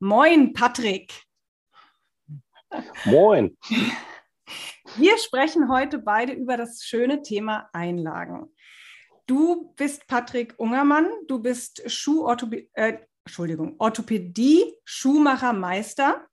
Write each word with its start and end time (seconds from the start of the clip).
Moin, 0.00 0.52
Patrick. 0.52 1.12
Moin. 3.04 3.56
Wir 4.96 5.18
sprechen 5.18 5.68
heute 5.68 5.98
beide 5.98 6.34
über 6.34 6.56
das 6.56 6.84
schöne 6.84 7.22
Thema 7.22 7.68
Einlagen. 7.72 8.54
Du 9.26 9.74
bist 9.74 10.06
Patrick 10.06 10.54
Ungermann, 10.56 11.08
du 11.26 11.40
bist 11.40 11.82
Schuhorthopädie, 11.90 12.70
äh, 12.74 12.98
Entschuldigung, 13.24 13.74
Orthopädie, 13.78 14.72
Schuhmachermeister. 14.84 16.24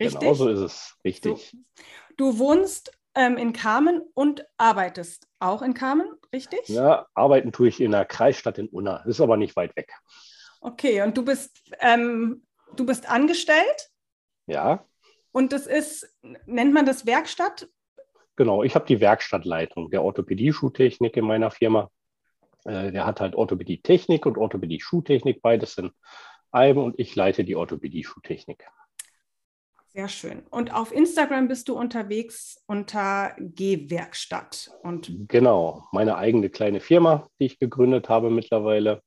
Richtig? 0.00 0.18
Genau 0.18 0.34
so 0.34 0.48
ist 0.48 0.58
es, 0.58 0.96
richtig. 1.04 1.52
So. 1.52 1.84
Du 2.16 2.38
wohnst 2.38 2.90
ähm, 3.14 3.36
in 3.36 3.52
Kamen 3.52 4.02
und 4.14 4.44
arbeitest 4.56 5.28
auch 5.38 5.62
in 5.62 5.74
Kamen, 5.74 6.08
richtig? 6.32 6.68
Ja, 6.68 7.06
arbeiten 7.14 7.52
tue 7.52 7.68
ich 7.68 7.80
in 7.80 7.92
der 7.92 8.04
Kreisstadt 8.04 8.58
in 8.58 8.66
Unna, 8.68 9.04
ist 9.06 9.20
aber 9.20 9.36
nicht 9.36 9.54
weit 9.54 9.76
weg. 9.76 9.92
Okay, 10.60 11.02
und 11.02 11.16
du 11.16 11.24
bist, 11.24 11.62
ähm, 11.78 12.42
du 12.76 12.86
bist 12.86 13.08
angestellt? 13.08 13.90
Ja. 14.46 14.84
Und 15.32 15.52
das 15.52 15.66
ist, 15.66 16.12
nennt 16.46 16.74
man 16.74 16.86
das 16.86 17.06
Werkstatt? 17.06 17.68
Genau, 18.36 18.62
ich 18.62 18.74
habe 18.74 18.86
die 18.86 19.00
Werkstattleitung 19.00 19.90
der 19.90 20.02
Orthopädie-Schuhtechnik 20.02 21.16
in 21.16 21.26
meiner 21.26 21.50
Firma. 21.50 21.90
Äh, 22.64 22.92
der 22.92 23.06
hat 23.06 23.20
halt 23.20 23.34
Orthopädie-Technik 23.34 24.26
und 24.26 24.38
Orthopädie-Schuhtechnik, 24.38 25.42
beides 25.42 25.76
in 25.78 25.90
einem 26.50 26.78
und 26.78 26.98
ich 26.98 27.14
leite 27.14 27.44
die 27.44 27.56
Orthopädie-Schuhtechnik. 27.56 28.66
Sehr 29.92 30.08
schön. 30.08 30.44
Und 30.50 30.72
auf 30.72 30.92
Instagram 30.92 31.48
bist 31.48 31.68
du 31.68 31.76
unterwegs 31.76 32.62
unter 32.66 33.34
G-Werkstatt. 33.38 34.70
Und 34.82 35.28
genau, 35.28 35.84
meine 35.90 36.16
eigene 36.16 36.48
kleine 36.48 36.78
Firma, 36.78 37.28
die 37.40 37.46
ich 37.46 37.58
gegründet 37.58 38.08
habe 38.08 38.30
mittlerweile. 38.30 39.02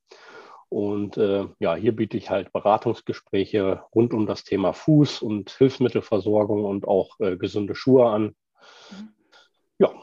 Und 0.73 1.17
äh, 1.17 1.45
ja, 1.59 1.75
hier 1.75 1.95
biete 1.95 2.17
ich 2.17 2.31
halt 2.31 2.51
Beratungsgespräche 2.51 3.83
rund 3.93 4.11
um 4.11 4.25
das 4.25 4.43
Thema 4.43 4.73
Fuß 4.73 5.21
und 5.21 5.51
Hilfsmittelversorgung 5.51 6.65
und 6.65 6.87
auch 6.87 7.19
äh, 7.19 7.37
gesunde 7.37 7.75
Schuhe 7.75 8.07
an. 8.07 8.35
Mhm. 8.89 9.09
Ja. 9.77 9.93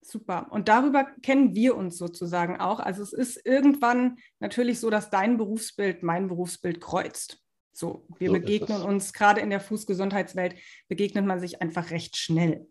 Super. 0.00 0.46
Und 0.50 0.68
darüber 0.68 1.04
kennen 1.22 1.54
wir 1.54 1.76
uns 1.76 1.98
sozusagen 1.98 2.58
auch. 2.60 2.80
Also 2.80 3.02
es 3.02 3.12
ist 3.12 3.44
irgendwann 3.44 4.16
natürlich 4.40 4.80
so, 4.80 4.88
dass 4.88 5.10
dein 5.10 5.36
Berufsbild 5.36 6.02
mein 6.02 6.28
Berufsbild 6.28 6.80
kreuzt. 6.80 7.42
So, 7.74 8.06
wir 8.18 8.28
so 8.28 8.32
begegnen 8.36 8.80
uns 8.80 9.12
gerade 9.12 9.42
in 9.42 9.50
der 9.50 9.60
Fußgesundheitswelt, 9.60 10.54
begegnet 10.88 11.26
man 11.26 11.40
sich 11.40 11.60
einfach 11.60 11.90
recht 11.90 12.16
schnell. 12.16 12.66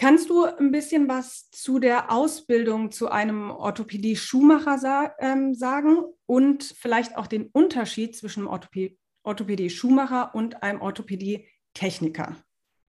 Kannst 0.00 0.30
du 0.30 0.44
ein 0.44 0.70
bisschen 0.70 1.08
was 1.08 1.50
zu 1.50 1.80
der 1.80 2.12
Ausbildung 2.12 2.92
zu 2.92 3.08
einem 3.08 3.50
Orthopädie-Schuhmacher 3.50 4.78
sa 4.78 5.12
ähm, 5.18 5.54
sagen 5.54 6.04
und 6.24 6.62
vielleicht 6.62 7.16
auch 7.16 7.26
den 7.26 7.48
Unterschied 7.48 8.14
zwischen 8.16 8.46
Orthopädie-Schuhmacher 8.46 10.36
und 10.36 10.62
einem 10.62 10.80
Orthopädie-Techniker? 10.82 12.36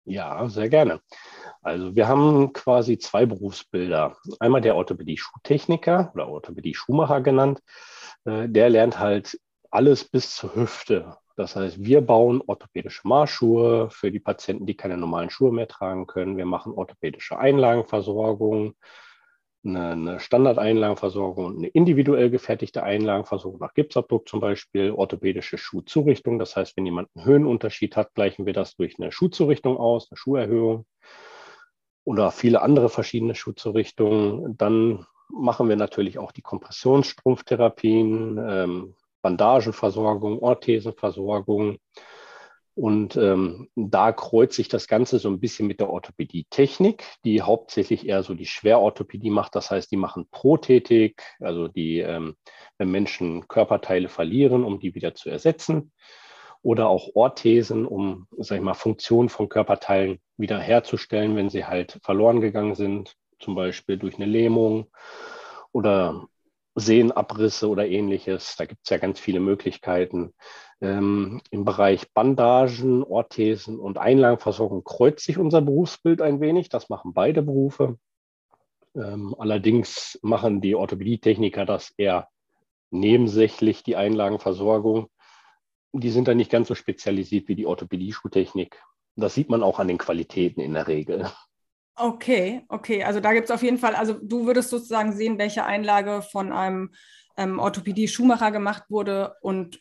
Ja, 0.05 0.49
sehr 0.49 0.69
gerne. 0.69 1.01
Also 1.63 1.95
wir 1.95 2.09
haben 2.09 2.53
quasi 2.53 2.99
zwei 2.99 3.25
Berufsbilder. 3.25 4.17
Einmal 4.41 4.61
der 4.61 4.75
Orthopädie-Schuhtechniker 4.75 6.11
oder 6.13 6.27
Orthopädie-Schuhmacher 6.27 7.21
genannt. 7.21 7.61
Äh, 8.25 8.49
der 8.49 8.69
lernt 8.69 8.99
halt 8.99 9.39
alles 9.71 10.03
bis 10.03 10.35
zur 10.35 10.57
Hüfte. 10.57 11.17
Das 11.37 11.55
heißt, 11.55 11.85
wir 11.85 12.01
bauen 12.01 12.43
orthopädische 12.47 13.07
Marschschuhe 13.07 13.91
für 13.91 14.11
die 14.11 14.21
Patienten, 14.21 14.65
die 14.65 14.77
keine 14.77 14.97
normalen 14.97 15.29
Schuhe 15.29 15.53
mehr 15.53 15.69
tragen 15.69 16.07
können. 16.07 16.39
Wir 16.39 16.47
machen 16.47 16.73
orthopädische 16.73 17.39
Einlagenversorgung, 17.39 18.75
eine, 19.63 19.91
eine 19.91 20.21
Standardeinlagenversorgung 20.21 21.45
und 21.45 21.57
eine 21.59 21.69
individuell 21.69 22.31
gefertigte 22.31 22.83
Einlagenversorgung 22.83 23.61
nach 23.61 23.75
Gipsabdruck 23.75 24.27
zum 24.29 24.41
Beispiel, 24.41 24.91
orthopädische 24.91 25.59
Schuhzurichtung. 25.59 26.39
Das 26.39 26.57
heißt, 26.57 26.75
wenn 26.77 26.87
jemand 26.87 27.11
einen 27.15 27.27
Höhenunterschied 27.27 27.97
hat, 27.97 28.15
gleichen 28.15 28.47
wir 28.47 28.55
das 28.55 28.75
durch 28.77 28.99
eine 28.99 29.13
Schuhzurichtung 29.13 29.77
aus, 29.77 30.11
eine 30.11 30.17
Schuherhöhung 30.17 30.87
oder 32.05 32.31
viele 32.31 32.63
andere 32.63 32.89
verschiedene 32.89 33.35
Schuhzurichtungen. 33.35 34.57
Dann 34.57 35.05
machen 35.29 35.69
wir 35.69 35.77
natürlich 35.77 36.19
auch 36.19 36.33
die 36.33 36.43
Kompressionsstrumpftherapien, 36.43 38.39
ähm, 38.39 38.95
Bandagenversorgung, 39.27 40.39
Orthesenversorgung. 40.39 41.79
Und 42.77 43.17
ähm, 43.17 43.69
da 43.75 44.13
kreuzt 44.13 44.55
sich 44.55 44.69
das 44.69 44.87
Ganze 44.87 45.19
so 45.19 45.29
ein 45.31 45.41
bisschen 45.41 45.67
mit 45.67 45.81
der 45.81 45.91
Orthopädie-Technik, 45.91 47.03
die 47.25 47.43
hauptsächlich 47.43 48.07
eher 48.07 48.23
so 48.23 48.35
die 48.35 48.47
Schwerorthopädie 48.47 49.31
macht. 49.31 49.57
Das 49.57 49.73
heißt, 49.73 49.91
die 49.91 49.97
machen 49.97 50.29
Prothetik, 50.31 51.23
also 51.41 51.67
die, 51.67 51.99
ähm, 51.99 52.37
wenn 52.79 52.91
Menschen 52.93 53.49
Körperteile 53.49 54.09
verlieren, 54.09 54.63
um 54.63 54.79
die 54.79 54.95
wieder 54.95 55.15
zu 55.15 55.29
ersetzen. 55.29 55.91
Oder 56.63 56.89
auch 56.89 57.09
Orthesen, 57.15 57.85
um, 57.85 58.29
sag 58.39 58.59
ich 58.59 58.63
mal, 58.63 58.75
Funktionen 58.75 59.29
von 59.29 59.49
Körperteilen 59.49 60.21
wiederherzustellen, 60.37 61.35
wenn 61.35 61.51
sie 61.51 61.65
halt 61.65 61.99
verloren 62.03 62.41
gegangen 62.41 62.77
sind, 62.77 63.17
zum 63.41 63.57
Beispiel 63.57 63.97
durch 63.97 64.17
eine 64.17 64.27
Lähmung 64.27 64.87
oder 65.73 66.29
Sehnenabrisse 66.77 67.69
oder 67.69 67.89
ähnliches. 67.89 68.55
Da 68.57 68.67
gibt 68.67 68.83
es 68.85 68.91
ja 68.91 68.99
ganz 68.99 69.19
viele 69.19 69.41
Möglichkeiten. 69.41 70.35
Ähm, 70.81 71.41
Im 71.51 71.65
Bereich 71.65 72.13
Bandagen, 72.13 73.03
Orthesen 73.03 73.81
und 73.81 73.97
Einlagenversorgung 73.97 74.85
kreuzt 74.85 75.25
sich 75.25 75.39
unser 75.39 75.63
Berufsbild 75.63 76.21
ein 76.21 76.41
wenig. 76.41 76.69
Das 76.69 76.91
machen 76.91 77.15
beide 77.15 77.43
Berufe. 77.43 77.99
Ähm, 78.95 79.35
allerdings 79.39 80.19
machen 80.23 80.61
die 80.61 80.75
Orthopädietechniker 80.75 81.65
das 81.65 81.95
eher 81.97 82.29
nebensächlich, 82.91 83.83
die 83.83 83.97
Einlagenversorgung. 83.97 85.09
Die 85.93 86.11
sind 86.11 86.29
dann 86.29 86.37
nicht 86.37 86.51
ganz 86.51 86.69
so 86.69 86.75
spezialisiert 86.75 87.49
wie 87.49 87.57
die 87.57 87.67
Orthopädie-Schuhtechnik. 87.67 88.83
Das 89.17 89.35
sieht 89.35 89.49
man 89.49 89.63
auch 89.63 89.79
an 89.79 89.89
den 89.89 89.99
Qualitäten 89.99 90.61
in 90.61 90.75
der 90.75 90.89
Regel. 90.89 91.31
Okay, 91.97 92.63
okay. 92.69 93.05
Also 93.05 93.21
da 93.21 93.33
gibt 93.33 93.47
es 93.47 93.51
auf 93.51 93.63
jeden 93.63 93.79
Fall, 93.79 93.95
also 93.95 94.15
du 94.23 94.47
würdest 94.47 94.69
sozusagen 94.69 95.13
sehen, 95.13 95.39
welche 95.39 95.65
Einlage 95.65 96.23
von 96.23 96.53
einem 96.53 96.93
ähm, 97.39 97.59
Orthopädie-Schuhmacher 97.59 98.51
gemacht 98.51 98.85
wurde 98.91 99.35
und 99.41 99.81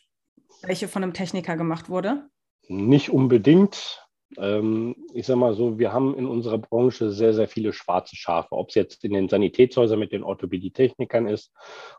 welche 0.62 0.88
von 0.88 1.02
einem 1.02 1.12
Techniker 1.12 1.56
gemacht 1.56 1.90
wurde? 1.90 2.28
Nicht 2.68 3.10
unbedingt. 3.10 4.02
Ähm, 4.38 4.96
ich 5.12 5.26
sage 5.26 5.38
mal 5.38 5.54
so, 5.54 5.78
wir 5.78 5.92
haben 5.92 6.16
in 6.16 6.26
unserer 6.26 6.58
Branche 6.58 7.10
sehr, 7.10 7.34
sehr 7.34 7.48
viele 7.48 7.72
schwarze 7.72 8.16
Schafe. 8.16 8.52
Ob 8.52 8.70
es 8.70 8.74
jetzt 8.74 9.04
in 9.04 9.12
den 9.12 9.28
Sanitätshäusern 9.28 9.98
mit 9.98 10.12
den 10.12 10.24
Orthopädie-Technikern 10.24 11.28
ist, 11.28 11.52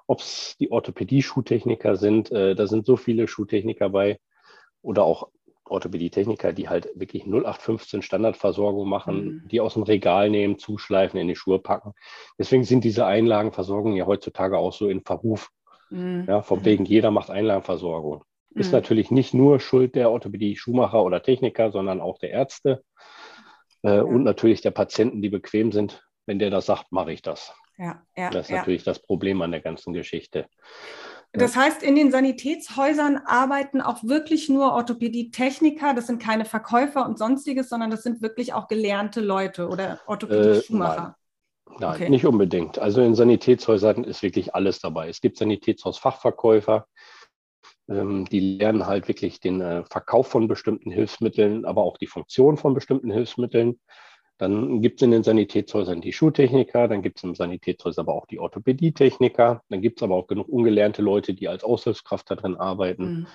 ob 0.07 0.19
es 0.19 0.55
die 0.59 0.71
Orthopädie-Schuhtechniker 0.71 1.95
sind, 1.95 2.31
äh, 2.31 2.55
da 2.55 2.67
sind 2.67 2.85
so 2.85 2.97
viele 2.97 3.27
Schuhtechniker 3.27 3.89
bei 3.89 4.19
oder 4.81 5.03
auch 5.03 5.29
Orthopädie-Techniker, 5.69 6.53
die 6.53 6.69
halt 6.69 6.89
wirklich 6.95 7.25
0815 7.25 8.01
Standardversorgung 8.01 8.87
machen, 8.87 9.25
mhm. 9.25 9.47
die 9.47 9.61
aus 9.61 9.73
dem 9.73 9.83
Regal 9.83 10.29
nehmen, 10.29 10.57
zuschleifen, 10.57 11.19
in 11.19 11.27
die 11.27 11.35
Schuhe 11.35 11.59
packen. 11.59 11.93
Deswegen 12.37 12.63
sind 12.63 12.83
diese 12.83 13.05
Einlagenversorgungen 13.05 13.97
ja 13.97 14.05
heutzutage 14.05 14.57
auch 14.57 14.73
so 14.73 14.89
in 14.89 15.01
Verruf. 15.01 15.49
Mhm. 15.89 16.25
Ja, 16.27 16.41
von 16.41 16.65
wegen 16.65 16.85
jeder 16.85 17.11
macht 17.11 17.29
Einlagenversorgung. 17.29 18.23
Mhm. 18.49 18.61
Ist 18.61 18.71
natürlich 18.71 19.11
nicht 19.11 19.33
nur 19.33 19.59
Schuld 19.59 19.95
der 19.95 20.11
Orthopädie-Schuhmacher 20.11 21.03
oder 21.03 21.21
Techniker, 21.21 21.71
sondern 21.71 22.01
auch 22.01 22.17
der 22.19 22.31
Ärzte 22.31 22.83
äh, 23.83 23.97
ja. 23.97 24.01
und 24.01 24.23
natürlich 24.23 24.61
der 24.61 24.71
Patienten, 24.71 25.21
die 25.21 25.29
bequem 25.29 25.71
sind. 25.71 26.03
Wenn 26.25 26.39
der 26.39 26.49
das 26.49 26.65
sagt, 26.65 26.91
mache 26.91 27.13
ich 27.13 27.21
das. 27.21 27.55
Ja, 27.77 28.01
ja, 28.17 28.29
das 28.31 28.47
ist 28.47 28.55
natürlich 28.55 28.83
das 28.83 28.99
Problem 28.99 29.41
an 29.41 29.51
der 29.51 29.61
ganzen 29.61 29.93
Geschichte. 29.93 30.47
Das 31.33 31.55
heißt, 31.55 31.83
in 31.83 31.95
den 31.95 32.11
Sanitätshäusern 32.11 33.17
arbeiten 33.25 33.81
auch 33.81 34.03
wirklich 34.03 34.49
nur 34.49 34.73
Orthopädie-Techniker. 34.73 35.93
Das 35.93 36.07
sind 36.07 36.21
keine 36.21 36.45
Verkäufer 36.45 37.05
und 37.05 37.19
sonstiges, 37.19 37.69
sondern 37.69 37.91
das 37.91 38.03
sind 38.03 38.21
wirklich 38.21 38.53
auch 38.53 38.67
gelernte 38.67 39.21
Leute 39.21 39.67
oder 39.67 39.99
Orthopädie-Schuhmacher. 40.07 41.15
Äh, 41.67 41.69
nein, 41.69 41.79
nein 41.79 41.93
okay. 41.95 42.09
nicht 42.09 42.25
unbedingt. 42.25 42.79
Also 42.79 43.01
in 43.01 43.13
Sanitätshäusern 43.13 44.03
ist 44.03 44.23
wirklich 44.23 44.55
alles 44.55 44.79
dabei. 44.79 45.09
Es 45.09 45.21
gibt 45.21 45.37
Sanitätshausfachverkäufer, 45.37 46.87
ähm, 47.89 48.25
die 48.25 48.57
lernen 48.57 48.85
halt 48.85 49.07
wirklich 49.07 49.39
den 49.39 49.61
äh, 49.61 49.83
Verkauf 49.85 50.27
von 50.27 50.47
bestimmten 50.47 50.91
Hilfsmitteln, 50.91 51.65
aber 51.65 51.83
auch 51.83 51.97
die 51.97 52.07
Funktion 52.07 52.57
von 52.57 52.73
bestimmten 52.73 53.11
Hilfsmitteln. 53.11 53.79
Dann 54.37 54.81
gibt 54.81 55.01
es 55.01 55.05
in 55.05 55.11
den 55.11 55.23
Sanitätshäusern 55.23 56.01
die 56.01 56.13
Schuhtechniker, 56.13 56.87
dann 56.87 57.01
gibt 57.01 57.17
es 57.17 57.23
im 57.23 57.33
Sanitätshaus 57.33 57.97
aber 57.97 58.13
auch 58.13 58.27
die 58.27 58.39
Orthopädietechniker, 58.39 59.63
dann 59.69 59.81
gibt 59.81 59.99
es 59.99 60.03
aber 60.03 60.15
auch 60.15 60.27
genug 60.27 60.47
ungelernte 60.47 61.01
Leute, 61.01 61.33
die 61.33 61.47
als 61.47 61.63
Aushilfskraft 61.63 62.29
darin 62.29 62.55
arbeiten. 62.55 63.03
Mhm. 63.03 63.27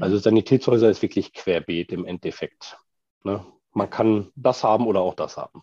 Also 0.00 0.16
Sanitätshäuser 0.16 0.88
ist 0.88 1.02
wirklich 1.02 1.32
querbeet 1.32 1.92
im 1.92 2.04
Endeffekt. 2.06 2.78
Ne? 3.24 3.44
Man 3.72 3.90
kann 3.90 4.30
das 4.36 4.64
haben 4.64 4.86
oder 4.86 5.00
auch 5.00 5.14
das 5.14 5.36
haben. 5.36 5.62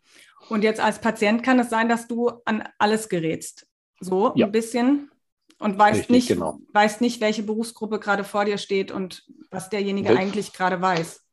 Und 0.49 0.63
jetzt 0.63 0.79
als 0.79 0.99
Patient 1.01 1.41
kann 1.41 1.57
es 1.59 1.69
sein, 1.69 1.89
dass 1.89 2.07
du 2.07 2.29
an 2.45 2.63
alles 2.77 3.09
gerätst. 3.09 3.67
So 3.99 4.33
ja. 4.35 4.45
ein 4.45 4.51
bisschen 4.51 5.09
und 5.57 5.77
weißt, 5.77 5.99
Richtig, 5.99 6.09
nicht, 6.09 6.27
genau. 6.27 6.59
weißt 6.73 7.01
nicht, 7.01 7.21
welche 7.21 7.43
Berufsgruppe 7.43 7.99
gerade 7.99 8.23
vor 8.23 8.45
dir 8.45 8.57
steht 8.57 8.91
und 8.91 9.23
was 9.51 9.69
derjenige 9.69 10.09
Wel 10.09 10.17
eigentlich 10.17 10.53
gerade 10.53 10.81
weiß. 10.81 11.24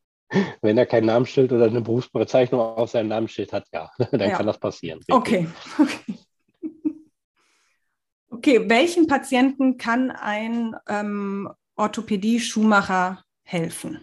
Wenn 0.60 0.78
er 0.78 0.86
kein 0.86 1.04
Namensschild 1.04 1.52
oder 1.52 1.66
eine 1.66 1.80
Berufsbezeichnung 1.80 2.60
auf 2.60 2.90
seinem 2.90 3.08
Namensschild 3.08 3.52
hat, 3.52 3.66
ja, 3.72 3.90
dann 4.10 4.20
ja. 4.20 4.36
kann 4.36 4.46
das 4.46 4.58
passieren. 4.58 5.00
Okay. 5.10 5.46
okay. 5.78 6.14
Okay, 8.34 8.68
welchen 8.68 9.06
Patienten 9.06 9.76
kann 9.76 10.10
ein 10.10 10.74
ähm, 10.88 11.50
Orthopädie-Schuhmacher 11.76 13.22
helfen? 13.44 14.00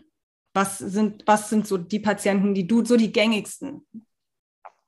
Was 0.53 0.77
sind, 0.77 1.23
was 1.25 1.49
sind 1.49 1.67
so 1.67 1.77
die 1.77 1.99
Patienten, 1.99 2.53
die 2.53 2.67
du, 2.67 2.85
so 2.85 2.95
die 2.95 3.11
gängigsten? 3.11 3.85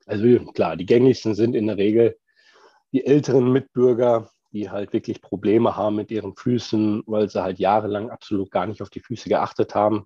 Also 0.06 0.46
klar, 0.54 0.78
die 0.78 0.86
gängigsten 0.86 1.34
sind 1.34 1.56
in 1.56 1.68
der 1.68 1.78
Regel 1.78 2.18
die 2.92 3.06
älteren 3.06 3.52
Mitbürger, 3.52 4.30
die 4.52 4.70
halt 4.70 4.94
wirklich 4.94 5.22
Probleme 5.22 5.76
haben 5.76 5.96
mit 5.96 6.12
ihren 6.12 6.36
Füßen, 6.36 7.04
weil 7.06 7.30
sie 7.30 7.42
halt 7.42 7.60
jahrelang 7.60 8.10
absolut 8.10 8.52
gar 8.52 8.68
nicht 8.68 8.82
auf 8.82 8.90
die 8.90 9.00
Füße 9.00 9.30
geachtet 9.30 9.76
haben. 9.76 10.06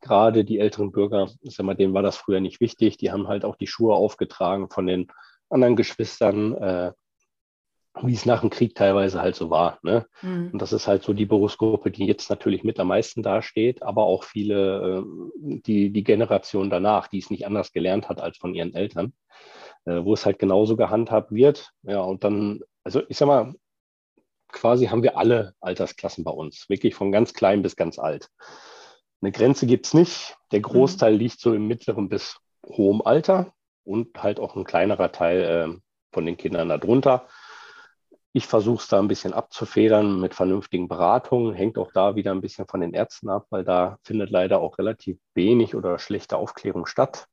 Gerade 0.00 0.44
die 0.44 0.58
älteren 0.58 0.92
Bürger, 0.92 1.30
ich 1.42 1.54
sag 1.56 1.66
mal, 1.66 1.74
denen 1.74 1.94
war 1.94 2.02
das 2.02 2.16
früher 2.16 2.40
nicht 2.40 2.60
wichtig. 2.60 2.96
Die 2.96 3.10
haben 3.10 3.28
halt 3.28 3.44
auch 3.44 3.56
die 3.56 3.66
Schuhe 3.66 3.94
aufgetragen 3.94 4.70
von 4.70 4.86
den 4.86 5.08
anderen 5.50 5.76
Geschwistern, 5.76 6.54
äh, 6.54 6.92
wie 8.02 8.14
es 8.14 8.24
nach 8.24 8.40
dem 8.40 8.50
Krieg 8.50 8.74
teilweise 8.74 9.20
halt 9.20 9.34
so 9.34 9.50
war. 9.50 9.78
Ne? 9.82 10.06
Mhm. 10.22 10.50
Und 10.52 10.62
das 10.62 10.72
ist 10.72 10.86
halt 10.86 11.02
so 11.02 11.12
die 11.12 11.26
Berufsgruppe, 11.26 11.90
die 11.90 12.06
jetzt 12.06 12.30
natürlich 12.30 12.64
mit 12.64 12.78
am 12.78 12.88
meisten 12.88 13.22
dasteht, 13.22 13.82
aber 13.82 14.04
auch 14.04 14.24
viele, 14.24 15.00
äh, 15.00 15.60
die, 15.66 15.90
die 15.90 16.04
Generation 16.04 16.70
danach, 16.70 17.08
die 17.08 17.18
es 17.18 17.30
nicht 17.30 17.46
anders 17.46 17.72
gelernt 17.72 18.08
hat 18.08 18.20
als 18.20 18.38
von 18.38 18.54
ihren 18.54 18.74
Eltern, 18.74 19.12
äh, 19.84 20.04
wo 20.04 20.14
es 20.14 20.24
halt 20.24 20.38
genauso 20.38 20.76
gehandhabt 20.76 21.32
wird. 21.32 21.70
Ja, 21.82 22.00
und 22.00 22.24
dann, 22.24 22.60
also 22.84 23.02
ich 23.08 23.16
sag 23.16 23.26
mal, 23.26 23.54
quasi 24.48 24.86
haben 24.86 25.02
wir 25.02 25.16
alle 25.16 25.54
Altersklassen 25.60 26.24
bei 26.24 26.32
uns, 26.32 26.68
wirklich 26.68 26.94
von 26.94 27.12
ganz 27.12 27.34
klein 27.34 27.62
bis 27.62 27.76
ganz 27.76 27.98
alt. 27.98 28.28
Eine 29.22 29.32
Grenze 29.32 29.66
gibt 29.66 29.86
es 29.86 29.94
nicht. 29.94 30.36
Der 30.52 30.60
Großteil 30.60 31.12
mhm. 31.12 31.18
liegt 31.18 31.40
so 31.40 31.52
im 31.52 31.66
mittleren 31.66 32.08
bis 32.08 32.38
hohem 32.66 33.02
Alter 33.02 33.52
und 33.84 34.22
halt 34.22 34.40
auch 34.40 34.56
ein 34.56 34.64
kleinerer 34.64 35.12
Teil 35.12 35.42
äh, 35.42 35.80
von 36.12 36.26
den 36.26 36.36
Kindern 36.36 36.68
darunter. 36.68 37.26
Ich 38.32 38.46
versuche 38.46 38.80
es 38.80 38.88
da 38.88 39.00
ein 39.00 39.08
bisschen 39.08 39.32
abzufedern 39.32 40.20
mit 40.20 40.34
vernünftigen 40.34 40.86
Beratungen. 40.86 41.52
Hängt 41.52 41.78
auch 41.78 41.90
da 41.92 42.14
wieder 42.14 42.30
ein 42.30 42.40
bisschen 42.40 42.68
von 42.68 42.80
den 42.80 42.94
Ärzten 42.94 43.28
ab, 43.28 43.46
weil 43.50 43.64
da 43.64 43.98
findet 44.04 44.30
leider 44.30 44.60
auch 44.60 44.78
relativ 44.78 45.18
wenig 45.34 45.74
oder 45.74 45.98
schlechte 45.98 46.36
Aufklärung 46.36 46.86
statt 46.86 47.26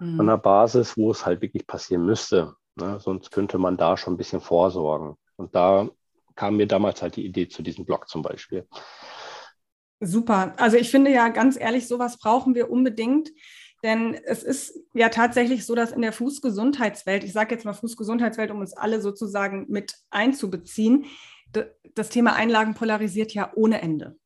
mhm. 0.00 0.20
an 0.20 0.26
der 0.26 0.38
Basis, 0.38 0.96
wo 0.96 1.10
es 1.10 1.26
halt 1.26 1.42
wirklich 1.42 1.66
passieren 1.66 2.06
müsste. 2.06 2.54
Ne? 2.76 2.98
Sonst 2.98 3.30
könnte 3.30 3.58
man 3.58 3.76
da 3.76 3.96
schon 3.96 4.14
ein 4.14 4.16
bisschen 4.16 4.40
vorsorgen. 4.40 5.16
Und 5.36 5.54
da 5.54 5.88
kam 6.34 6.56
mir 6.56 6.66
damals 6.66 7.02
halt 7.02 7.16
die 7.16 7.26
Idee 7.26 7.48
zu 7.48 7.62
diesem 7.62 7.84
Blog 7.84 8.08
zum 8.08 8.22
Beispiel. 8.22 8.66
Super. 10.00 10.54
Also 10.56 10.76
ich 10.76 10.90
finde 10.90 11.10
ja 11.10 11.28
ganz 11.28 11.58
ehrlich, 11.58 11.88
sowas 11.88 12.18
brauchen 12.18 12.54
wir 12.54 12.70
unbedingt. 12.70 13.30
Denn 13.82 14.14
es 14.24 14.42
ist 14.42 14.80
ja 14.92 15.08
tatsächlich 15.08 15.64
so, 15.64 15.74
dass 15.74 15.92
in 15.92 16.02
der 16.02 16.12
Fußgesundheitswelt, 16.12 17.22
ich 17.22 17.32
sage 17.32 17.54
jetzt 17.54 17.64
mal 17.64 17.74
Fußgesundheitswelt, 17.74 18.50
um 18.50 18.58
uns 18.58 18.72
alle 18.72 19.00
sozusagen 19.00 19.66
mit 19.68 19.94
einzubeziehen, 20.10 21.06
das 21.94 22.08
Thema 22.08 22.34
Einlagen 22.34 22.74
polarisiert 22.74 23.32
ja 23.34 23.52
ohne 23.54 23.80
Ende. 23.80 24.16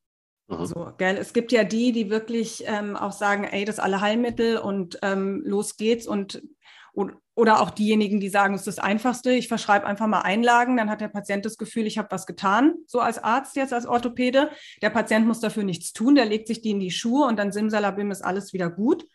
Mhm. 0.49 0.67
So, 0.67 0.93
gell? 0.97 1.17
Es 1.19 1.33
gibt 1.33 1.53
ja 1.53 1.65
die, 1.65 1.93
die 1.93 2.11
wirklich 2.11 2.65
ähm, 2.67 2.97
auch 2.97 3.13
sagen, 3.13 3.45
ey, 3.45 3.65
das 3.65 3.77
ist 3.77 3.83
alle 3.83 4.01
Heilmittel 4.01 4.57
und 4.57 4.99
ähm, 5.03 5.43
los 5.45 5.77
geht's 5.77 6.07
und 6.07 6.43
oder 7.35 7.61
auch 7.61 7.71
diejenigen, 7.71 8.21
die 8.21 8.29
sagen, 8.29 8.55
es 8.55 8.67
ist 8.67 8.79
das 8.79 8.85
Einfachste, 8.85 9.33
ich 9.33 9.49
verschreibe 9.49 9.87
einfach 9.87 10.07
mal 10.07 10.21
Einlagen, 10.21 10.77
dann 10.77 10.91
hat 10.91 11.01
der 11.01 11.09
Patient 11.09 11.45
das 11.47 11.57
Gefühl, 11.57 11.87
ich 11.87 11.97
habe 11.97 12.11
was 12.11 12.27
getan, 12.27 12.75
so 12.87 13.01
als 13.01 13.19
Arzt 13.19 13.57
jetzt, 13.57 13.73
als 13.73 13.87
Orthopäde. 13.87 14.51
Der 14.83 14.91
Patient 14.91 15.27
muss 15.27 15.41
dafür 15.41 15.65
nichts 15.65 15.93
tun, 15.93 16.15
der 16.15 16.27
legt 16.27 16.47
sich 16.47 16.61
die 16.61 16.71
in 16.71 16.81
die 16.81 16.91
Schuhe 16.91 17.27
und 17.27 17.39
dann 17.39 17.53
simsalabim 17.53 18.11
ist 18.11 18.23
alles 18.23 18.53
wieder 18.53 18.69
gut. 18.69 19.07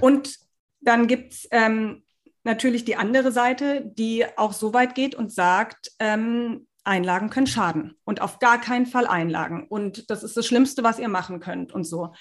Und 0.00 0.36
dann 0.80 1.06
gibt 1.06 1.34
es 1.34 1.48
ähm, 1.52 2.02
natürlich 2.42 2.84
die 2.84 2.96
andere 2.96 3.30
Seite, 3.30 3.82
die 3.84 4.24
auch 4.36 4.52
so 4.52 4.74
weit 4.74 4.94
geht 4.94 5.14
und 5.14 5.32
sagt, 5.32 5.92
ähm, 6.00 6.66
Einlagen 6.82 7.30
können 7.30 7.46
schaden 7.46 7.96
und 8.04 8.20
auf 8.20 8.40
gar 8.40 8.60
keinen 8.60 8.86
Fall 8.86 9.06
Einlagen. 9.06 9.66
Und 9.68 10.10
das 10.10 10.22
ist 10.22 10.36
das 10.36 10.46
Schlimmste, 10.46 10.82
was 10.82 10.98
ihr 10.98 11.08
machen 11.08 11.40
könnt 11.40 11.72
und 11.72 11.84
so. 11.84 12.12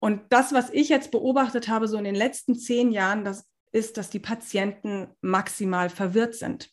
Und 0.00 0.20
das, 0.30 0.52
was 0.52 0.70
ich 0.70 0.88
jetzt 0.88 1.10
beobachtet 1.10 1.68
habe, 1.68 1.88
so 1.88 1.96
in 1.96 2.04
den 2.04 2.14
letzten 2.14 2.54
zehn 2.56 2.90
Jahren, 2.90 3.24
das 3.24 3.46
ist, 3.72 3.96
dass 3.96 4.10
die 4.10 4.18
Patienten 4.18 5.08
maximal 5.20 5.90
verwirrt 5.90 6.34
sind. 6.34 6.70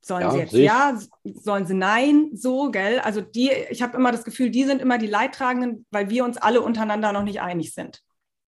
Sollen 0.00 0.22
ja, 0.22 0.30
sie 0.30 0.38
jetzt 0.38 0.52
ja, 0.52 0.98
sollen 1.24 1.66
sie 1.66 1.74
nein, 1.74 2.30
so, 2.32 2.70
gell? 2.70 3.00
Also 3.00 3.20
die, 3.20 3.50
ich 3.70 3.82
habe 3.82 3.96
immer 3.96 4.12
das 4.12 4.22
Gefühl, 4.24 4.50
die 4.50 4.62
sind 4.62 4.80
immer 4.80 4.98
die 4.98 5.08
Leidtragenden, 5.08 5.84
weil 5.90 6.10
wir 6.10 6.24
uns 6.24 6.36
alle 6.36 6.60
untereinander 6.60 7.12
noch 7.12 7.24
nicht 7.24 7.40
einig 7.40 7.74
sind. 7.74 8.02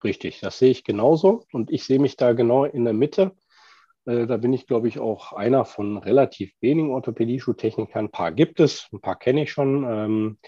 Richtig, 0.04 0.38
das 0.38 0.60
sehe 0.60 0.70
ich 0.70 0.84
genauso 0.84 1.44
und 1.52 1.72
ich 1.72 1.84
sehe 1.84 1.98
mich 1.98 2.16
da 2.16 2.32
genau 2.32 2.64
in 2.64 2.84
der 2.84 2.94
Mitte. 2.94 3.34
Äh, 4.04 4.26
da 4.28 4.36
bin 4.36 4.52
ich, 4.52 4.68
glaube 4.68 4.86
ich, 4.86 5.00
auch 5.00 5.32
einer 5.32 5.64
von 5.64 5.98
relativ 5.98 6.52
wenigen 6.60 6.92
Orthopädie-Schuhtechnikern. 6.92 8.06
Ein 8.06 8.10
paar 8.12 8.30
gibt 8.30 8.60
es, 8.60 8.86
ein 8.92 9.00
paar 9.00 9.18
kenne 9.18 9.42
ich 9.42 9.50
schon. 9.50 9.84
Ähm, 9.84 10.38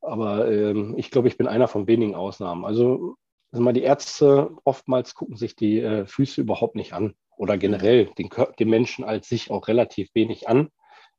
aber 0.00 0.48
ähm, 0.50 0.94
ich 0.96 1.10
glaube, 1.10 1.26
ich 1.26 1.36
bin 1.36 1.48
einer 1.48 1.66
von 1.66 1.88
wenigen 1.88 2.14
Ausnahmen. 2.14 2.64
Also 2.64 3.16
also 3.50 3.62
mal 3.62 3.72
die 3.72 3.82
Ärzte 3.82 4.50
oftmals 4.64 5.14
gucken 5.14 5.36
sich 5.36 5.56
die 5.56 5.80
äh, 5.80 6.06
Füße 6.06 6.40
überhaupt 6.40 6.74
nicht 6.74 6.92
an 6.92 7.14
oder 7.36 7.56
generell 7.56 8.06
den, 8.18 8.28
den 8.58 8.68
Menschen 8.68 9.04
als 9.04 9.28
sich 9.28 9.50
auch 9.50 9.68
relativ 9.68 10.10
wenig 10.14 10.48
an, 10.48 10.68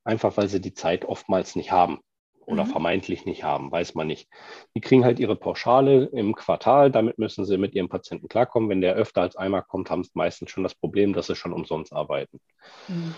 einfach 0.03 0.37
weil 0.37 0.47
sie 0.47 0.61
die 0.61 0.73
Zeit 0.73 1.05
oftmals 1.05 1.55
nicht 1.55 1.71
haben 1.71 1.99
oder 2.45 2.65
mhm. 2.65 2.69
vermeintlich 2.69 3.25
nicht 3.25 3.43
haben, 3.43 3.71
weiß 3.71 3.95
man 3.95 4.07
nicht. 4.07 4.27
Die 4.75 4.81
kriegen 4.81 5.05
halt 5.05 5.19
ihre 5.19 5.35
Pauschale 5.35 6.05
im 6.05 6.35
Quartal, 6.35 6.91
damit 6.91 7.19
müssen 7.19 7.45
sie 7.45 7.57
mit 7.57 7.75
ihrem 7.75 7.89
Patienten 7.89 8.27
klarkommen. 8.27 8.69
Wenn 8.69 8.81
der 8.81 8.95
öfter 8.95 9.21
als 9.21 9.35
einmal 9.35 9.63
kommt, 9.63 9.89
haben 9.89 10.03
sie 10.03 10.11
meistens 10.13 10.49
schon 10.51 10.63
das 10.63 10.75
Problem, 10.75 11.13
dass 11.13 11.27
sie 11.27 11.35
schon 11.35 11.53
umsonst 11.53 11.93
arbeiten. 11.93 12.39
Mhm. 12.87 13.15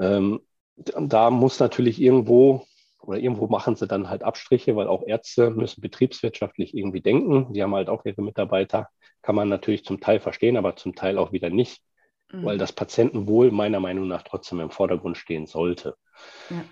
Ähm, 0.00 0.40
da 0.76 1.30
muss 1.30 1.58
natürlich 1.58 2.00
irgendwo 2.00 2.66
oder 3.00 3.18
irgendwo 3.18 3.46
machen 3.46 3.76
sie 3.76 3.86
dann 3.86 4.10
halt 4.10 4.22
Abstriche, 4.22 4.76
weil 4.76 4.88
auch 4.88 5.06
Ärzte 5.06 5.50
müssen 5.50 5.80
betriebswirtschaftlich 5.80 6.76
irgendwie 6.76 7.00
denken. 7.00 7.52
Die 7.52 7.62
haben 7.62 7.74
halt 7.74 7.88
auch 7.88 8.04
ihre 8.04 8.22
Mitarbeiter, 8.22 8.88
kann 9.22 9.34
man 9.34 9.48
natürlich 9.48 9.84
zum 9.84 10.00
Teil 10.00 10.20
verstehen, 10.20 10.56
aber 10.56 10.76
zum 10.76 10.94
Teil 10.94 11.18
auch 11.18 11.32
wieder 11.32 11.50
nicht, 11.50 11.82
mhm. 12.32 12.44
weil 12.44 12.58
das 12.58 12.72
Patientenwohl 12.72 13.50
meiner 13.50 13.80
Meinung 13.80 14.08
nach 14.08 14.22
trotzdem 14.22 14.60
im 14.60 14.70
Vordergrund 14.70 15.16
stehen 15.16 15.46
sollte. 15.46 15.96
Ja. 16.50 16.64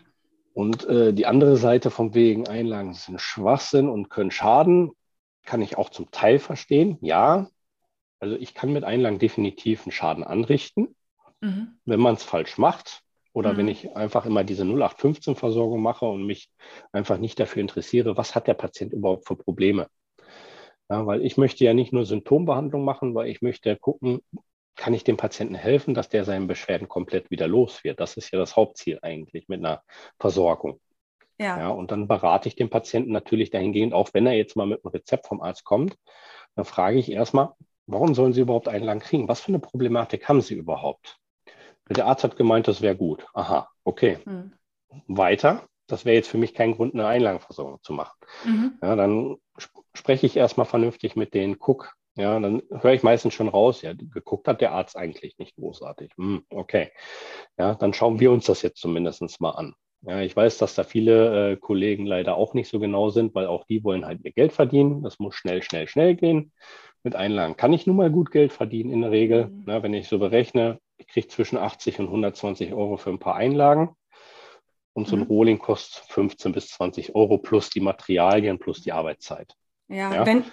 Und 0.52 0.86
äh, 0.88 1.12
die 1.12 1.26
andere 1.26 1.56
Seite 1.56 1.90
vom 1.90 2.14
wegen 2.14 2.48
Einlagen 2.48 2.94
sind 2.94 3.20
Schwachsinn 3.20 3.88
und 3.88 4.08
können 4.08 4.30
schaden, 4.30 4.92
kann 5.44 5.62
ich 5.62 5.78
auch 5.78 5.90
zum 5.90 6.10
Teil 6.10 6.38
verstehen. 6.38 6.98
Ja, 7.02 7.48
also 8.18 8.36
ich 8.36 8.54
kann 8.54 8.72
mit 8.72 8.84
Einlagen 8.84 9.18
definitiv 9.18 9.82
einen 9.82 9.92
Schaden 9.92 10.24
anrichten, 10.24 10.96
mhm. 11.40 11.78
wenn 11.84 12.00
man 12.00 12.14
es 12.14 12.22
falsch 12.22 12.58
macht. 12.58 13.02
Oder 13.36 13.52
mhm. 13.52 13.56
wenn 13.58 13.68
ich 13.68 13.94
einfach 13.94 14.24
immer 14.24 14.44
diese 14.44 14.64
0815-Versorgung 14.64 15.82
mache 15.82 16.06
und 16.06 16.24
mich 16.24 16.48
einfach 16.90 17.18
nicht 17.18 17.38
dafür 17.38 17.60
interessiere, 17.60 18.16
was 18.16 18.34
hat 18.34 18.46
der 18.46 18.54
Patient 18.54 18.94
überhaupt 18.94 19.28
für 19.28 19.36
Probleme. 19.36 19.88
Ja, 20.88 21.04
weil 21.04 21.22
ich 21.22 21.36
möchte 21.36 21.62
ja 21.62 21.74
nicht 21.74 21.92
nur 21.92 22.06
Symptombehandlung 22.06 22.82
machen, 22.82 23.14
weil 23.14 23.28
ich 23.28 23.42
möchte 23.42 23.76
gucken, 23.76 24.22
kann 24.74 24.94
ich 24.94 25.04
dem 25.04 25.18
Patienten 25.18 25.54
helfen, 25.54 25.92
dass 25.92 26.08
der 26.08 26.24
seinen 26.24 26.46
Beschwerden 26.46 26.88
komplett 26.88 27.30
wieder 27.30 27.46
los 27.46 27.84
wird. 27.84 28.00
Das 28.00 28.16
ist 28.16 28.32
ja 28.32 28.38
das 28.38 28.56
Hauptziel 28.56 29.00
eigentlich 29.02 29.48
mit 29.48 29.58
einer 29.58 29.82
Versorgung. 30.18 30.80
Ja. 31.38 31.58
ja. 31.58 31.68
und 31.68 31.90
dann 31.90 32.08
berate 32.08 32.48
ich 32.48 32.56
den 32.56 32.70
Patienten 32.70 33.12
natürlich 33.12 33.50
dahingehend, 33.50 33.92
auch 33.92 34.14
wenn 34.14 34.26
er 34.26 34.32
jetzt 34.32 34.56
mal 34.56 34.66
mit 34.66 34.82
einem 34.82 34.92
Rezept 34.92 35.26
vom 35.26 35.42
Arzt 35.42 35.64
kommt, 35.64 35.98
dann 36.54 36.64
frage 36.64 36.98
ich 36.98 37.12
erstmal, 37.12 37.50
warum 37.86 38.14
sollen 38.14 38.32
Sie 38.32 38.40
überhaupt 38.40 38.68
Einlagen 38.68 39.00
kriegen? 39.00 39.28
Was 39.28 39.42
für 39.42 39.48
eine 39.48 39.58
Problematik 39.58 40.26
haben 40.26 40.40
Sie 40.40 40.54
überhaupt? 40.54 41.18
Der 41.88 42.06
Arzt 42.06 42.24
hat 42.24 42.36
gemeint, 42.36 42.68
das 42.68 42.82
wäre 42.82 42.96
gut. 42.96 43.26
Aha, 43.34 43.68
okay. 43.84 44.18
Mhm. 44.24 44.52
Weiter. 45.06 45.68
Das 45.86 46.04
wäre 46.04 46.16
jetzt 46.16 46.28
für 46.28 46.38
mich 46.38 46.54
kein 46.54 46.74
Grund, 46.74 46.94
eine 46.94 47.06
Einlagenversorgung 47.06 47.78
zu 47.82 47.92
machen. 47.92 48.16
Mhm. 48.44 48.78
Ja, 48.82 48.96
dann 48.96 49.36
spreche 49.94 50.26
ich 50.26 50.36
erstmal 50.36 50.66
vernünftig 50.66 51.14
mit 51.16 51.34
denen, 51.34 51.58
guck. 51.58 51.94
Ja, 52.16 52.40
dann 52.40 52.62
höre 52.70 52.94
ich 52.94 53.02
meistens 53.02 53.34
schon 53.34 53.48
raus, 53.48 53.82
ja, 53.82 53.92
geguckt 53.92 54.48
hat 54.48 54.62
der 54.62 54.72
Arzt 54.72 54.96
eigentlich 54.96 55.36
nicht 55.38 55.54
großartig. 55.56 56.12
Hm, 56.16 56.44
okay. 56.48 56.90
Ja, 57.58 57.74
dann 57.74 57.92
schauen 57.92 58.20
wir 58.20 58.32
uns 58.32 58.46
das 58.46 58.62
jetzt 58.62 58.80
zumindest 58.80 59.40
mal 59.40 59.50
an. 59.50 59.74
Ja, 60.00 60.20
ich 60.20 60.34
weiß, 60.34 60.58
dass 60.58 60.74
da 60.74 60.84
viele 60.84 61.52
äh, 61.52 61.56
Kollegen 61.56 62.06
leider 62.06 62.36
auch 62.36 62.54
nicht 62.54 62.68
so 62.68 62.78
genau 62.78 63.10
sind, 63.10 63.34
weil 63.34 63.46
auch 63.46 63.64
die 63.64 63.84
wollen 63.84 64.06
halt 64.06 64.20
ihr 64.24 64.32
Geld 64.32 64.52
verdienen. 64.52 65.02
Das 65.02 65.18
muss 65.18 65.34
schnell, 65.34 65.62
schnell, 65.62 65.88
schnell 65.88 66.14
gehen. 66.14 66.52
Mit 67.02 67.16
Einlagen 67.16 67.56
kann 67.56 67.72
ich 67.72 67.86
nun 67.86 67.96
mal 67.96 68.10
gut 68.10 68.30
Geld 68.30 68.52
verdienen 68.52 68.92
in 68.92 69.02
der 69.02 69.10
Regel. 69.10 69.48
Mhm. 69.48 69.64
Na, 69.66 69.82
wenn 69.82 69.94
ich 69.94 70.08
so 70.08 70.18
berechne, 70.18 70.78
ich 70.98 71.08
kriege 71.08 71.28
zwischen 71.28 71.58
80 71.58 72.00
und 72.00 72.06
120 72.06 72.72
Euro 72.72 72.96
für 72.96 73.10
ein 73.10 73.18
paar 73.18 73.36
Einlagen. 73.36 73.96
Und 74.92 75.08
so 75.08 75.16
ein 75.16 75.20
mhm. 75.20 75.26
Rolling 75.26 75.58
kostet 75.58 76.04
15 76.10 76.52
bis 76.52 76.68
20 76.68 77.14
Euro 77.14 77.36
plus 77.38 77.68
die 77.68 77.80
Materialien 77.80 78.58
plus 78.58 78.80
die 78.80 78.92
Arbeitszeit. 78.92 79.54
Ja, 79.88 80.14
ja? 80.14 80.26
Wenn, 80.26 80.44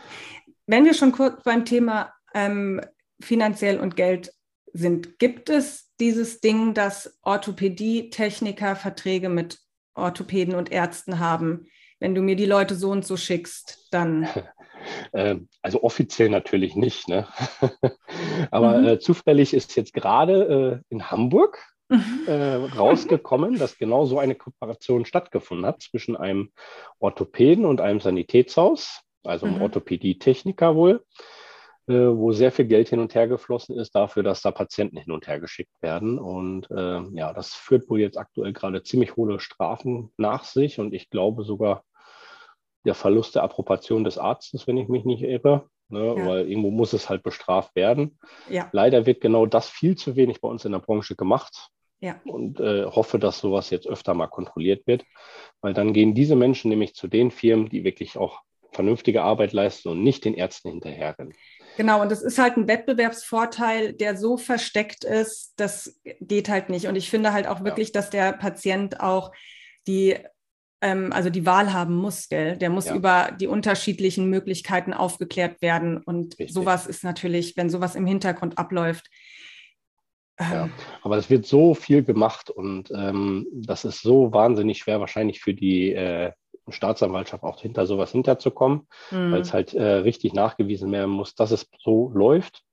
wenn 0.68 0.86
wir 0.86 0.94
schon 0.94 1.14
kurz 1.14 1.42
beim 1.44 1.64
Thema 1.64 2.14
ähm, 2.34 2.82
finanziell 3.22 3.80
und 3.80 3.96
Geld 3.96 4.34
sind, 4.74 5.18
gibt 5.18 5.50
es 5.50 5.92
dieses 6.00 6.42
Ding, 6.42 6.74
dass 6.74 7.18
Orthopädie-Techniker 7.22 8.76
Verträge 8.76 9.30
mit 9.30 9.60
Orthopäden 9.96 10.56
und 10.56 10.72
Ärzten 10.72 11.20
haben? 11.20 11.68
Wenn 12.00 12.14
du 12.14 12.22
mir 12.22 12.36
die 12.36 12.46
Leute 12.46 12.76
so 12.76 12.92
und 12.92 13.06
so 13.06 13.16
schickst, 13.16 13.88
dann. 13.92 14.28
Ähm, 15.14 15.48
also 15.62 15.84
offiziell 15.84 16.30
natürlich 16.30 16.76
nicht. 16.76 17.08
Ne? 17.08 17.28
Aber 18.52 18.78
mhm. 18.78 18.88
äh, 18.88 19.00
zufällig 19.00 19.54
ist 19.54 19.76
jetzt 19.76 19.94
gerade 19.94 20.82
äh, 20.90 20.94
in 20.94 21.12
Hamburg 21.12 21.60
mhm. 21.90 22.28
äh, 22.28 22.56
rausgekommen, 22.56 23.58
dass 23.58 23.78
genau 23.78 24.06
so 24.06 24.20
eine 24.20 24.36
Kooperation 24.36 25.06
stattgefunden 25.06 25.66
hat 25.66 25.82
zwischen 25.82 26.16
einem 26.16 26.52
Orthopäden 27.00 27.66
und 27.66 27.82
einem 27.82 28.00
Sanitätshaus. 28.00 29.02
also 29.24 29.46
mhm. 29.46 29.62
Orthopädie-Techniker 29.62 30.76
wohl, 30.76 31.04
äh, 31.88 31.94
wo 31.94 32.32
sehr 32.32 32.52
viel 32.52 32.66
Geld 32.66 32.90
hin 32.90 33.00
und 33.00 33.14
her 33.14 33.28
geflossen 33.28 33.78
ist 33.78 33.94
dafür, 33.96 34.24
dass 34.24 34.42
da 34.42 34.52
Patienten 34.52 34.98
hin 34.98 35.12
und 35.12 35.28
her 35.28 35.40
geschickt 35.40 35.82
werden. 35.82 36.18
Und 36.18 36.70
äh, 36.72 37.02
ja, 37.14 37.34
das 37.34 37.54
führt 37.54 37.90
wohl 37.90 38.00
jetzt 38.00 38.18
aktuell 38.18 38.54
gerade 38.54 38.84
ziemlich 38.84 39.16
hohe 39.16 39.40
Strafen 39.40 40.12
nach 40.18 40.44
sich 40.46 40.80
und 40.80 40.94
ich 40.94 41.10
glaube 41.10 41.44
sogar 41.44 41.84
der 42.86 42.96
Verlust 42.96 43.36
der 43.36 43.44
Approbation 43.44 44.04
des 44.04 44.18
Arztes, 44.18 44.68
wenn 44.68 44.78
ich 44.78 44.88
mich 44.88 45.06
nicht 45.06 45.24
irre. 45.24 45.68
Ne, 45.90 46.16
ja. 46.18 46.26
Weil 46.26 46.50
irgendwo 46.50 46.72
muss 46.72 46.94
es 46.94 47.10
halt 47.10 47.24
bestraft 47.24 47.76
werden. 47.76 48.18
Ja. 48.50 48.70
Leider 48.72 49.06
wird 49.06 49.22
genau 49.22 49.46
das 49.46 49.70
viel 49.70 49.96
zu 49.96 50.16
wenig 50.16 50.42
bei 50.42 50.48
uns 50.48 50.66
in 50.66 50.72
der 50.72 50.80
Branche 50.80 51.16
gemacht. 51.16 51.70
Ja. 52.00 52.20
Und 52.26 52.60
äh, 52.60 52.86
hoffe, 52.86 53.20
dass 53.20 53.40
sowas 53.40 53.70
jetzt 53.70 53.88
öfter 53.88 54.14
mal 54.14 54.28
kontrolliert 54.28 54.86
wird, 54.88 55.06
weil 55.62 55.74
dann 55.74 55.94
gehen 55.94 56.14
diese 56.14 56.36
Menschen 56.36 56.70
nämlich 56.70 56.96
zu 56.96 57.08
den 57.08 57.32
Firmen, 57.32 57.70
die 57.70 57.84
wirklich 57.86 58.18
auch 58.18 58.42
vernünftige 58.74 59.24
Arbeit 59.24 59.54
leisten 59.54 59.90
und 59.90 60.04
nicht 60.04 60.26
den 60.26 60.34
Ärzten 60.34 60.72
hinterherrennen. 60.72 61.34
Genau, 61.78 62.02
und 62.02 62.12
das 62.12 62.22
ist 62.22 62.38
halt 62.38 62.58
ein 62.58 62.68
Wettbewerbsvorteil, 62.68 63.94
der 63.94 64.18
so 64.18 64.38
versteckt 64.38 65.04
ist, 65.04 65.54
das 65.56 66.00
geht 66.20 66.50
halt 66.50 66.70
nicht. 66.70 66.88
Und 66.88 66.96
ich 66.96 67.10
finde 67.10 67.34
halt 67.34 67.48
auch 67.48 67.64
wirklich, 67.64 67.92
dass 67.92 68.10
der 68.10 68.34
Patient 68.34 69.00
auch 69.00 69.32
die, 69.88 70.18
ähm, 70.84 71.12
also 71.14 71.30
die 71.30 71.46
Wahl 71.46 71.74
haben 71.74 71.96
muss, 71.96 72.30
gell? 72.30 72.58
Der 72.58 72.70
muss 72.70 72.88
ja. 72.88 72.96
über 72.96 73.30
die 73.40 73.48
unterschiedlichen 73.48 74.30
Möglichkeiten 74.30 74.94
aufgeklärt 74.94 75.62
werden. 75.62 75.98
Und 75.98 76.38
Richtig. 76.38 76.54
sowas 76.54 76.86
ist 76.86 77.04
natürlich, 77.04 77.56
wenn 77.58 77.70
sowas 77.70 77.96
im 77.96 78.06
Hintergrund 78.06 78.58
abläuft, 78.58 79.10
ja, 80.40 80.66
ähm. 80.66 80.72
aber 81.04 81.18
es 81.18 81.30
wird 81.30 81.46
so 81.46 81.76
viel 81.76 82.04
gemacht 82.04 82.50
und 82.50 82.92
ähm, 82.92 83.46
das 83.54 83.86
ist 83.86 84.02
so 84.02 84.34
wahnsinnig 84.34 84.80
schwer 84.80 85.00
wahrscheinlich 85.00 85.40
für 85.40 85.54
die 85.54 85.94
äh, 85.94 86.32
Staatsanwaltschaft 86.70 87.44
auch 87.44 87.62
hinter 87.62 87.86
sowas 87.86 88.12
hinterzukommen, 88.12 88.88
mhm. 89.12 89.32
weil 89.32 89.42
es 89.42 89.54
halt 89.54 89.74
äh, 89.74 89.84
richtig 89.84 90.34
nachgewiesen 90.34 90.92
werden 90.92 91.12
muss, 91.12 91.36
dass 91.36 91.52
es 91.52 91.70
so 91.80 92.10
läuft. 92.14 92.64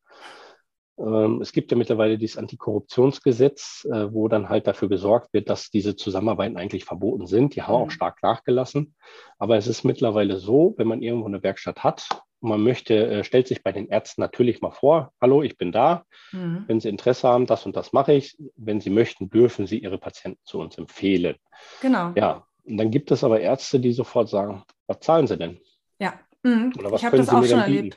Ähm, 1.00 1.40
es 1.40 1.52
gibt 1.52 1.71
ja 1.71 1.76
mittlerweile 1.76 2.19
dieses 2.19 2.37
Antikorruptionsgesetz, 2.37 3.87
äh, 3.90 4.12
wo 4.12 4.28
dann 4.28 4.49
halt 4.49 4.66
dafür 4.66 4.88
gesorgt 4.88 5.33
wird, 5.33 5.49
dass 5.49 5.71
diese 5.71 5.97
Zusammenarbeiten 5.97 6.57
eigentlich 6.57 6.85
verboten 6.85 7.26
sind. 7.26 7.54
Die 7.57 7.62
haben 7.62 7.75
mhm. 7.75 7.87
auch 7.87 7.90
stark 7.90 8.23
nachgelassen. 8.23 8.95
Aber 9.38 9.57
es 9.57 9.66
ist 9.66 9.85
mittlerweile 9.85 10.37
so, 10.37 10.75
wenn 10.76 10.87
man 10.87 11.02
irgendwo 11.02 11.26
eine 11.26 11.42
Werkstatt 11.42 11.83
hat 11.83 12.09
man 12.40 12.62
möchte, 12.62 13.07
äh, 13.07 13.25
stellt 13.25 13.49
sich 13.49 13.62
bei 13.62 13.73
den 13.73 13.88
Ärzten 13.88 14.21
natürlich 14.21 14.61
mal 14.61 14.71
vor, 14.71 15.12
hallo, 15.21 15.42
ich 15.42 15.59
bin 15.59 15.73
da. 15.73 16.04
Mhm. 16.33 16.64
Wenn 16.66 16.80
Sie 16.80 16.88
Interesse 16.88 17.28
haben, 17.28 17.47
das 17.47 17.66
und 17.66 17.76
das 17.76 17.92
mache 17.92 18.14
ich. 18.14 18.37
Wenn 18.57 18.80
Sie 18.80 18.90
möchten, 18.90 19.30
dürfen 19.30 19.66
Sie 19.66 19.78
Ihre 19.78 19.99
Patienten 19.99 20.40
zu 20.45 20.59
uns 20.59 20.78
empfehlen. 20.78 21.37
Genau. 21.83 22.12
Ja, 22.16 22.47
und 22.64 22.78
dann 22.78 22.90
gibt 22.90 23.11
es 23.11 23.25
aber 23.25 23.40
Ärzte, 23.40 23.80
die 23.80 23.92
sofort 23.92 24.28
sagen, 24.28 24.64
was 24.87 25.00
zahlen 25.00 25.26
Sie 25.26 25.37
denn? 25.37 25.61
Ja. 25.99 26.14
Mhm. 26.42 26.73
Oder 26.78 26.92
was 26.92 27.02
können 27.02 27.25
Sie 27.25 27.37
mir 27.37 27.49
denn 27.49 27.66
bieten? 27.66 27.97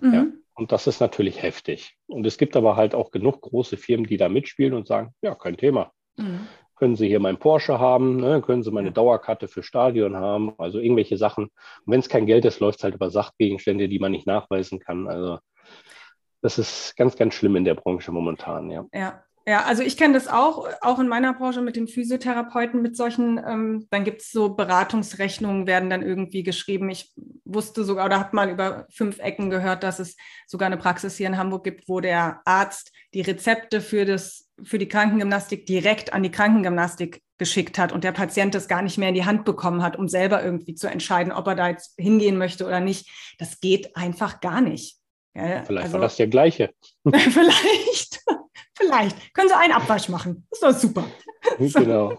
Mhm. 0.00 0.14
Ja. 0.14 0.26
Und 0.54 0.72
das 0.72 0.86
ist 0.86 1.00
natürlich 1.00 1.42
heftig. 1.42 1.96
Und 2.06 2.26
es 2.26 2.38
gibt 2.38 2.56
aber 2.56 2.76
halt 2.76 2.94
auch 2.94 3.10
genug 3.10 3.40
große 3.40 3.76
Firmen, 3.76 4.06
die 4.06 4.16
da 4.16 4.28
mitspielen 4.28 4.74
und 4.74 4.86
sagen, 4.86 5.14
ja, 5.22 5.34
kein 5.34 5.56
Thema. 5.56 5.92
Mhm 6.16 6.48
können 6.80 6.96
Sie 6.96 7.08
hier 7.08 7.20
meinen 7.20 7.38
Porsche 7.38 7.78
haben, 7.78 8.16
ne? 8.16 8.40
können 8.40 8.62
Sie 8.62 8.70
meine 8.70 8.90
Dauerkarte 8.90 9.48
für 9.48 9.62
Stadion 9.62 10.16
haben, 10.16 10.54
also 10.56 10.78
irgendwelche 10.78 11.18
Sachen. 11.18 11.44
Und 11.44 11.52
wenn 11.92 12.00
es 12.00 12.08
kein 12.08 12.24
Geld 12.24 12.46
ist, 12.46 12.58
läuft 12.58 12.78
es 12.78 12.84
halt 12.84 12.94
über 12.94 13.10
Sachgegenstände, 13.10 13.86
die 13.86 13.98
man 13.98 14.12
nicht 14.12 14.26
nachweisen 14.26 14.80
kann. 14.80 15.06
Also 15.06 15.38
das 16.40 16.58
ist 16.58 16.96
ganz, 16.96 17.16
ganz 17.16 17.34
schlimm 17.34 17.54
in 17.56 17.66
der 17.66 17.74
Branche 17.74 18.10
momentan, 18.12 18.70
ja. 18.70 18.86
Ja, 18.94 19.22
ja, 19.50 19.64
also 19.64 19.82
ich 19.82 19.96
kenne 19.96 20.14
das 20.14 20.28
auch, 20.28 20.68
auch 20.80 21.00
in 21.00 21.08
meiner 21.08 21.34
Branche 21.34 21.60
mit 21.60 21.74
den 21.74 21.88
Physiotherapeuten, 21.88 22.82
mit 22.82 22.96
solchen, 22.96 23.36
ähm, 23.44 23.88
dann 23.90 24.04
gibt 24.04 24.22
es 24.22 24.30
so 24.30 24.54
Beratungsrechnungen, 24.54 25.66
werden 25.66 25.90
dann 25.90 26.02
irgendwie 26.02 26.44
geschrieben. 26.44 26.88
Ich 26.88 27.12
wusste 27.44 27.82
sogar 27.82 28.06
oder 28.06 28.20
habe 28.20 28.36
mal 28.36 28.48
über 28.48 28.86
fünf 28.90 29.18
Ecken 29.18 29.50
gehört, 29.50 29.82
dass 29.82 29.98
es 29.98 30.16
sogar 30.46 30.66
eine 30.66 30.76
Praxis 30.76 31.16
hier 31.16 31.26
in 31.26 31.36
Hamburg 31.36 31.64
gibt, 31.64 31.88
wo 31.88 31.98
der 31.98 32.42
Arzt 32.44 32.92
die 33.12 33.22
Rezepte 33.22 33.80
für, 33.80 34.04
das, 34.04 34.48
für 34.62 34.78
die 34.78 34.86
Krankengymnastik 34.86 35.66
direkt 35.66 36.12
an 36.12 36.22
die 36.22 36.30
Krankengymnastik 36.30 37.20
geschickt 37.36 37.76
hat 37.76 37.90
und 37.90 38.04
der 38.04 38.12
Patient 38.12 38.54
das 38.54 38.68
gar 38.68 38.82
nicht 38.82 38.98
mehr 38.98 39.08
in 39.08 39.16
die 39.16 39.24
Hand 39.24 39.44
bekommen 39.44 39.82
hat, 39.82 39.96
um 39.96 40.06
selber 40.06 40.44
irgendwie 40.44 40.76
zu 40.76 40.86
entscheiden, 40.86 41.32
ob 41.32 41.48
er 41.48 41.56
da 41.56 41.70
jetzt 41.70 41.94
hingehen 41.98 42.38
möchte 42.38 42.66
oder 42.66 42.78
nicht. 42.78 43.10
Das 43.38 43.58
geht 43.58 43.96
einfach 43.96 44.40
gar 44.40 44.60
nicht. 44.60 44.99
Ja, 45.48 45.64
Vielleicht 45.64 45.84
also, 45.86 45.94
war 45.94 46.00
das 46.00 46.16
der 46.16 46.28
gleiche. 46.28 46.70
Vielleicht. 47.04 48.20
Vielleicht. 48.76 49.34
Können 49.34 49.48
Sie 49.48 49.56
einen 49.56 49.72
Abwasch 49.72 50.08
machen. 50.08 50.46
Das 50.50 50.58
ist 50.58 50.62
doch 50.62 50.88
super. 50.88 51.04
Genau. 51.58 52.18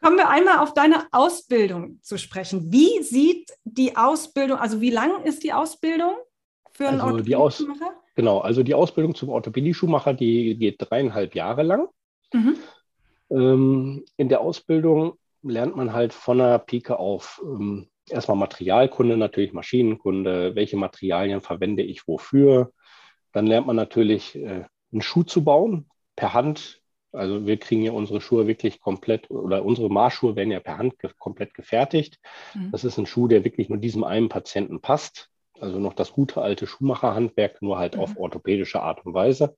Kommen 0.00 0.16
wir 0.16 0.28
einmal 0.28 0.58
auf 0.58 0.74
deine 0.74 1.08
Ausbildung 1.10 1.98
zu 2.02 2.18
sprechen. 2.18 2.70
Wie 2.70 3.02
sieht 3.02 3.50
die 3.64 3.96
Ausbildung, 3.96 4.58
also 4.58 4.80
wie 4.80 4.90
lang 4.90 5.24
ist 5.24 5.42
die 5.42 5.52
Ausbildung 5.52 6.14
für 6.70 6.86
einen 6.86 7.00
also 7.00 7.16
Orthopädie-Schuhmacher? 7.16 7.92
Genau, 8.14 8.38
also 8.38 8.62
die 8.62 8.74
Ausbildung 8.74 9.16
zum 9.16 9.30
Orthopädie-Schuhmacher, 9.30 10.14
die 10.14 10.56
geht 10.56 10.76
dreieinhalb 10.78 11.34
Jahre 11.34 11.64
lang. 11.64 11.88
Mhm. 12.32 12.56
Ähm, 13.30 14.04
in 14.16 14.28
der 14.28 14.40
Ausbildung 14.40 15.18
lernt 15.42 15.74
man 15.74 15.92
halt 15.92 16.12
von 16.12 16.38
der 16.38 16.58
Pike 16.60 16.98
auf 16.98 17.42
ähm, 17.44 17.88
erstmal 18.10 18.36
Materialkunde, 18.36 19.16
natürlich 19.16 19.52
Maschinenkunde, 19.52 20.54
welche 20.54 20.76
Materialien 20.76 21.40
verwende 21.40 21.82
ich 21.82 22.06
wofür. 22.06 22.72
Dann 23.32 23.46
lernt 23.46 23.66
man 23.66 23.76
natürlich 23.76 24.36
äh, 24.36 24.64
einen 24.92 25.02
Schuh 25.02 25.22
zu 25.22 25.44
bauen, 25.44 25.90
per 26.14 26.32
Hand. 26.32 26.82
Also 27.12 27.46
wir 27.46 27.56
kriegen 27.58 27.82
ja 27.82 27.92
unsere 27.92 28.20
Schuhe 28.20 28.46
wirklich 28.46 28.80
komplett 28.80 29.30
oder 29.30 29.64
unsere 29.64 29.88
Marschschuhe 29.88 30.36
werden 30.36 30.50
ja 30.50 30.60
per 30.60 30.78
Hand 30.78 30.98
ge 30.98 31.10
komplett 31.18 31.54
gefertigt. 31.54 32.18
Mhm. 32.54 32.70
Das 32.72 32.84
ist 32.84 32.98
ein 32.98 33.06
Schuh, 33.06 33.28
der 33.28 33.44
wirklich 33.44 33.68
nur 33.68 33.78
diesem 33.78 34.04
einen 34.04 34.28
Patienten 34.28 34.80
passt. 34.80 35.30
Also 35.58 35.78
noch 35.78 35.94
das 35.94 36.12
gute 36.12 36.42
alte 36.42 36.66
Schuhmacherhandwerk, 36.66 37.62
nur 37.62 37.78
halt 37.78 37.96
mhm. 37.96 38.02
auf 38.02 38.16
orthopädische 38.16 38.80
Art 38.82 39.04
und 39.06 39.14
Weise. 39.14 39.56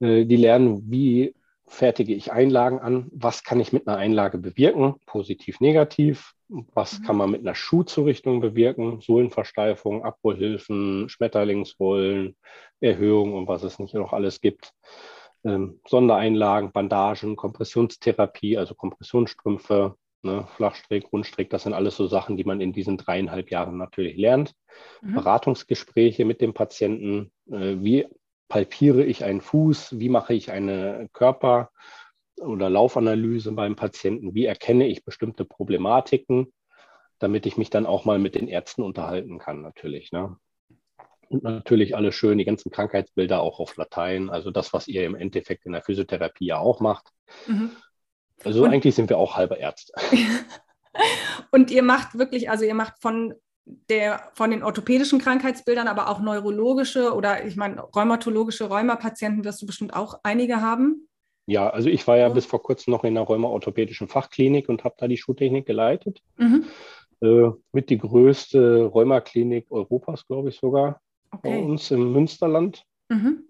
Äh, 0.00 0.24
die 0.24 0.36
lernen, 0.36 0.82
wie 0.90 1.34
fertige 1.68 2.14
ich 2.14 2.32
Einlagen 2.32 2.80
an, 2.80 3.08
was 3.12 3.44
kann 3.44 3.60
ich 3.60 3.72
mit 3.72 3.86
einer 3.86 3.96
Einlage 3.96 4.38
bewirken, 4.38 4.96
positiv, 5.06 5.60
negativ, 5.60 6.32
was 6.48 6.98
mhm. 6.98 7.04
kann 7.04 7.16
man 7.16 7.30
mit 7.30 7.42
einer 7.42 7.54
Schuhzurichtung 7.54 8.40
bewirken, 8.40 9.00
Sohlenversteifung, 9.00 10.04
Abrollhilfen, 10.04 11.08
Schmetterlingsrollen, 11.08 12.36
Erhöhung 12.80 13.34
und 13.34 13.48
was 13.48 13.62
es 13.62 13.78
nicht 13.78 13.94
noch 13.94 14.12
alles 14.12 14.40
gibt. 14.40 14.72
Ähm, 15.44 15.80
Sondereinlagen, 15.86 16.72
Bandagen, 16.72 17.36
Kompressionstherapie, 17.36 18.58
also 18.58 18.74
Kompressionsstrümpfe, 18.74 19.94
ne, 20.22 20.48
Flachstrick, 20.56 21.12
Rundstrick, 21.12 21.50
das 21.50 21.62
sind 21.64 21.74
alles 21.74 21.96
so 21.96 22.06
Sachen, 22.06 22.36
die 22.36 22.44
man 22.44 22.60
in 22.60 22.72
diesen 22.72 22.96
dreieinhalb 22.96 23.50
Jahren 23.50 23.76
natürlich 23.76 24.16
lernt. 24.16 24.54
Mhm. 25.02 25.14
Beratungsgespräche 25.14 26.24
mit 26.24 26.40
dem 26.40 26.54
Patienten, 26.54 27.30
äh, 27.50 27.76
wie 27.78 28.06
palpiere 28.48 29.04
ich 29.04 29.24
einen 29.24 29.40
Fuß, 29.40 29.98
wie 29.98 30.08
mache 30.08 30.34
ich 30.34 30.50
eine 30.50 31.08
Körper- 31.12 31.70
oder 32.40 32.70
Laufanalyse 32.70 33.52
beim 33.52 33.76
Patienten, 33.76 34.34
wie 34.34 34.46
erkenne 34.46 34.86
ich 34.86 35.04
bestimmte 35.04 35.44
Problematiken, 35.44 36.52
damit 37.18 37.46
ich 37.46 37.56
mich 37.56 37.70
dann 37.70 37.86
auch 37.86 38.04
mal 38.04 38.18
mit 38.18 38.34
den 38.34 38.48
Ärzten 38.48 38.82
unterhalten 38.82 39.38
kann, 39.38 39.60
natürlich. 39.60 40.12
Ne? 40.12 40.36
Und 41.28 41.42
natürlich 41.42 41.96
alle 41.96 42.12
schön, 42.12 42.38
die 42.38 42.44
ganzen 42.44 42.70
Krankheitsbilder 42.70 43.40
auch 43.40 43.60
auf 43.60 43.76
Latein, 43.76 44.30
also 44.30 44.50
das, 44.50 44.72
was 44.72 44.88
ihr 44.88 45.04
im 45.04 45.14
Endeffekt 45.14 45.66
in 45.66 45.72
der 45.72 45.82
Physiotherapie 45.82 46.46
ja 46.46 46.58
auch 46.58 46.80
macht. 46.80 47.10
Mhm. 47.46 47.72
Also 48.44 48.64
Und 48.64 48.70
eigentlich 48.70 48.94
sind 48.94 49.10
wir 49.10 49.18
auch 49.18 49.36
halber 49.36 49.58
Ärzte. 49.58 49.92
Und 51.50 51.70
ihr 51.70 51.82
macht 51.82 52.18
wirklich, 52.18 52.50
also 52.50 52.64
ihr 52.64 52.74
macht 52.74 53.00
von 53.00 53.34
der 53.88 54.30
von 54.34 54.50
den 54.50 54.62
orthopädischen 54.62 55.18
Krankheitsbildern, 55.18 55.88
aber 55.88 56.08
auch 56.08 56.20
neurologische 56.20 57.14
oder 57.14 57.44
ich 57.44 57.56
meine 57.56 57.80
rheumatologische 57.80 58.64
Rheumapatienten 58.68 59.44
wirst 59.44 59.62
du 59.62 59.66
bestimmt 59.66 59.94
auch 59.94 60.20
einige 60.22 60.60
haben. 60.60 61.08
Ja, 61.46 61.70
also 61.70 61.88
ich 61.88 62.06
war 62.06 62.18
ja 62.18 62.28
bis 62.28 62.44
vor 62.44 62.62
kurzem 62.62 62.90
noch 62.90 63.04
in 63.04 63.14
der 63.14 63.22
rheumaorthopädischen 63.22 64.08
Fachklinik 64.08 64.68
und 64.68 64.84
habe 64.84 64.96
da 64.98 65.08
die 65.08 65.16
Schuhtechnik 65.16 65.66
geleitet. 65.66 66.22
Mhm. 66.36 66.66
Äh, 67.20 67.50
mit 67.72 67.90
die 67.90 67.98
größte 67.98 68.84
Rheumaklinik 68.84 69.70
Europas, 69.70 70.26
glaube 70.26 70.50
ich 70.50 70.56
sogar, 70.56 71.00
okay. 71.30 71.50
bei 71.50 71.58
uns 71.58 71.90
im 71.90 72.12
Münsterland. 72.12 72.84
Mhm. 73.08 73.44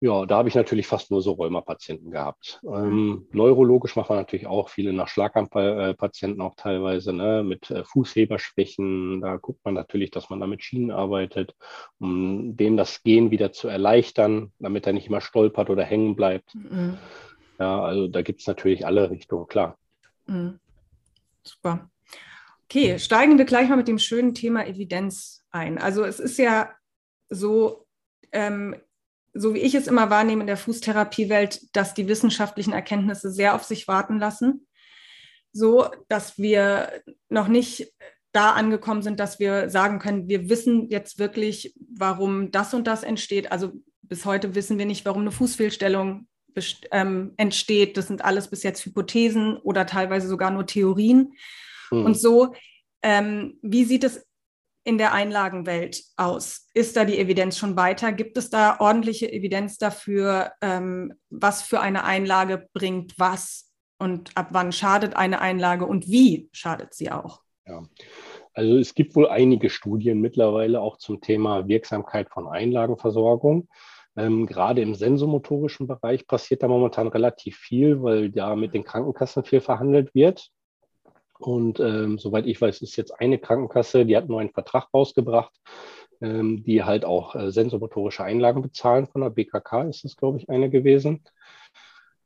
Ja, 0.00 0.26
da 0.26 0.36
habe 0.36 0.48
ich 0.50 0.54
natürlich 0.54 0.86
fast 0.86 1.10
nur 1.10 1.22
so 1.22 1.32
Rheumapatienten 1.32 2.10
gehabt. 2.10 2.60
Ähm, 2.64 3.26
neurologisch 3.32 3.96
macht 3.96 4.10
man 4.10 4.18
natürlich 4.18 4.46
auch 4.46 4.68
viele 4.68 4.92
nach 4.92 5.08
Schlaganfallpatienten 5.08 6.42
auch 6.42 6.54
teilweise, 6.54 7.14
ne, 7.14 7.42
mit 7.42 7.70
äh, 7.70 7.82
Fußheberschwächen. 7.82 9.22
Da 9.22 9.36
guckt 9.36 9.64
man 9.64 9.72
natürlich, 9.72 10.10
dass 10.10 10.28
man 10.28 10.40
da 10.40 10.46
mit 10.46 10.62
Schienen 10.62 10.90
arbeitet, 10.90 11.54
um 11.98 12.56
dem 12.56 12.76
das 12.76 13.02
Gehen 13.04 13.30
wieder 13.30 13.52
zu 13.52 13.68
erleichtern, 13.68 14.52
damit 14.58 14.86
er 14.86 14.92
nicht 14.92 15.06
immer 15.06 15.22
stolpert 15.22 15.70
oder 15.70 15.84
hängen 15.84 16.14
bleibt. 16.14 16.54
Mhm. 16.54 16.98
Ja, 17.58 17.80
also 17.80 18.06
da 18.06 18.20
gibt 18.20 18.40
es 18.40 18.46
natürlich 18.46 18.84
alle 18.84 19.10
Richtungen, 19.10 19.46
klar. 19.46 19.78
Mhm. 20.26 20.60
Super. 21.42 21.90
Okay, 22.64 22.98
steigen 22.98 23.38
wir 23.38 23.44
gleich 23.46 23.68
mal 23.68 23.76
mit 23.76 23.88
dem 23.88 23.98
schönen 23.98 24.34
Thema 24.34 24.66
Evidenz 24.66 25.44
ein. 25.50 25.78
Also 25.78 26.04
es 26.04 26.20
ist 26.20 26.36
ja 26.36 26.70
so, 27.30 27.86
ähm, 28.32 28.76
so 29.38 29.54
wie 29.54 29.58
ich 29.58 29.74
es 29.74 29.86
immer 29.86 30.10
wahrnehme 30.10 30.42
in 30.42 30.46
der 30.46 30.56
Fußtherapiewelt, 30.56 31.74
dass 31.76 31.94
die 31.94 32.08
wissenschaftlichen 32.08 32.72
Erkenntnisse 32.72 33.30
sehr 33.30 33.54
auf 33.54 33.64
sich 33.64 33.86
warten 33.88 34.18
lassen, 34.18 34.66
so 35.52 35.86
dass 36.08 36.38
wir 36.38 36.90
noch 37.28 37.48
nicht 37.48 37.92
da 38.32 38.52
angekommen 38.52 39.02
sind, 39.02 39.18
dass 39.18 39.38
wir 39.40 39.70
sagen 39.70 39.98
können, 39.98 40.28
wir 40.28 40.50
wissen 40.50 40.90
jetzt 40.90 41.18
wirklich, 41.18 41.74
warum 41.96 42.50
das 42.50 42.74
und 42.74 42.86
das 42.86 43.02
entsteht. 43.02 43.50
Also 43.50 43.72
bis 44.02 44.24
heute 44.24 44.54
wissen 44.54 44.78
wir 44.78 44.86
nicht, 44.86 45.06
warum 45.06 45.22
eine 45.22 45.32
Fußfehlstellung 45.32 46.26
ähm, 46.90 47.32
entsteht. 47.36 47.96
Das 47.96 48.08
sind 48.08 48.24
alles 48.24 48.48
bis 48.48 48.62
jetzt 48.62 48.84
Hypothesen 48.84 49.56
oder 49.56 49.86
teilweise 49.86 50.28
sogar 50.28 50.50
nur 50.50 50.66
Theorien. 50.66 51.32
Hm. 51.88 52.04
Und 52.04 52.18
so, 52.18 52.54
ähm, 53.02 53.58
wie 53.62 53.84
sieht 53.84 54.04
es 54.04 54.25
in 54.86 54.98
der 54.98 55.12
Einlagenwelt 55.12 56.04
aus? 56.16 56.68
Ist 56.72 56.96
da 56.96 57.04
die 57.04 57.18
Evidenz 57.18 57.58
schon 57.58 57.76
weiter? 57.76 58.12
Gibt 58.12 58.36
es 58.38 58.50
da 58.50 58.78
ordentliche 58.78 59.30
Evidenz 59.30 59.78
dafür, 59.78 60.52
ähm, 60.62 61.12
was 61.28 61.62
für 61.62 61.80
eine 61.80 62.04
Einlage 62.04 62.68
bringt 62.72 63.18
was 63.18 63.72
und 63.98 64.30
ab 64.36 64.48
wann 64.52 64.70
schadet 64.70 65.16
eine 65.16 65.40
Einlage 65.40 65.86
und 65.86 66.06
wie 66.06 66.48
schadet 66.52 66.94
sie 66.94 67.10
auch? 67.10 67.40
Ja. 67.66 67.82
Also 68.54 68.78
es 68.78 68.94
gibt 68.94 69.16
wohl 69.16 69.28
einige 69.28 69.70
Studien 69.70 70.20
mittlerweile 70.20 70.80
auch 70.80 70.98
zum 70.98 71.20
Thema 71.20 71.66
Wirksamkeit 71.66 72.30
von 72.30 72.46
Einlagenversorgung. 72.46 73.68
Ähm, 74.16 74.46
gerade 74.46 74.82
im 74.82 74.94
sensomotorischen 74.94 75.88
Bereich 75.88 76.28
passiert 76.28 76.62
da 76.62 76.68
momentan 76.68 77.08
relativ 77.08 77.56
viel, 77.56 78.02
weil 78.04 78.30
da 78.30 78.54
mit 78.54 78.72
den 78.72 78.84
Krankenkassen 78.84 79.42
viel 79.42 79.60
verhandelt 79.60 80.14
wird. 80.14 80.52
Und 81.38 81.80
ähm, 81.80 82.18
soweit 82.18 82.46
ich 82.46 82.60
weiß, 82.60 82.82
ist 82.82 82.96
jetzt 82.96 83.20
eine 83.20 83.38
Krankenkasse, 83.38 84.06
die 84.06 84.16
hat 84.16 84.30
einen 84.30 84.50
Vertrag 84.50 84.88
rausgebracht, 84.92 85.52
ähm, 86.20 86.62
die 86.64 86.82
halt 86.84 87.04
auch 87.04 87.34
äh, 87.34 87.50
sensomotorische 87.50 88.24
Einlagen 88.24 88.62
bezahlen. 88.62 89.06
Von 89.06 89.22
der 89.22 89.30
BKK 89.30 89.84
ist 89.84 90.04
das, 90.04 90.16
glaube 90.16 90.38
ich, 90.38 90.48
eine 90.48 90.70
gewesen. 90.70 91.24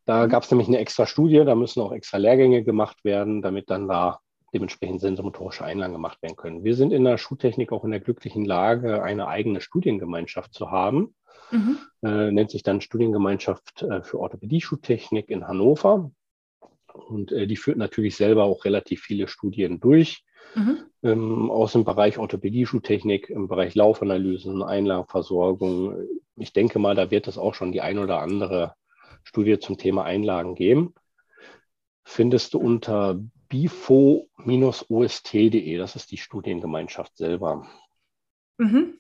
Da 0.04 0.26
mhm. 0.26 0.30
gab 0.30 0.42
es 0.42 0.50
nämlich 0.50 0.68
eine 0.68 0.78
extra 0.78 1.06
Studie, 1.06 1.44
da 1.44 1.54
müssen 1.54 1.80
auch 1.80 1.92
extra 1.92 2.18
Lehrgänge 2.18 2.62
gemacht 2.62 3.04
werden, 3.04 3.42
damit 3.42 3.70
dann 3.70 3.88
da 3.88 4.20
dementsprechend 4.52 5.00
sensomotorische 5.00 5.64
Einlagen 5.64 5.92
gemacht 5.92 6.20
werden 6.22 6.36
können. 6.36 6.64
Wir 6.64 6.74
sind 6.74 6.92
in 6.92 7.04
der 7.04 7.18
Schuhtechnik 7.18 7.72
auch 7.72 7.84
in 7.84 7.92
der 7.92 8.00
glücklichen 8.00 8.44
Lage, 8.44 9.02
eine 9.02 9.28
eigene 9.28 9.60
Studiengemeinschaft 9.60 10.52
zu 10.52 10.70
haben. 10.70 11.14
Mhm. 11.52 11.78
Äh, 12.02 12.30
nennt 12.32 12.50
sich 12.50 12.62
dann 12.62 12.80
Studiengemeinschaft 12.80 13.82
äh, 13.82 14.02
für 14.02 14.18
Orthopädie-Schuhtechnik 14.18 15.30
in 15.30 15.46
Hannover. 15.46 16.10
Und 16.94 17.32
äh, 17.32 17.46
die 17.46 17.56
führt 17.56 17.76
natürlich 17.78 18.16
selber 18.16 18.44
auch 18.44 18.64
relativ 18.64 19.02
viele 19.02 19.28
Studien 19.28 19.80
durch. 19.80 20.24
Mhm. 20.54 20.78
Ähm, 21.02 21.50
aus 21.50 21.72
dem 21.72 21.84
Bereich 21.84 22.18
Orthopädie-Schuhtechnik, 22.18 23.30
im 23.30 23.48
Bereich 23.48 23.74
Laufanalysen, 23.74 24.62
Einlagenversorgung. 24.62 26.08
Ich 26.36 26.52
denke 26.52 26.78
mal, 26.78 26.94
da 26.94 27.10
wird 27.10 27.26
es 27.28 27.38
auch 27.38 27.54
schon 27.54 27.72
die 27.72 27.80
ein 27.80 27.98
oder 27.98 28.20
andere 28.20 28.74
Studie 29.22 29.58
zum 29.58 29.78
Thema 29.78 30.04
Einlagen 30.04 30.54
geben. 30.54 30.94
Findest 32.04 32.54
du 32.54 32.58
unter 32.58 33.20
bifo-ost.de, 33.48 34.28
das 35.76 35.96
ist 35.96 36.10
die 36.10 36.16
Studiengemeinschaft 36.16 37.16
selber. 37.16 37.66
Mhm. 38.58 38.98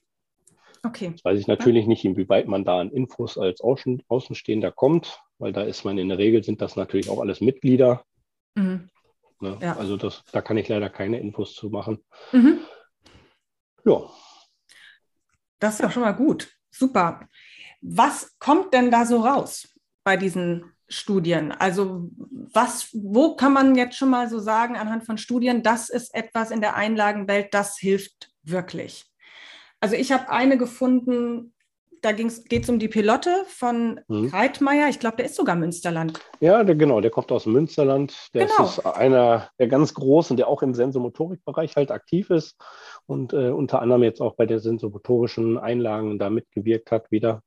Okay. 0.82 1.08
Jetzt 1.10 1.24
weiß 1.24 1.38
ich 1.38 1.46
natürlich 1.46 1.86
nicht, 1.86 2.04
inwieweit 2.04 2.48
man 2.48 2.64
da 2.64 2.80
an 2.80 2.90
Infos 2.90 3.38
als 3.38 3.60
Außen, 3.60 4.02
Außenstehender 4.08 4.72
kommt, 4.72 5.20
weil 5.40 5.52
da 5.52 5.62
ist 5.62 5.84
man 5.84 5.98
in 5.98 6.08
der 6.08 6.18
Regel, 6.18 6.44
sind 6.44 6.60
das 6.60 6.76
natürlich 6.76 7.08
auch 7.08 7.20
alles 7.20 7.40
Mitglieder. 7.40 8.04
Mhm. 8.54 8.90
Ne? 9.40 9.58
Ja. 9.60 9.76
Also 9.76 9.96
das, 9.96 10.22
da 10.32 10.42
kann 10.42 10.58
ich 10.58 10.68
leider 10.68 10.90
keine 10.90 11.18
Infos 11.18 11.54
zu 11.54 11.70
machen. 11.70 12.04
Mhm. 12.32 12.60
Ja. 13.84 14.02
Das 15.58 15.74
ist 15.74 15.80
ja 15.80 15.90
schon 15.90 16.02
mal 16.02 16.12
gut. 16.12 16.52
Super. 16.70 17.28
Was 17.80 18.38
kommt 18.38 18.74
denn 18.74 18.90
da 18.90 19.06
so 19.06 19.20
raus 19.20 19.74
bei 20.04 20.16
diesen 20.16 20.72
Studien? 20.88 21.52
Also 21.52 22.10
was, 22.52 22.90
wo 22.92 23.36
kann 23.36 23.52
man 23.52 23.74
jetzt 23.74 23.96
schon 23.96 24.10
mal 24.10 24.28
so 24.28 24.38
sagen 24.38 24.76
anhand 24.76 25.04
von 25.04 25.18
Studien, 25.18 25.62
das 25.62 25.88
ist 25.88 26.14
etwas 26.14 26.50
in 26.50 26.60
der 26.60 26.76
Einlagenwelt, 26.76 27.54
das 27.54 27.78
hilft 27.78 28.30
wirklich? 28.42 29.06
Also 29.80 29.96
ich 29.96 30.12
habe 30.12 30.28
eine 30.28 30.58
gefunden, 30.58 31.54
da 32.02 32.12
geht 32.12 32.62
es 32.62 32.68
um 32.68 32.78
die 32.78 32.88
Pilotte 32.88 33.44
von 33.46 34.00
hm. 34.08 34.28
Reitmeier. 34.28 34.88
Ich 34.88 34.98
glaube, 34.98 35.16
der 35.16 35.26
ist 35.26 35.36
sogar 35.36 35.56
Münsterland. 35.56 36.20
Ja, 36.40 36.64
der, 36.64 36.74
genau, 36.74 37.00
der 37.00 37.10
kommt 37.10 37.30
aus 37.32 37.46
Münsterland. 37.46 38.14
Der 38.34 38.46
genau. 38.46 38.64
ist 38.64 38.80
einer 38.86 39.50
der 39.58 39.68
ganz 39.68 39.94
großen, 39.94 40.36
der 40.36 40.48
auch 40.48 40.62
im 40.62 40.74
Sensomotorikbereich 40.74 41.76
halt 41.76 41.90
aktiv 41.90 42.30
ist 42.30 42.56
und 43.06 43.32
äh, 43.32 43.50
unter 43.50 43.82
anderem 43.82 44.02
jetzt 44.02 44.20
auch 44.20 44.34
bei 44.36 44.46
den 44.46 44.58
sensomotorischen 44.58 45.58
Einlagen 45.58 46.18
da 46.18 46.30
mitgewirkt 46.30 46.90
hat 46.90 47.10
wieder. 47.10 47.42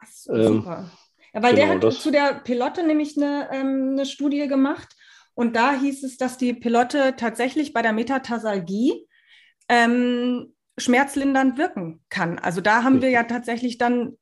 Ach 0.00 0.08
ähm, 0.28 0.44
super. 0.44 0.90
Ja, 1.34 1.42
weil 1.42 1.54
genau, 1.54 1.66
der 1.66 1.74
hat 1.76 1.84
das. 1.84 2.00
zu 2.00 2.10
der 2.10 2.40
Pilotte 2.44 2.86
nämlich 2.86 3.16
eine, 3.16 3.48
ähm, 3.52 3.90
eine 3.92 4.06
Studie 4.06 4.46
gemacht 4.48 4.94
und 5.34 5.56
da 5.56 5.74
hieß 5.78 6.04
es, 6.04 6.16
dass 6.16 6.36
die 6.36 6.52
Pilotte 6.52 7.14
tatsächlich 7.16 7.72
bei 7.72 7.82
der 7.82 7.92
Metatarsalgie 7.92 9.06
ähm, 9.68 10.54
schmerzlindernd 10.78 11.58
wirken 11.58 12.02
kann. 12.08 12.38
Also 12.38 12.60
da 12.60 12.82
haben 12.82 13.02
wir 13.02 13.10
ja 13.10 13.24
tatsächlich 13.24 13.78
dann 13.78 14.16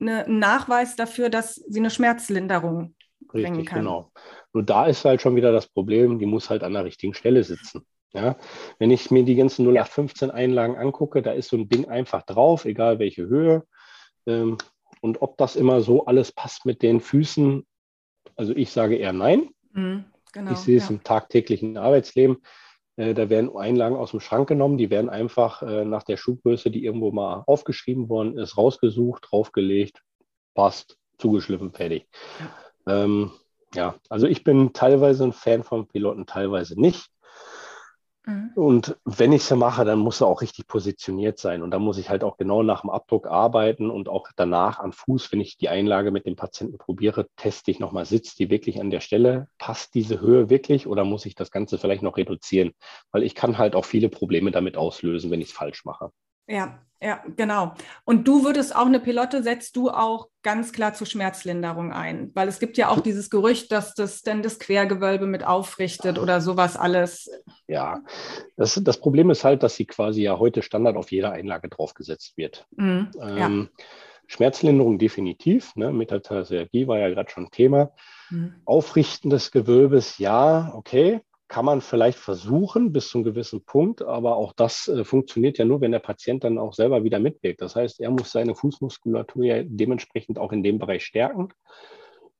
eine, 0.00 0.24
einen 0.24 0.38
Nachweis 0.38 0.96
dafür, 0.96 1.28
dass 1.28 1.56
sie 1.56 1.80
eine 1.80 1.90
Schmerzlinderung 1.90 2.94
bringen 3.26 3.56
Richtig, 3.56 3.66
kann. 3.66 3.80
Genau. 3.80 4.12
Nur 4.52 4.62
da 4.62 4.86
ist 4.86 5.04
halt 5.04 5.22
schon 5.22 5.36
wieder 5.36 5.52
das 5.52 5.68
Problem, 5.68 6.18
die 6.18 6.26
muss 6.26 6.50
halt 6.50 6.62
an 6.62 6.74
der 6.74 6.84
richtigen 6.84 7.14
Stelle 7.14 7.42
sitzen. 7.44 7.86
Ja, 8.14 8.36
wenn 8.78 8.90
ich 8.90 9.10
mir 9.10 9.24
die 9.24 9.36
ganzen 9.36 9.64
0815 9.64 10.30
Einlagen 10.30 10.76
angucke, 10.76 11.22
da 11.22 11.32
ist 11.32 11.48
so 11.48 11.56
ein 11.56 11.70
Ding 11.70 11.88
einfach 11.88 12.22
drauf, 12.24 12.66
egal 12.66 12.98
welche 12.98 13.26
Höhe. 13.26 13.64
Ähm, 14.26 14.58
und 15.00 15.22
ob 15.22 15.38
das 15.38 15.56
immer 15.56 15.80
so 15.80 16.04
alles 16.04 16.30
passt 16.30 16.66
mit 16.66 16.82
den 16.82 17.00
Füßen, 17.00 17.66
also 18.36 18.54
ich 18.54 18.70
sage 18.70 18.96
eher 18.96 19.14
nein. 19.14 19.48
Mhm, 19.72 20.04
genau, 20.32 20.52
ich 20.52 20.58
sehe 20.58 20.76
es 20.76 20.90
ja. 20.90 20.90
im 20.90 21.02
tagtäglichen 21.02 21.78
Arbeitsleben. 21.78 22.42
Äh, 22.96 23.14
da 23.14 23.30
werden 23.30 23.56
Einlagen 23.56 23.96
aus 23.96 24.10
dem 24.10 24.20
Schrank 24.20 24.48
genommen, 24.48 24.78
die 24.78 24.90
werden 24.90 25.10
einfach 25.10 25.62
äh, 25.62 25.84
nach 25.84 26.02
der 26.02 26.16
Schuhgröße, 26.16 26.70
die 26.70 26.84
irgendwo 26.84 27.10
mal 27.12 27.44
aufgeschrieben 27.46 28.08
worden 28.08 28.38
ist, 28.38 28.56
rausgesucht, 28.56 29.28
draufgelegt, 29.30 30.02
passt, 30.54 30.98
zugeschliffen, 31.18 31.72
fertig. 31.72 32.06
Ja. 32.86 33.04
Ähm, 33.04 33.32
ja, 33.74 33.94
also 34.08 34.26
ich 34.26 34.44
bin 34.44 34.72
teilweise 34.72 35.24
ein 35.24 35.32
Fan 35.32 35.62
von 35.62 35.88
Piloten, 35.88 36.26
teilweise 36.26 36.78
nicht. 36.78 37.08
Mhm. 38.24 38.52
Und 38.54 38.96
wenn 39.04 39.32
ich 39.32 39.42
es 39.42 39.50
mache, 39.56 39.84
dann 39.84 39.98
muss 39.98 40.20
er 40.20 40.28
auch 40.28 40.42
richtig 40.42 40.68
positioniert 40.68 41.38
sein. 41.38 41.62
Und 41.62 41.70
dann 41.72 41.82
muss 41.82 41.98
ich 41.98 42.08
halt 42.08 42.22
auch 42.22 42.36
genau 42.36 42.62
nach 42.62 42.82
dem 42.82 42.90
Abdruck 42.90 43.26
arbeiten 43.26 43.90
und 43.90 44.08
auch 44.08 44.28
danach 44.36 44.78
am 44.78 44.92
Fuß, 44.92 45.32
wenn 45.32 45.40
ich 45.40 45.56
die 45.56 45.68
Einlage 45.68 46.10
mit 46.12 46.26
dem 46.26 46.36
Patienten 46.36 46.78
probiere, 46.78 47.26
teste 47.36 47.70
ich 47.70 47.80
nochmal, 47.80 48.04
sitzt 48.04 48.38
die 48.38 48.50
wirklich 48.50 48.80
an 48.80 48.90
der 48.90 49.00
Stelle? 49.00 49.48
Passt 49.58 49.94
diese 49.94 50.20
Höhe 50.20 50.50
wirklich 50.50 50.86
oder 50.86 51.04
muss 51.04 51.26
ich 51.26 51.34
das 51.34 51.50
Ganze 51.50 51.78
vielleicht 51.78 52.02
noch 52.02 52.16
reduzieren? 52.16 52.72
Weil 53.10 53.24
ich 53.24 53.34
kann 53.34 53.58
halt 53.58 53.74
auch 53.74 53.84
viele 53.84 54.08
Probleme 54.08 54.50
damit 54.52 54.76
auslösen, 54.76 55.30
wenn 55.30 55.40
ich 55.40 55.48
es 55.48 55.54
falsch 55.54 55.84
mache. 55.84 56.12
Ja, 56.46 56.78
ja, 57.02 57.20
genau. 57.36 57.74
Und 58.04 58.28
du 58.28 58.44
würdest 58.44 58.76
auch 58.76 58.86
eine 58.86 59.00
Pilotte, 59.00 59.42
setzt 59.42 59.74
du 59.74 59.90
auch 59.90 60.28
ganz 60.42 60.72
klar 60.72 60.94
zur 60.94 61.08
Schmerzlinderung 61.08 61.92
ein? 61.92 62.30
Weil 62.34 62.46
es 62.46 62.60
gibt 62.60 62.76
ja 62.76 62.88
auch 62.88 63.00
dieses 63.00 63.28
Gerücht, 63.28 63.72
dass 63.72 63.94
das 63.94 64.22
dann 64.22 64.42
das 64.42 64.60
Quergewölbe 64.60 65.26
mit 65.26 65.44
aufrichtet 65.44 66.18
oder 66.20 66.40
sowas 66.40 66.76
alles. 66.76 67.28
Ja, 67.66 68.02
das, 68.56 68.80
das 68.84 69.00
Problem 69.00 69.30
ist 69.30 69.42
halt, 69.42 69.64
dass 69.64 69.74
sie 69.74 69.86
quasi 69.86 70.22
ja 70.22 70.38
heute 70.38 70.62
Standard 70.62 70.96
auf 70.96 71.10
jeder 71.10 71.32
Einlage 71.32 71.68
draufgesetzt 71.68 72.36
wird. 72.36 72.66
Mhm, 72.76 73.10
ähm, 73.20 73.68
ja. 73.78 73.84
Schmerzlinderung 74.28 74.98
definitiv. 74.98 75.74
Ne? 75.74 75.92
Metatarsalgie 75.92 76.86
war 76.86 77.00
ja 77.00 77.08
gerade 77.08 77.30
schon 77.30 77.50
Thema. 77.50 77.90
Mhm. 78.30 78.54
Aufrichten 78.64 79.28
des 79.28 79.50
Gewölbes, 79.50 80.18
ja, 80.18 80.72
okay 80.72 81.20
kann 81.52 81.66
man 81.66 81.82
vielleicht 81.82 82.18
versuchen 82.18 82.94
bis 82.94 83.10
zu 83.10 83.18
einem 83.18 83.26
gewissen 83.26 83.62
Punkt, 83.62 84.00
aber 84.00 84.36
auch 84.36 84.54
das 84.54 84.88
äh, 84.88 85.04
funktioniert 85.04 85.58
ja 85.58 85.66
nur, 85.66 85.82
wenn 85.82 85.92
der 85.92 85.98
Patient 85.98 86.44
dann 86.44 86.56
auch 86.56 86.72
selber 86.72 87.04
wieder 87.04 87.18
mitwirkt. 87.18 87.60
Das 87.60 87.76
heißt, 87.76 88.00
er 88.00 88.10
muss 88.10 88.32
seine 88.32 88.54
Fußmuskulatur 88.54 89.44
ja 89.44 89.62
dementsprechend 89.62 90.38
auch 90.38 90.50
in 90.52 90.62
dem 90.62 90.78
Bereich 90.78 91.04
stärken. 91.04 91.50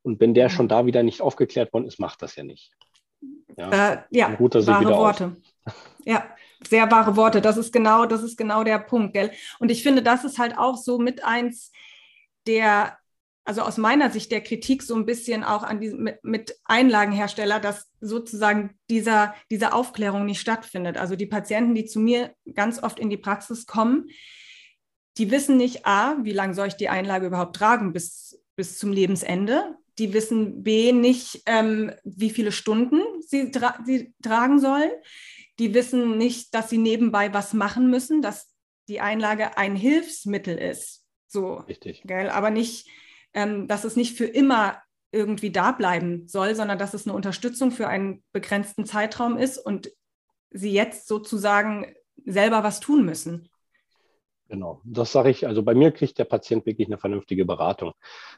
Und 0.00 0.18
wenn 0.18 0.32
der 0.32 0.48
schon 0.48 0.66
da 0.66 0.86
wieder 0.86 1.02
nicht 1.02 1.20
aufgeklärt 1.20 1.74
worden 1.74 1.84
ist, 1.84 2.00
macht 2.00 2.22
das 2.22 2.36
ja 2.36 2.42
nicht. 2.42 2.72
Ja, 3.58 3.92
äh, 3.92 3.98
ja 4.12 4.28
wahre 4.40 4.96
Worte. 4.96 5.36
Auf. 5.66 5.74
Ja, 6.06 6.26
sehr 6.66 6.90
wahre 6.90 7.14
Worte. 7.14 7.42
Das 7.42 7.58
ist 7.58 7.70
genau, 7.70 8.06
das 8.06 8.22
ist 8.22 8.38
genau 8.38 8.64
der 8.64 8.78
Punkt, 8.78 9.12
gell? 9.12 9.30
Und 9.58 9.70
ich 9.70 9.82
finde, 9.82 10.02
das 10.02 10.24
ist 10.24 10.38
halt 10.38 10.56
auch 10.56 10.78
so 10.78 10.98
mit 10.98 11.22
eins 11.22 11.70
der 12.46 12.96
also 13.44 13.62
aus 13.62 13.76
meiner 13.76 14.08
Sicht 14.10 14.30
der 14.30 14.40
Kritik 14.40 14.82
so 14.82 14.94
ein 14.94 15.04
bisschen 15.04 15.44
auch 15.44 15.64
an 15.64 15.80
diesem, 15.80 16.02
mit, 16.02 16.24
mit 16.24 16.56
Einlagenhersteller, 16.64 17.60
dass 17.60 17.91
sozusagen 18.02 18.78
dieser, 18.90 19.34
diese 19.50 19.72
Aufklärung 19.72 20.26
nicht 20.26 20.40
stattfindet. 20.40 20.96
Also 20.98 21.16
die 21.16 21.26
Patienten, 21.26 21.74
die 21.74 21.86
zu 21.86 22.00
mir 22.00 22.34
ganz 22.54 22.82
oft 22.82 22.98
in 22.98 23.10
die 23.10 23.16
Praxis 23.16 23.66
kommen, 23.66 24.08
die 25.18 25.30
wissen 25.30 25.56
nicht, 25.56 25.86
a, 25.86 26.16
wie 26.22 26.32
lange 26.32 26.54
soll 26.54 26.68
ich 26.68 26.76
die 26.76 26.88
Einlage 26.88 27.26
überhaupt 27.26 27.56
tragen 27.56 27.92
bis, 27.92 28.42
bis 28.56 28.78
zum 28.78 28.92
Lebensende. 28.92 29.76
Die 29.98 30.12
wissen 30.12 30.62
b, 30.62 30.92
nicht, 30.92 31.42
ähm, 31.46 31.92
wie 32.02 32.30
viele 32.30 32.52
Stunden 32.52 33.00
sie, 33.20 33.50
tra 33.50 33.78
sie 33.84 34.14
tragen 34.22 34.58
sollen. 34.58 34.90
Die 35.58 35.74
wissen 35.74 36.16
nicht, 36.18 36.54
dass 36.54 36.70
sie 36.70 36.78
nebenbei 36.78 37.32
was 37.32 37.52
machen 37.52 37.90
müssen, 37.90 38.22
dass 38.22 38.54
die 38.88 39.00
Einlage 39.00 39.56
ein 39.58 39.76
Hilfsmittel 39.76 40.56
ist. 40.56 41.04
So, 41.28 41.56
Richtig. 41.56 42.02
Gell? 42.04 42.30
aber 42.30 42.50
nicht 42.50 42.88
ähm, 43.34 43.68
dass 43.68 43.84
es 43.84 43.96
nicht 43.96 44.16
für 44.16 44.26
immer 44.26 44.82
irgendwie 45.12 45.52
da 45.52 45.72
bleiben 45.72 46.26
soll, 46.26 46.54
sondern 46.54 46.78
dass 46.78 46.94
es 46.94 47.06
eine 47.06 47.14
Unterstützung 47.14 47.70
für 47.70 47.86
einen 47.86 48.24
begrenzten 48.32 48.86
Zeitraum 48.86 49.36
ist. 49.36 49.58
Und 49.58 49.92
sie 50.50 50.72
jetzt 50.72 51.06
sozusagen 51.06 51.94
selber 52.24 52.62
was 52.64 52.80
tun 52.80 53.04
müssen. 53.04 53.48
Genau, 54.52 54.82
das 54.84 55.12
sage 55.12 55.30
ich. 55.30 55.46
Also 55.46 55.62
bei 55.62 55.74
mir 55.74 55.92
kriegt 55.92 56.18
der 56.18 56.26
Patient 56.26 56.66
wirklich 56.66 56.86
eine 56.86 56.98
vernünftige 56.98 57.46
Beratung. 57.46 57.94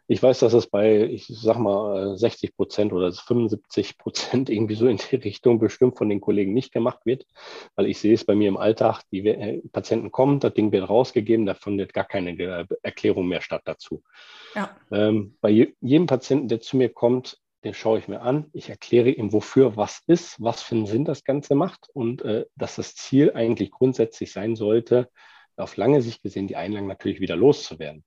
Ich 0.07 0.22
weiß, 0.22 0.38
dass 0.38 0.53
es 0.53 0.68
bei, 0.68 1.03
ich 1.03 1.27
sag 1.27 1.59
mal, 1.59 2.16
60 2.16 2.55
Prozent 2.55 2.92
oder 2.92 3.11
75 3.11 3.98
Prozent 3.98 4.48
irgendwie 4.48 4.77
so 4.77 4.87
in 4.87 4.98
die 4.98 5.16
Richtung 5.16 5.59
bestimmt 5.59 5.98
von 5.98 6.09
den 6.09 6.20
Kollegen 6.20 6.55
nicht 6.55 6.72
gemacht 6.72 7.00
wird, 7.05 7.27
weil 7.74 7.87
ich 7.87 7.98
sehe 7.98 8.14
es 8.14 8.24
bei 8.24 8.37
mir 8.37 8.46
im 8.46 8.57
Alltag, 8.57 9.03
die 9.11 9.27
äh, 9.27 9.61
Patienten 9.72 10.12
kommen, 10.12 10.38
das 10.38 10.55
Ding 10.55 10.70
wird 10.70 10.88
rausgegeben, 10.88 11.46
da 11.46 11.55
findet 11.55 11.92
gar 11.92 12.05
keine 12.05 12.68
Erklärung 12.83 13.27
mehr 13.27 13.40
statt 13.40 13.62
dazu. 13.64 14.05
Ja. 14.55 14.70
Ähm, 14.92 15.37
bei 15.40 15.50
jedem 15.81 16.07
Patienten, 16.07 16.46
der 16.46 16.61
zu 16.61 16.77
mir 16.77 16.90
kommt, 16.90 17.38
den 17.64 17.74
schaue 17.74 17.98
ich 17.98 18.07
mir 18.07 18.20
an, 18.20 18.50
ich 18.53 18.70
erkläre 18.70 19.11
ihm, 19.11 19.33
wofür 19.33 19.77
was 19.77 20.00
ist, 20.07 20.40
was 20.40 20.62
für 20.62 20.77
einen 20.77 20.87
Sinn 20.87 21.05
das 21.05 21.24
Ganze 21.24 21.57
macht 21.57 21.88
und 21.92 22.22
äh, 22.22 22.46
dass 22.55 22.77
das 22.77 22.94
Ziel 22.94 23.33
eigentlich 23.35 23.72
grundsätzlich 23.72 24.31
sein 24.31 24.55
sollte, 24.55 25.09
auf 25.57 25.77
lange 25.77 26.03
Sicht 26.03 26.23
gesehen 26.23 26.47
die 26.47 26.57
Einlagen 26.57 26.87
natürlich 26.87 27.21
wieder 27.21 27.37
loszuwerden. 27.37 28.05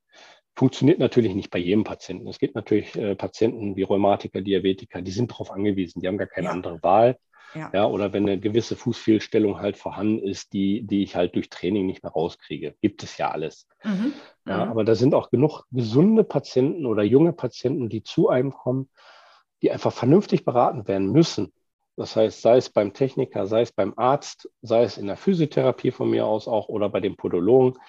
Funktioniert 0.56 1.00
natürlich 1.00 1.36
nicht 1.36 1.52
bei 1.52 1.60
jedem 1.60 1.84
Patienten. 1.84 2.28
Es 2.28 2.40
gibt 2.40 2.56
natürlich 2.56 2.96
äh, 2.96 3.16
Patienten 3.16 3.76
wie 3.76 3.84
Rheumatiker, 3.84 4.42
Diabetiker, 4.42 5.02
die 5.02 5.12
sind 5.12 5.32
darauf 5.32 5.52
angewiesen, 5.52 6.02
die 6.02 6.08
haben 6.08 6.18
gar 6.18 6.28
keine 6.28 6.48
ja. 6.48 6.52
andere 6.52 6.82
Wahl. 6.82 7.18
Ja. 7.54 7.70
ja. 7.74 7.86
oder 7.86 8.12
wenn 8.12 8.24
eine 8.24 8.40
gewisse 8.40 8.76
Fußfehlstellung 8.76 9.60
halt 9.60 9.78
vorhanden 9.78 10.20
ist, 10.20 10.54
die, 10.54 10.82
die 10.86 11.04
ich 11.04 11.16
halt 11.16 11.36
durch 11.36 11.50
Training 11.50 11.86
nicht 11.86 12.04
mehr 12.04 12.12
rauskriege. 12.12 12.76
Gibt 12.82 13.04
es 13.04 13.18
ja 13.18 13.32
alles. 13.32 13.68
Mhm. 13.84 14.14
Ja, 14.46 14.66
aber 14.66 14.84
da 14.84 14.96
sind 14.96 15.14
auch 15.14 15.30
genug 15.30 15.64
gesunde 15.72 16.24
Patienten 16.24 16.86
oder 16.86 17.04
junge 17.04 17.34
Patienten, 17.34 17.90
die 17.90 18.04
zu 18.04 18.30
einem 18.30 18.52
kommen, 18.52 18.90
die 19.62 19.72
einfach 19.72 19.94
vernünftig 19.94 20.46
beraten 20.46 20.88
werden 20.88 21.12
müssen. 21.12 21.54
Das 21.98 22.16
heißt, 22.16 22.42
sei 22.42 22.58
es 22.58 22.70
beim 22.70 22.94
Techniker, 22.94 23.48
sei 23.48 23.62
es 23.62 23.72
beim 23.72 23.94
Arzt, 23.98 24.50
sei 24.62 24.84
es 24.84 24.98
in 24.98 25.08
der 25.08 25.18
Physiotherapie 25.18 25.92
von 25.92 26.10
mir 26.10 26.28
aus 26.28 26.48
auch 26.48 26.70
oder 26.70 26.90
bei 26.90 27.00
dem 27.00 27.18
Podologen. 27.18 27.80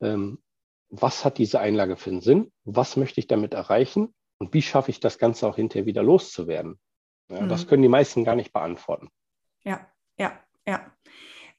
Ähm, 0.00 0.38
was 0.88 1.24
hat 1.24 1.38
diese 1.38 1.60
Einlage 1.60 1.96
für 1.96 2.10
einen 2.10 2.20
Sinn? 2.20 2.52
Was 2.64 2.96
möchte 2.96 3.18
ich 3.18 3.26
damit 3.26 3.52
erreichen? 3.52 4.14
Und 4.38 4.54
wie 4.54 4.62
schaffe 4.62 4.90
ich 4.92 5.00
das 5.00 5.18
Ganze 5.18 5.48
auch 5.48 5.56
hinterher 5.56 5.84
wieder 5.84 6.02
loszuwerden? 6.02 6.78
Ja, 7.28 7.42
mhm. 7.42 7.48
Das 7.48 7.66
können 7.66 7.82
die 7.82 7.88
meisten 7.88 8.24
gar 8.24 8.36
nicht 8.36 8.52
beantworten. 8.52 9.08
Ja, 9.64 9.84
ja, 10.16 10.38
ja. 10.66 10.92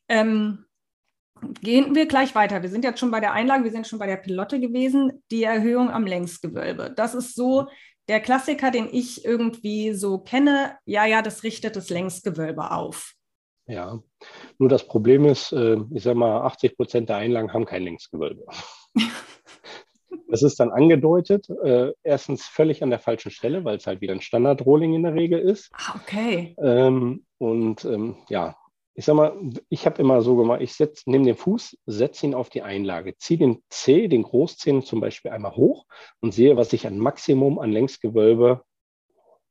Ähm, 0.08 0.66
gehen 1.62 1.94
wir 1.94 2.08
gleich 2.08 2.36
weiter. 2.36 2.62
Wir 2.62 2.70
sind 2.70 2.86
jetzt 2.86 3.00
schon 3.00 3.12
bei 3.12 3.20
der 3.20 3.34
Einlage, 3.34 3.66
wir 3.66 3.72
sind 3.72 3.86
schon 3.86 4.00
bei 4.00 4.08
der 4.08 4.18
Pilotte 4.18 4.62
gewesen. 4.62 5.24
Die 5.30 5.44
Erhöhung 5.44 5.90
am 5.90 6.06
Längsgewölbe. 6.06 6.94
Das 6.96 7.16
ist 7.16 7.36
so 7.36 7.68
der 8.08 8.20
Klassiker, 8.20 8.72
den 8.72 8.90
ich 8.92 9.26
irgendwie 9.26 9.94
so 9.94 10.20
kenne, 10.20 10.78
ja, 10.86 11.06
ja, 11.06 11.22
das 11.22 11.44
richtet 11.44 11.76
das 11.76 11.90
Längsgewölbe 11.90 12.72
auf. 12.72 13.14
Ja, 13.68 14.00
nur 14.58 14.70
das 14.70 14.88
Problem 14.88 15.26
ist, 15.26 15.52
äh, 15.52 15.78
ich 15.92 16.04
sage 16.04 16.18
mal, 16.18 16.42
80 16.42 16.76
Prozent 16.76 17.10
der 17.10 17.18
Einlagen 17.18 17.54
haben 17.54 17.66
kein 17.66 17.84
Längsgewölbe. 17.84 18.46
Das 20.28 20.44
ist 20.44 20.62
dann 20.62 20.72
angedeutet, 20.72 21.50
äh, 21.50 21.92
erstens 22.04 22.46
völlig 22.46 22.84
an 22.84 22.90
der 22.90 23.00
falschen 23.00 23.32
Stelle, 23.32 23.66
weil 23.66 23.76
es 23.76 23.86
halt 23.86 24.00
wieder 24.00 24.14
ein 24.14 24.22
Standard-Rolling 24.22 24.94
in 24.94 25.04
der 25.04 25.14
Regel 25.14 25.40
ist. 25.40 25.70
Ah, 25.74 26.00
okay. 26.02 26.56
Ähm, 26.58 27.26
und 27.38 27.84
ähm, 27.84 28.16
ja, 28.30 28.56
ich 28.94 29.06
sag 29.06 29.16
mal, 29.16 29.38
ich 29.70 29.86
habe 29.86 30.02
immer 30.02 30.22
so 30.22 30.36
gemacht, 30.36 30.62
ich 30.62 30.78
nehme 31.06 31.26
den 31.26 31.36
Fuß, 31.36 31.78
setze 31.86 32.26
ihn 32.26 32.34
auf 32.34 32.50
die 32.50 32.62
Einlage, 32.62 33.18
ziehe 33.18 33.40
den 33.40 33.64
C, 33.70 34.08
den 34.08 34.24
Großzehen 34.24 34.84
zum 34.84 35.00
Beispiel 35.00 35.32
einmal 35.32 35.56
hoch 35.56 35.86
und 36.20 36.34
sehe, 36.34 36.58
was 36.58 36.74
ich 36.74 36.86
an 36.88 37.00
Maximum 37.00 37.60
an 37.60 37.72
Längsgewölbe 37.72 38.64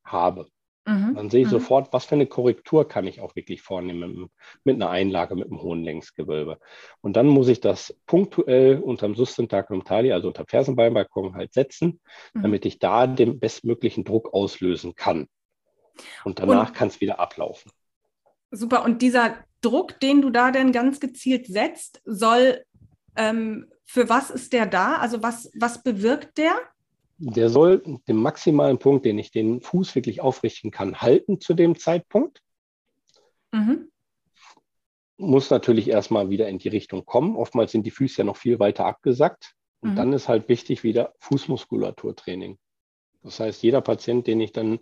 habe. 0.05 0.49
Mhm. 0.87 1.15
Dann 1.15 1.31
sehe 1.31 1.43
ich 1.43 1.47
mhm. 1.47 1.53
sofort, 1.53 1.93
was 1.93 2.07
für 2.07 2.15
eine 2.15 2.27
Korrektur 2.27 2.87
kann 2.87 3.07
ich 3.07 3.21
auch 3.21 3.37
wirklich 3.37 3.63
vornehmen 3.63 4.21
mit, 4.21 4.31
mit, 4.65 4.77
einer 4.77 4.91
Einlage 4.91 5.37
mit 5.37 5.47
einem 5.47 5.63
hohen 5.63 5.85
Längsgewölbe. 5.85 6.59
Und 7.01 7.17
dann 7.17 7.27
muss 7.27 7.49
ich 7.49 7.61
das 7.61 7.99
punktuell 8.07 8.79
unterm 8.79 9.15
Sustentacrum 9.15 9.85
tali, 9.85 10.13
also 10.13 10.29
unter 10.29 10.45
Fersenbeinbalkon 10.47 11.35
halt 11.35 11.53
setzen, 11.53 12.01
mhm. 12.35 12.43
damit 12.43 12.67
ich 12.67 12.79
da 12.79 13.07
den 13.07 13.41
bestmöglichen 13.41 14.05
Druck 14.05 14.33
auslösen 14.33 14.95
kann. 14.95 15.29
Und 16.25 16.39
danach 16.39 16.73
kann 16.73 16.89
es 16.89 17.01
wieder 17.01 17.21
ablaufen. 17.21 17.71
Super. 18.51 18.85
Und 18.85 19.03
dieser 19.03 19.37
Druck, 19.61 20.01
den 20.01 20.23
du 20.23 20.31
da 20.31 20.51
denn 20.51 20.73
ganz 20.73 21.01
gezielt 21.01 21.47
setzt, 21.47 22.01
soll, 22.05 22.65
ähm, 23.17 23.67
für 23.85 24.09
was 24.09 24.31
ist 24.31 24.53
der 24.53 24.67
da? 24.67 24.97
Also 24.97 25.23
was, 25.23 25.51
was 25.55 25.83
bewirkt 25.83 26.39
der? 26.39 26.55
Der 27.19 27.51
soll 27.51 27.83
den 28.09 28.17
maximalen 28.17 28.79
Punkt, 28.79 29.05
den 29.05 29.19
ich 29.19 29.31
den 29.31 29.61
Fuß 29.61 29.95
wirklich 29.95 30.21
aufrichten 30.21 30.71
kann, 30.71 31.01
halten 31.01 31.41
zu 31.41 31.55
dem 31.55 31.79
Zeitpunkt. 31.79 32.43
Mhm. 33.53 33.91
Muss 35.19 35.51
natürlich 35.51 35.89
erstmal 35.89 36.31
wieder 36.31 36.49
in 36.49 36.59
die 36.59 36.69
Richtung 36.69 37.05
kommen. 37.05 37.37
Oftmals 37.37 37.73
sind 37.73 37.85
die 37.85 37.91
Füße 37.91 38.19
ja 38.19 38.25
noch 38.25 38.39
viel 38.39 38.59
weiter 38.59 38.87
abgesackt. 38.87 39.55
Und 39.81 39.93
mhm. 39.93 39.97
dann 39.97 40.13
ist 40.13 40.29
halt 40.29 40.49
wichtig 40.49 40.83
wieder 40.83 41.13
Fußmuskulaturtraining. 41.19 42.59
Das 43.23 43.39
heißt, 43.41 43.63
jeder 43.63 43.83
Patient, 43.83 44.27
den 44.27 44.41
ich 44.41 44.53
dann 44.53 44.79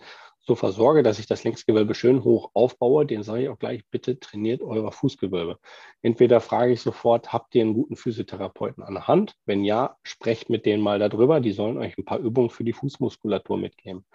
so 0.49 0.55
versorge, 0.55 1.03
dass 1.03 1.19
ich 1.19 1.27
das 1.27 1.45
Längsgewölbe 1.45 1.95
schön 1.95 2.25
hoch 2.25 2.51
aufbaue, 2.55 3.05
den 3.07 3.23
sage 3.23 3.43
ich 3.43 3.49
auch 3.51 3.59
gleich, 3.59 3.83
bitte 3.91 4.19
trainiert 4.19 4.63
euer 4.63 4.91
Fußgewölbe. 4.91 5.59
Entweder 6.03 6.41
frage 6.41 6.73
ich 6.73 6.81
sofort, 6.81 7.33
habt 7.35 7.55
ihr 7.55 7.63
einen 7.63 7.75
guten 7.75 7.97
Physiotherapeuten 7.97 8.83
an 8.83 8.95
der 8.95 9.07
Hand? 9.07 9.37
Wenn 9.45 9.63
ja, 9.63 9.97
sprecht 10.03 10.49
mit 10.49 10.65
denen 10.65 10.83
mal 10.83 10.99
darüber. 10.99 11.41
Die 11.41 11.53
sollen 11.53 11.77
euch 11.77 11.97
ein 11.99 12.05
paar 12.07 12.19
Übungen 12.19 12.49
für 12.49 12.65
die 12.65 12.73
Fußmuskulatur 12.73 13.59
mitgeben. 13.59 14.07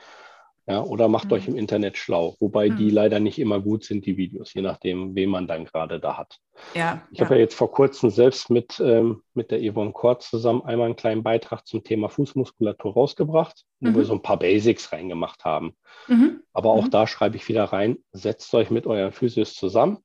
Ja, 0.65 0.81
oder 0.81 1.09
macht 1.09 1.25
mhm. 1.25 1.33
euch 1.33 1.47
im 1.49 1.57
Internet 1.57 1.97
schlau, 1.97 2.37
wobei 2.39 2.69
mhm. 2.69 2.77
die 2.77 2.89
leider 2.89 3.19
nicht 3.19 3.37
immer 3.37 3.59
gut 3.59 3.83
sind, 3.83 4.05
die 4.05 4.15
Videos, 4.15 4.53
je 4.53 4.61
nachdem, 4.61 5.13
wen 5.13 5.29
man 5.29 5.45
dann 5.45 5.65
gerade 5.65 5.99
da 5.99 6.17
hat. 6.17 6.37
Ja, 6.73 7.05
ich 7.11 7.19
ja. 7.19 7.25
habe 7.25 7.35
ja 7.35 7.41
jetzt 7.41 7.55
vor 7.55 7.69
kurzem 7.69 8.09
selbst 8.11 8.49
mit, 8.49 8.79
ähm, 8.79 9.23
mit 9.33 9.51
der 9.51 9.59
Yvonne 9.59 9.91
Kort 9.91 10.23
zusammen 10.23 10.61
einmal 10.61 10.85
einen 10.85 10.95
kleinen 10.95 11.21
Beitrag 11.21 11.67
zum 11.67 11.83
Thema 11.83 12.07
Fußmuskulatur 12.07 12.93
rausgebracht, 12.93 13.65
wo 13.81 13.89
mhm. 13.89 13.95
wir 13.95 14.05
so 14.05 14.13
ein 14.13 14.21
paar 14.21 14.39
Basics 14.39 14.93
reingemacht 14.93 15.43
haben. 15.43 15.75
Mhm. 16.07 16.43
Aber 16.53 16.69
auch 16.69 16.85
mhm. 16.85 16.91
da 16.91 17.07
schreibe 17.07 17.35
ich 17.35 17.49
wieder 17.49 17.65
rein, 17.65 17.97
setzt 18.13 18.53
euch 18.53 18.69
mit 18.69 18.87
euren 18.87 19.11
Physios 19.11 19.55
zusammen. 19.55 19.97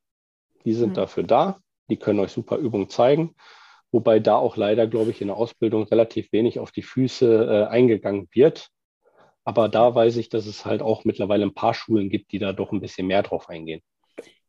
Die 0.64 0.72
sind 0.72 0.90
mhm. 0.90 0.94
dafür 0.94 1.22
da, 1.22 1.60
die 1.88 1.98
können 1.98 2.18
euch 2.18 2.32
super 2.32 2.56
Übungen 2.56 2.88
zeigen. 2.88 3.36
Wobei 3.92 4.18
da 4.18 4.34
auch 4.34 4.56
leider, 4.56 4.88
glaube 4.88 5.12
ich, 5.12 5.20
in 5.20 5.28
der 5.28 5.36
Ausbildung 5.36 5.84
relativ 5.84 6.32
wenig 6.32 6.58
auf 6.58 6.72
die 6.72 6.82
Füße 6.82 7.44
äh, 7.44 7.72
eingegangen 7.72 8.28
wird 8.32 8.70
aber 9.48 9.70
da 9.70 9.94
weiß 9.94 10.18
ich, 10.18 10.28
dass 10.28 10.44
es 10.44 10.66
halt 10.66 10.82
auch 10.82 11.06
mittlerweile 11.06 11.46
ein 11.46 11.54
paar 11.54 11.72
Schulen 11.72 12.10
gibt, 12.10 12.32
die 12.32 12.38
da 12.38 12.52
doch 12.52 12.70
ein 12.70 12.82
bisschen 12.82 13.06
mehr 13.06 13.22
drauf 13.22 13.48
eingehen. 13.48 13.80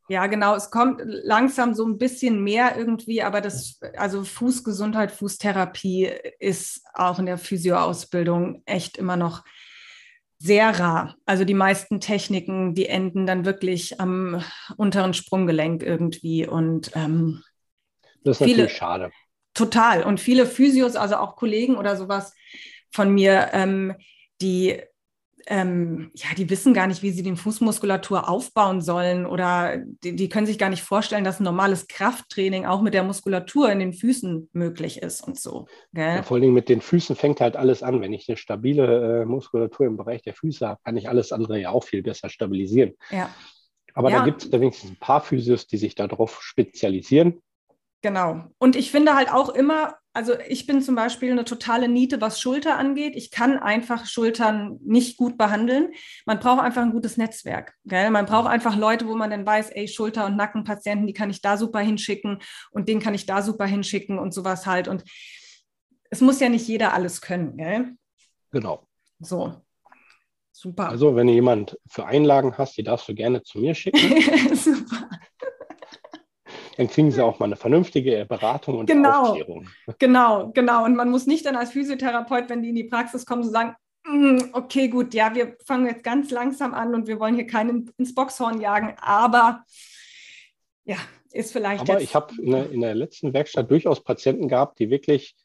Ja, 0.09 0.27
genau. 0.27 0.55
Es 0.55 0.71
kommt 0.71 0.99
langsam 1.05 1.73
so 1.73 1.85
ein 1.85 1.97
bisschen 1.97 2.43
mehr 2.43 2.75
irgendwie, 2.77 3.23
aber 3.23 3.39
das, 3.39 3.79
also 3.95 4.25
Fußgesundheit, 4.25 5.13
Fußtherapie 5.13 6.11
ist 6.39 6.81
auch 6.93 7.17
in 7.17 7.27
der 7.27 7.37
Physioausbildung 7.37 8.61
echt 8.65 8.97
immer 8.97 9.15
noch 9.15 9.45
sehr 10.37 10.77
rar. 10.77 11.15
Also 11.25 11.45
die 11.45 11.53
meisten 11.53 12.01
Techniken, 12.01 12.75
die 12.75 12.87
enden 12.87 13.25
dann 13.25 13.45
wirklich 13.45 14.01
am 14.01 14.43
unteren 14.75 15.13
Sprunggelenk 15.13 15.81
irgendwie 15.81 16.45
und 16.45 16.91
ähm, 16.95 17.41
das 18.25 18.41
ist 18.41 18.43
viele, 18.43 18.63
natürlich 18.63 18.77
schade. 18.77 19.11
Total. 19.53 20.03
Und 20.03 20.19
viele 20.19 20.45
Physios, 20.45 20.97
also 20.97 21.15
auch 21.15 21.37
Kollegen 21.37 21.77
oder 21.77 21.95
sowas 21.95 22.33
von 22.91 23.13
mir, 23.13 23.51
ähm, 23.53 23.95
die 24.41 24.81
ähm, 25.47 26.11
ja, 26.13 26.27
die 26.37 26.49
wissen 26.49 26.73
gar 26.75 26.85
nicht, 26.85 27.01
wie 27.01 27.09
sie 27.09 27.23
die 27.23 27.35
Fußmuskulatur 27.35 28.29
aufbauen 28.29 28.81
sollen 28.81 29.25
oder 29.25 29.77
die, 30.03 30.15
die, 30.15 30.29
können 30.29 30.45
sich 30.45 30.59
gar 30.59 30.69
nicht 30.69 30.83
vorstellen, 30.83 31.23
dass 31.23 31.39
ein 31.39 31.43
normales 31.43 31.87
Krafttraining 31.87 32.67
auch 32.67 32.81
mit 32.81 32.93
der 32.93 33.03
Muskulatur 33.03 33.71
in 33.71 33.79
den 33.79 33.93
Füßen 33.93 34.49
möglich 34.53 35.01
ist 35.01 35.21
und 35.21 35.39
so. 35.39 35.65
Ja, 35.91 36.21
vor 36.21 36.35
allen 36.35 36.43
Dingen 36.43 36.53
mit 36.53 36.69
den 36.69 36.81
Füßen 36.81 37.15
fängt 37.15 37.41
halt 37.41 37.55
alles 37.55 37.81
an. 37.81 38.01
Wenn 38.01 38.13
ich 38.13 38.29
eine 38.29 38.37
stabile 38.37 39.21
äh, 39.21 39.25
Muskulatur 39.25 39.87
im 39.87 39.97
Bereich 39.97 40.21
der 40.21 40.35
Füße 40.35 40.67
habe, 40.67 40.79
kann 40.83 40.97
ich 40.97 41.09
alles 41.09 41.31
andere 41.31 41.59
ja 41.59 41.71
auch 41.71 41.83
viel 41.83 42.03
besser 42.03 42.29
stabilisieren. 42.29 42.93
Ja. 43.09 43.33
Aber 43.95 44.11
ja. 44.11 44.19
da 44.19 44.25
gibt 44.25 44.43
es 44.43 44.51
wenigstens 44.51 44.91
ein 44.91 44.99
paar 44.99 45.21
Physios, 45.21 45.65
die 45.65 45.77
sich 45.77 45.95
darauf 45.95 46.43
spezialisieren. 46.43 47.41
Genau. 48.01 48.43
Und 48.59 48.75
ich 48.75 48.91
finde 48.91 49.15
halt 49.15 49.31
auch 49.31 49.49
immer, 49.49 49.95
also 50.13 50.33
ich 50.47 50.65
bin 50.65 50.81
zum 50.81 50.95
Beispiel 50.95 51.31
eine 51.31 51.45
totale 51.45 51.87
Niete, 51.87 52.19
was 52.19 52.41
Schulter 52.41 52.77
angeht. 52.77 53.15
Ich 53.15 53.29
kann 53.29 53.59
einfach 53.59 54.05
Schultern 54.05 54.79
nicht 54.83 55.17
gut 55.17 55.37
behandeln. 55.37 55.93
Man 56.25 56.39
braucht 56.39 56.61
einfach 56.61 56.81
ein 56.81 56.91
gutes 56.91 57.17
Netzwerk. 57.17 57.75
Gell? 57.85 58.09
Man 58.09 58.25
braucht 58.25 58.49
einfach 58.49 58.75
Leute, 58.75 59.07
wo 59.07 59.15
man 59.15 59.29
dann 59.29 59.45
weiß, 59.45 59.69
ey, 59.69 59.87
Schulter- 59.87 60.25
und 60.25 60.35
Nackenpatienten, 60.35 61.05
die 61.05 61.13
kann 61.13 61.29
ich 61.29 61.41
da 61.41 61.57
super 61.57 61.79
hinschicken 61.79 62.39
und 62.71 62.89
den 62.89 62.99
kann 62.99 63.13
ich 63.13 63.27
da 63.27 63.41
super 63.41 63.65
hinschicken 63.65 64.17
und 64.17 64.33
sowas 64.33 64.65
halt. 64.65 64.87
Und 64.87 65.03
es 66.09 66.21
muss 66.21 66.39
ja 66.39 66.49
nicht 66.49 66.67
jeder 66.67 66.93
alles 66.93 67.21
können. 67.21 67.55
Gell? 67.57 67.95
Genau. 68.51 68.87
So. 69.19 69.61
Super. 70.51 70.89
Also, 70.89 71.15
wenn 71.15 71.27
du 71.27 71.33
jemand 71.33 71.77
für 71.87 72.05
Einlagen 72.05 72.57
hast, 72.57 72.75
die 72.77 72.83
darfst 72.83 73.07
du 73.07 73.13
gerne 73.13 73.43
zu 73.43 73.59
mir 73.59 73.75
schicken. 73.75 73.99
Super 74.55 75.07
dann 76.79 76.87
kriegen 76.87 77.11
sie 77.11 77.21
auch 77.21 77.39
mal 77.39 77.47
eine 77.47 77.57
vernünftige 77.57 78.25
Beratung 78.25 78.77
und 78.77 78.85
genau, 78.85 79.31
Aufklärung. 79.31 79.67
Genau, 79.99 80.49
genau. 80.53 80.85
Und 80.85 80.95
man 80.95 81.09
muss 81.11 81.27
nicht 81.27 81.45
dann 81.45 81.57
als 81.57 81.71
Physiotherapeut, 81.71 82.47
wenn 82.47 82.61
die 82.61 82.69
in 82.69 82.75
die 82.75 82.85
Praxis 82.85 83.25
kommen, 83.25 83.43
so 83.43 83.51
sagen, 83.51 83.75
mm, 84.07 84.53
okay, 84.53 84.87
gut, 84.87 85.13
ja, 85.13 85.35
wir 85.35 85.57
fangen 85.65 85.87
jetzt 85.87 86.05
ganz 86.05 86.31
langsam 86.31 86.73
an 86.73 86.95
und 86.95 87.05
wir 87.07 87.19
wollen 87.19 87.35
hier 87.35 87.47
keinen 87.47 87.91
ins 87.97 88.15
Boxhorn 88.15 88.61
jagen, 88.61 88.95
aber 89.01 89.65
Ja, 90.85 90.95
ist 91.33 91.51
vielleicht. 91.51 91.81
Aber 91.81 91.99
ich 91.99 92.15
habe 92.15 92.33
in, 92.41 92.53
in, 92.53 92.79
der 92.79 92.95
letzten 92.95 93.33
Werkstatt 93.33 93.69
durchaus 93.69 94.01
Patienten 94.01 94.47
gehabt, 94.47 94.79
die 94.79 94.89
wirklich 94.89 95.35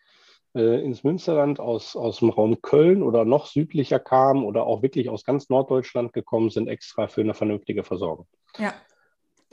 äh, 0.55 0.85
ins 0.85 1.03
Münsterland 1.03 1.59
aus, 1.59 1.97
aus 1.97 2.21
dem 2.21 2.31
Raum 2.31 2.63
Köln 2.63 3.03
oder 3.03 3.25
noch 3.25 3.47
südlicher 3.47 3.99
kamen 3.99 4.45
oder 4.45 4.69
auch 4.69 4.83
wirklich 4.83 5.09
aus 5.09 5.25
ganz 5.25 5.49
Norddeutschland 5.49 6.13
gekommen 6.13 6.51
sind, 6.51 6.69
extra 6.69 7.09
für 7.09 7.23
eine 7.23 7.35
vernünftige 7.35 7.83
Versorgung. 7.83 8.29
Ja. 8.57 8.73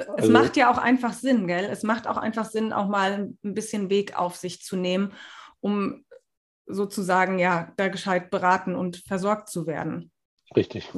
Es 0.01 0.23
also, 0.23 0.31
macht 0.31 0.57
ja 0.57 0.71
auch 0.71 0.77
einfach 0.77 1.13
Sinn, 1.13 1.47
gell? 1.47 1.65
Es 1.65 1.83
macht 1.83 2.07
auch 2.07 2.17
einfach 2.17 2.45
Sinn, 2.45 2.73
auch 2.73 2.87
mal 2.87 3.35
ein 3.43 3.53
bisschen 3.53 3.89
Weg 3.89 4.17
auf 4.17 4.35
sich 4.35 4.61
zu 4.61 4.75
nehmen, 4.75 5.13
um 5.59 6.05
sozusagen 6.65 7.39
ja 7.39 7.73
da 7.77 7.87
gescheit 7.87 8.29
beraten 8.29 8.75
und 8.75 8.97
versorgt 8.97 9.49
zu 9.49 9.67
werden. 9.67 10.11
Richtig. 10.55 10.91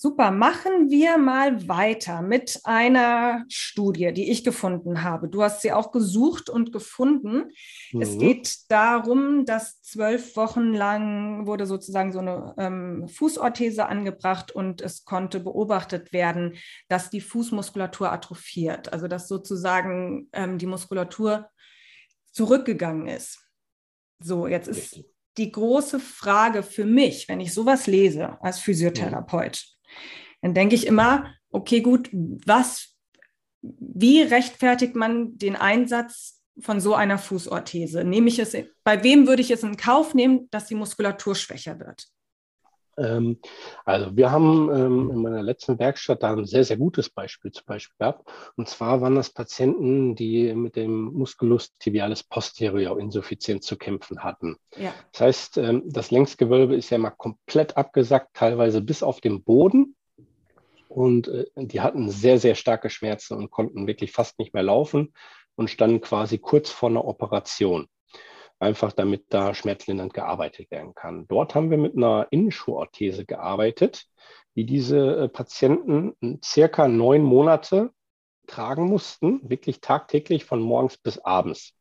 Super, 0.00 0.30
machen 0.30 0.90
wir 0.90 1.18
mal 1.18 1.66
weiter 1.66 2.22
mit 2.22 2.60
einer 2.62 3.44
Studie, 3.48 4.12
die 4.12 4.30
ich 4.30 4.44
gefunden 4.44 5.02
habe. 5.02 5.28
Du 5.28 5.42
hast 5.42 5.60
sie 5.60 5.72
auch 5.72 5.90
gesucht 5.90 6.48
und 6.48 6.70
gefunden. 6.70 7.50
Mhm. 7.90 8.00
Es 8.00 8.16
geht 8.16 8.70
darum, 8.70 9.44
dass 9.44 9.82
zwölf 9.82 10.36
Wochen 10.36 10.72
lang 10.72 11.48
wurde 11.48 11.66
sozusagen 11.66 12.12
so 12.12 12.20
eine 12.20 12.54
ähm, 12.58 13.08
Fußorthese 13.08 13.86
angebracht 13.86 14.52
und 14.52 14.82
es 14.82 15.04
konnte 15.04 15.40
beobachtet 15.40 16.12
werden, 16.12 16.54
dass 16.86 17.10
die 17.10 17.20
Fußmuskulatur 17.20 18.12
atrophiert, 18.12 18.92
also 18.92 19.08
dass 19.08 19.26
sozusagen 19.26 20.28
ähm, 20.32 20.58
die 20.58 20.66
Muskulatur 20.66 21.50
zurückgegangen 22.30 23.08
ist. 23.08 23.40
So, 24.20 24.46
jetzt 24.46 24.68
ist 24.68 25.02
die 25.38 25.50
große 25.50 25.98
Frage 25.98 26.62
für 26.62 26.84
mich, 26.84 27.28
wenn 27.28 27.40
ich 27.40 27.52
sowas 27.52 27.88
lese 27.88 28.40
als 28.40 28.60
Physiotherapeut. 28.60 29.77
Dann 30.42 30.54
denke 30.54 30.74
ich 30.74 30.86
immer, 30.86 31.34
okay, 31.50 31.80
gut, 31.80 32.08
was, 32.12 32.96
wie 33.62 34.22
rechtfertigt 34.22 34.94
man 34.94 35.36
den 35.38 35.56
Einsatz 35.56 36.40
von 36.60 36.80
so 36.80 36.94
einer 36.94 37.18
Fußorthese? 37.18 38.04
Nehme 38.04 38.28
ich 38.28 38.38
es, 38.38 38.56
bei 38.84 39.02
wem 39.02 39.26
würde 39.26 39.42
ich 39.42 39.50
es 39.50 39.62
in 39.62 39.76
Kauf 39.76 40.14
nehmen, 40.14 40.48
dass 40.50 40.66
die 40.66 40.74
Muskulatur 40.74 41.34
schwächer 41.34 41.78
wird? 41.78 42.06
Ähm, 42.98 43.38
also 43.84 44.16
wir 44.16 44.30
haben 44.30 44.70
ähm, 44.74 45.10
in 45.10 45.22
meiner 45.22 45.42
letzten 45.42 45.78
Werkstatt 45.78 46.22
da 46.22 46.32
ein 46.32 46.44
sehr, 46.44 46.64
sehr 46.64 46.76
gutes 46.76 47.10
Beispiel 47.10 47.52
zum 47.52 47.64
Beispiel 47.66 47.94
gehabt. 47.98 48.28
Und 48.56 48.68
zwar 48.68 49.00
waren 49.00 49.14
das 49.14 49.30
Patienten, 49.30 50.14
die 50.14 50.54
mit 50.54 50.76
dem 50.76 51.12
Musculus 51.12 51.76
tibialis 51.78 52.22
posterior 52.22 52.98
Insuffizienz 52.98 53.66
zu 53.66 53.76
kämpfen 53.76 54.22
hatten. 54.22 54.56
Ja. 54.76 54.92
Das 55.12 55.20
heißt, 55.20 55.58
ähm, 55.58 55.82
das 55.86 56.10
Längsgewölbe 56.10 56.76
ist 56.76 56.90
ja 56.90 56.98
mal 56.98 57.10
komplett 57.10 57.76
abgesackt, 57.76 58.34
teilweise 58.34 58.80
bis 58.80 59.02
auf 59.02 59.20
den 59.20 59.42
Boden. 59.42 59.94
Und 60.88 61.28
äh, 61.28 61.46
die 61.56 61.80
hatten 61.80 62.10
sehr, 62.10 62.38
sehr 62.38 62.54
starke 62.54 62.90
Schmerzen 62.90 63.36
und 63.36 63.50
konnten 63.50 63.86
wirklich 63.86 64.12
fast 64.12 64.38
nicht 64.38 64.54
mehr 64.54 64.62
laufen 64.62 65.12
und 65.54 65.70
standen 65.70 66.00
quasi 66.00 66.38
kurz 66.38 66.70
vor 66.70 66.88
einer 66.88 67.04
Operation 67.04 67.88
einfach 68.58 68.92
damit 68.92 69.26
da 69.30 69.54
schmerzlindernd 69.54 70.14
gearbeitet 70.14 70.70
werden 70.70 70.94
kann. 70.94 71.26
Dort 71.28 71.54
haben 71.54 71.70
wir 71.70 71.78
mit 71.78 71.96
einer 71.96 72.26
Innenschuhorthese 72.30 73.24
gearbeitet, 73.24 74.06
die 74.56 74.66
diese 74.66 75.16
äh, 75.16 75.28
Patienten 75.28 76.14
circa 76.44 76.88
neun 76.88 77.22
Monate 77.22 77.90
tragen 78.46 78.86
mussten, 78.86 79.48
wirklich 79.48 79.80
tagtäglich 79.80 80.44
von 80.44 80.60
morgens 80.60 80.96
bis 80.96 81.18
abends. 81.18 81.74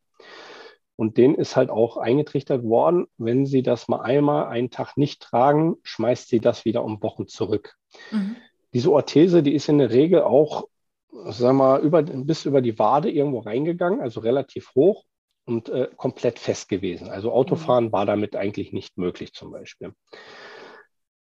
Und 0.96 1.18
denen 1.18 1.36
ist 1.36 1.56
halt 1.56 1.70
auch 1.70 1.98
eingetrichtert 1.98 2.64
worden, 2.64 3.06
wenn 3.18 3.46
sie 3.46 3.62
das 3.62 3.88
mal 3.88 4.02
einmal 4.02 4.48
einen 4.48 4.72
Tag 4.72 4.98
nicht 4.98 5.22
tragen, 5.22 5.76
schmeißt 5.84 6.28
sie 6.28 6.40
das 6.40 6.66
wieder 6.66 6.84
um 6.84 7.02
Wochen 7.02 7.28
zurück. 7.28 7.76
Mhm. 8.12 8.36
Diese 8.74 8.92
Orthese, 8.92 9.44
die 9.44 9.54
ist 9.54 9.70
in 9.70 9.78
der 9.78 9.92
Regel 9.92 10.24
auch, 10.24 10.68
sagen 11.12 11.58
wir 11.58 11.64
mal, 11.64 11.82
über, 11.82 12.04
bis 12.04 12.46
über 12.46 12.62
die 12.62 12.78
Wade 12.78 13.10
irgendwo 13.10 13.40
reingegangen, 13.40 14.02
also 14.02 14.20
relativ 14.20 14.74
hoch 14.76 15.06
und 15.48 15.70
äh, 15.70 15.90
komplett 15.96 16.40
fest 16.40 16.68
gewesen. 16.70 17.10
Also 17.10 17.32
Autofahren 17.32 17.86
mhm. 17.86 17.92
war 17.94 18.06
damit 18.06 18.36
eigentlich 18.36 18.74
nicht 18.74 18.98
möglich 18.98 19.34
zum 19.34 19.52
Beispiel. 19.52 19.94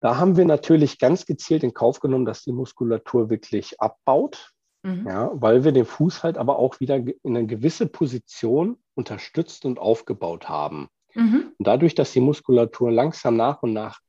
Da 0.02 0.18
haben 0.18 0.38
wir 0.38 0.46
natürlich 0.46 1.00
ganz 1.00 1.26
gezielt 1.26 1.64
in 1.64 1.74
Kauf 1.74 2.00
genommen, 2.00 2.26
dass 2.26 2.44
die 2.44 2.52
Muskulatur 2.52 3.30
wirklich 3.30 3.80
abbaut, 3.80 4.52
mhm. 4.84 5.08
ja, 5.08 5.32
weil 5.34 5.64
wir 5.64 5.72
den 5.72 5.86
Fuß 5.86 6.24
halt 6.24 6.38
aber 6.38 6.60
auch 6.60 6.80
wieder 6.80 6.98
in 6.98 7.18
eine 7.26 7.48
gewisse 7.48 7.88
Position 7.88 8.78
unterstützt 8.96 9.66
und 9.66 9.80
aufgebaut 9.80 10.50
haben. 10.50 10.90
Mhm. 11.16 11.54
Und 11.58 11.68
dadurch, 11.68 11.96
dass 11.96 12.12
die 12.12 12.20
Muskulatur 12.20 12.92
langsam 12.92 13.38
nach 13.38 13.64
und 13.64 13.74
nach 13.74 14.00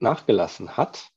nachgelassen 0.00 0.76
hat, 0.76 1.08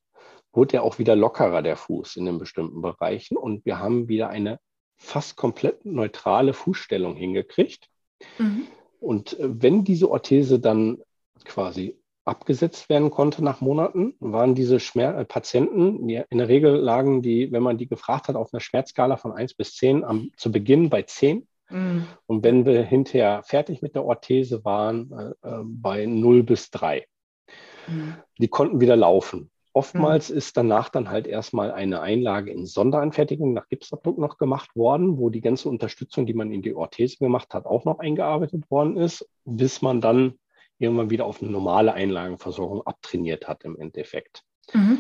wurde 0.54 0.78
er 0.78 0.84
auch 0.84 1.00
wieder 1.00 1.16
lockerer, 1.16 1.62
der 1.62 1.78
Fuß 1.78 2.18
in 2.18 2.26
den 2.26 2.38
bestimmten 2.38 2.82
Bereichen. 2.82 3.38
Und 3.38 3.66
wir 3.66 3.80
haben 3.80 4.08
wieder 4.08 4.30
eine 4.30 4.60
fast 4.98 5.38
komplett 5.38 5.86
neutrale 5.86 6.54
Fußstellung 6.54 7.16
hingekriegt. 7.16 7.91
Mhm. 8.38 8.68
Und 9.00 9.40
äh, 9.40 9.50
wenn 9.62 9.84
diese 9.84 10.10
Orthese 10.10 10.60
dann 10.60 11.00
quasi 11.46 11.98
abgesetzt 12.24 12.88
werden 12.90 13.10
konnte 13.10 13.44
nach 13.44 13.62
Monaten, 13.62 14.16
waren 14.20 14.56
diese 14.56 14.80
Schmer 14.80 15.18
äh, 15.18 15.26
Patienten, 15.26 16.08
die 16.08 16.22
in 16.30 16.38
der 16.38 16.48
Regel 16.48 16.76
lagen 16.76 17.22
die, 17.22 17.52
wenn 17.52 17.64
man 17.64 17.78
die 17.78 17.88
gefragt 17.88 18.28
hat, 18.28 18.36
auf 18.36 18.54
einer 18.54 18.62
Schmerzskala 18.62 19.18
von 19.18 19.32
1 19.32 19.56
bis 19.56 19.76
10 19.76 20.04
am, 20.04 20.32
zu 20.38 20.52
Beginn 20.52 20.90
bei 20.90 21.02
10. 21.02 21.48
Mhm. 21.70 22.06
Und 22.28 22.44
wenn 22.44 22.66
wir 22.66 22.84
hinterher 22.84 23.42
fertig 23.44 23.82
mit 23.82 23.96
der 23.96 24.06
Orthese 24.06 24.64
waren, 24.64 25.12
äh, 25.12 25.48
äh 25.48 25.64
bei 25.64 26.06
0 26.06 26.44
bis 26.44 26.70
3. 26.70 27.06
Mhm. 27.88 28.16
Die 28.38 28.48
konnten 28.48 28.80
wieder 28.80 28.96
laufen. 28.96 29.50
Oftmals 29.74 30.30
mhm. 30.30 30.38
ist 30.38 30.58
danach 30.58 30.90
dann 30.90 31.10
halt 31.10 31.28
erstmal 31.28 31.72
eine 31.72 32.02
Einlage 32.02 32.52
in 32.52 32.66
Sonderanfertigung 32.66 33.54
nach 33.54 33.70
Gipsabdruck 33.70 34.18
noch 34.18 34.38
gemacht 34.38 34.76
worden, 34.76 35.18
wo 35.18 35.30
die 35.30 35.42
ganze 35.42 35.70
Unterstützung, 35.70 36.26
die 36.26 36.34
man 36.34 36.52
in 36.52 36.62
die 36.62 36.74
Orthese 36.74 37.18
gemacht 37.18 37.54
hat, 37.54 37.66
auch 37.66 37.86
noch 37.86 38.00
eingearbeitet 38.00 38.70
worden 38.70 38.98
ist, 38.98 39.30
bis 39.46 39.82
man 39.82 40.02
dann 40.02 40.40
irgendwann 40.78 41.10
wieder 41.10 41.26
auf 41.26 41.42
eine 41.42 41.52
normale 41.52 41.94
Einlagenversorgung 41.94 42.86
abtrainiert 42.86 43.48
hat 43.48 43.64
im 43.64 43.78
Endeffekt. 43.80 44.44
Mhm. 44.74 45.00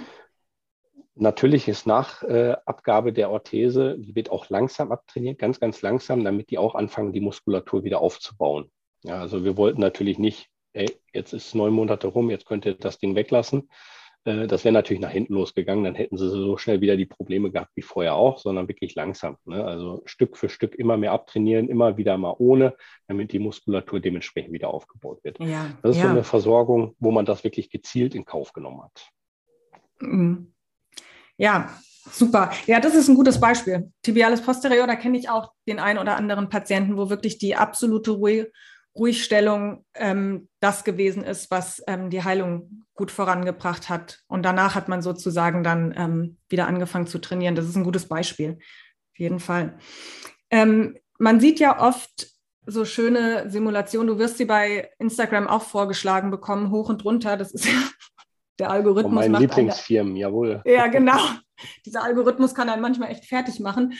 Natürlich 1.16 1.68
ist 1.68 1.86
nach 1.86 2.24
äh, 2.24 2.56
Abgabe 2.66 3.12
der 3.12 3.30
Orthese, 3.30 3.98
die 4.00 4.16
wird 4.16 4.32
auch 4.32 4.50
langsam 4.50 4.92
abtrainiert, 4.92 5.38
ganz, 5.38 5.60
ganz 5.60 5.82
langsam, 5.82 6.24
damit 6.24 6.50
die 6.50 6.58
auch 6.58 6.76
anfangen, 6.76 7.12
die 7.12 7.20
Muskulatur 7.20 7.84
wieder 7.84 8.00
aufzubauen. 8.00 8.72
Ja, 9.04 9.20
also 9.20 9.44
wir 9.44 9.58
wollten 9.58 9.82
natürlich 9.82 10.18
nicht, 10.18 10.48
ey, 10.72 10.90
jetzt 11.12 11.34
ist 11.34 11.56
neun 11.56 11.74
Monate 11.74 12.08
rum, 12.08 12.30
jetzt 12.30 12.46
könnt 12.46 12.66
ihr 12.66 12.76
das 12.76 12.98
Ding 12.98 13.16
weglassen, 13.16 13.70
äh, 14.26 14.48
das 14.48 14.64
wäre 14.64 14.74
natürlich 14.74 15.02
nach 15.02 15.12
hinten 15.12 15.34
losgegangen, 15.34 15.84
dann 15.84 15.96
hätten 15.96 16.18
sie 16.18 16.30
so 16.30 16.58
schnell 16.58 16.82
wieder 16.82 16.96
die 16.96 17.06
Probleme 17.06 17.52
gehabt 17.52 17.72
wie 17.76 17.82
vorher 17.82 18.16
auch, 18.16 18.38
sondern 18.38 18.68
wirklich 18.68 18.96
langsam. 18.96 19.38
Ne? 19.46 19.64
Also 19.64 20.02
Stück 20.06 20.38
für 20.38 20.50
Stück 20.50 20.76
immer 20.76 20.98
mehr 20.98 21.12
abtrainieren, 21.12 21.70
immer 21.70 21.98
wieder 21.98 22.18
mal 22.18 22.36
ohne, 22.38 22.76
damit 23.08 23.32
die 23.32 23.40
Muskulatur 23.40 24.00
dementsprechend 24.00 24.54
wieder 24.54 24.70
aufgebaut 24.70 25.24
wird. 25.24 25.40
Ja, 25.40 25.72
das 25.82 25.96
ist 25.96 26.02
ja. 26.02 26.08
so 26.08 26.10
eine 26.10 26.24
Versorgung, 26.24 26.96
wo 27.00 27.12
man 27.12 27.26
das 27.26 27.44
wirklich 27.44 27.70
gezielt 27.70 28.16
in 28.16 28.26
Kauf 28.26 28.54
genommen 28.54 28.84
hat. 28.84 29.10
Mhm. 30.00 30.54
Ja, 31.38 31.72
Super. 32.10 32.52
Ja, 32.66 32.80
das 32.80 32.96
ist 32.96 33.10
ein 33.10 33.16
gutes 33.16 33.40
Beispiel. 33.40 33.92
Tibialis 34.02 34.42
posterior, 34.42 34.88
da 34.88 34.96
kenne 34.96 35.20
ich 35.20 35.30
auch 35.30 35.52
den 35.68 35.80
einen 35.80 36.00
oder 36.00 36.16
anderen 36.16 36.50
Patienten, 36.50 36.98
wo 36.98 37.12
wirklich 37.12 37.38
die 37.38 37.56
absolute 37.56 38.12
Ruhe, 38.12 38.52
Ruhigstellung 38.96 39.86
ähm, 39.94 40.50
das 40.60 40.84
gewesen 40.84 41.24
ist, 41.24 41.50
was 41.50 41.82
ähm, 41.88 42.10
die 42.10 42.24
Heilung 42.24 42.86
gut 42.94 43.12
vorangebracht 43.12 43.90
hat. 43.90 44.20
Und 44.28 44.44
danach 44.44 44.76
hat 44.76 44.90
man 44.90 45.02
sozusagen 45.02 45.64
dann 45.64 45.94
ähm, 45.98 46.38
wieder 46.50 46.68
angefangen 46.68 47.08
zu 47.08 47.20
trainieren. 47.20 47.56
Das 47.56 47.66
ist 47.66 47.76
ein 47.76 47.84
gutes 47.84 48.08
Beispiel, 48.08 48.58
auf 48.60 49.20
jeden 49.20 49.40
Fall. 49.40 49.78
Ähm, 50.50 50.98
man 51.18 51.40
sieht 51.40 51.60
ja 51.60 51.80
oft 51.80 52.28
so 52.66 52.86
schöne 52.86 53.50
Simulationen. 53.50 54.08
Du 54.08 54.20
wirst 54.20 54.38
sie 54.38 54.46
bei 54.46 54.90
Instagram 55.00 55.48
auch 55.48 55.64
vorgeschlagen 55.64 56.30
bekommen, 56.32 56.72
hoch 56.72 56.90
und 56.90 57.06
runter. 57.06 57.38
Das 57.38 57.52
ist 57.52 57.68
der 58.60 58.70
Algorithmus. 58.70 59.24
Von 59.24 59.32
meinen 59.32 59.42
Lieblingsfirmen, 59.42 60.14
eine, 60.14 60.20
jawohl. 60.20 60.62
Ja, 60.66 60.88
genau. 60.88 61.20
Dieser 61.86 62.04
Algorithmus 62.04 62.54
kann 62.54 62.70
einen 62.70 62.82
manchmal 62.82 63.12
echt 63.12 63.26
fertig 63.26 63.60
machen. 63.60 63.94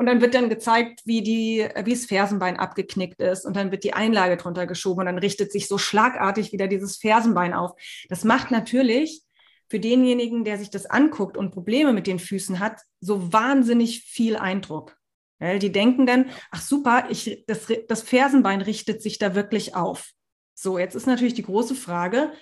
Und 0.00 0.06
dann 0.06 0.22
wird 0.22 0.32
dann 0.34 0.48
gezeigt, 0.48 1.02
wie, 1.04 1.20
die, 1.20 1.68
wie 1.84 1.90
das 1.90 2.06
Fersenbein 2.06 2.56
abgeknickt 2.56 3.20
ist. 3.20 3.44
Und 3.44 3.54
dann 3.54 3.70
wird 3.70 3.84
die 3.84 3.92
Einlage 3.92 4.38
drunter 4.38 4.66
geschoben 4.66 5.00
und 5.00 5.04
dann 5.04 5.18
richtet 5.18 5.52
sich 5.52 5.68
so 5.68 5.76
schlagartig 5.76 6.52
wieder 6.52 6.68
dieses 6.68 6.96
Fersenbein 6.96 7.52
auf. 7.52 7.72
Das 8.08 8.24
macht 8.24 8.50
natürlich 8.50 9.20
für 9.68 9.78
denjenigen, 9.78 10.42
der 10.42 10.56
sich 10.56 10.70
das 10.70 10.86
anguckt 10.86 11.36
und 11.36 11.50
Probleme 11.50 11.92
mit 11.92 12.06
den 12.06 12.18
Füßen 12.18 12.60
hat, 12.60 12.80
so 13.02 13.30
wahnsinnig 13.30 14.04
viel 14.04 14.36
Eindruck. 14.36 14.96
Die 15.38 15.70
denken 15.70 16.06
dann, 16.06 16.30
ach 16.50 16.62
super, 16.62 17.04
ich, 17.10 17.44
das, 17.46 17.66
das 17.86 18.00
Fersenbein 18.00 18.62
richtet 18.62 19.02
sich 19.02 19.18
da 19.18 19.34
wirklich 19.34 19.76
auf. 19.76 20.12
So, 20.54 20.78
jetzt 20.78 20.94
ist 20.94 21.08
natürlich 21.08 21.34
die 21.34 21.42
große 21.42 21.74
Frage, 21.74 22.32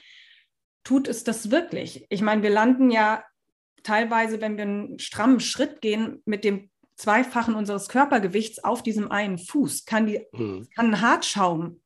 tut 0.85 1.09
es 1.09 1.25
das 1.25 1.51
wirklich? 1.51 2.07
Ich 2.09 2.23
meine, 2.23 2.44
wir 2.44 2.51
landen 2.51 2.92
ja 2.92 3.25
teilweise, 3.83 4.40
wenn 4.40 4.57
wir 4.57 4.62
einen 4.62 5.01
strammen 5.01 5.40
Schritt 5.40 5.81
gehen, 5.81 6.23
mit 6.25 6.44
dem 6.44 6.71
Zweifachen 6.99 7.55
unseres 7.55 7.89
Körpergewichts 7.89 8.63
auf 8.63 8.83
diesem 8.83 9.11
einen 9.11 9.39
Fuß. 9.39 9.87
Kann, 9.87 10.07
die, 10.07 10.27
mhm. 10.33 10.69
kann 10.75 10.87
ein 10.89 11.01
Hartschaum 11.01 11.81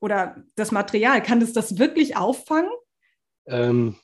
oder 0.00 0.42
das 0.54 0.72
Material, 0.72 1.22
kann 1.22 1.40
das 1.40 1.52
das 1.52 1.78
wirklich 1.78 2.16
auffangen? 2.16 2.70
Ähm, 3.46 3.96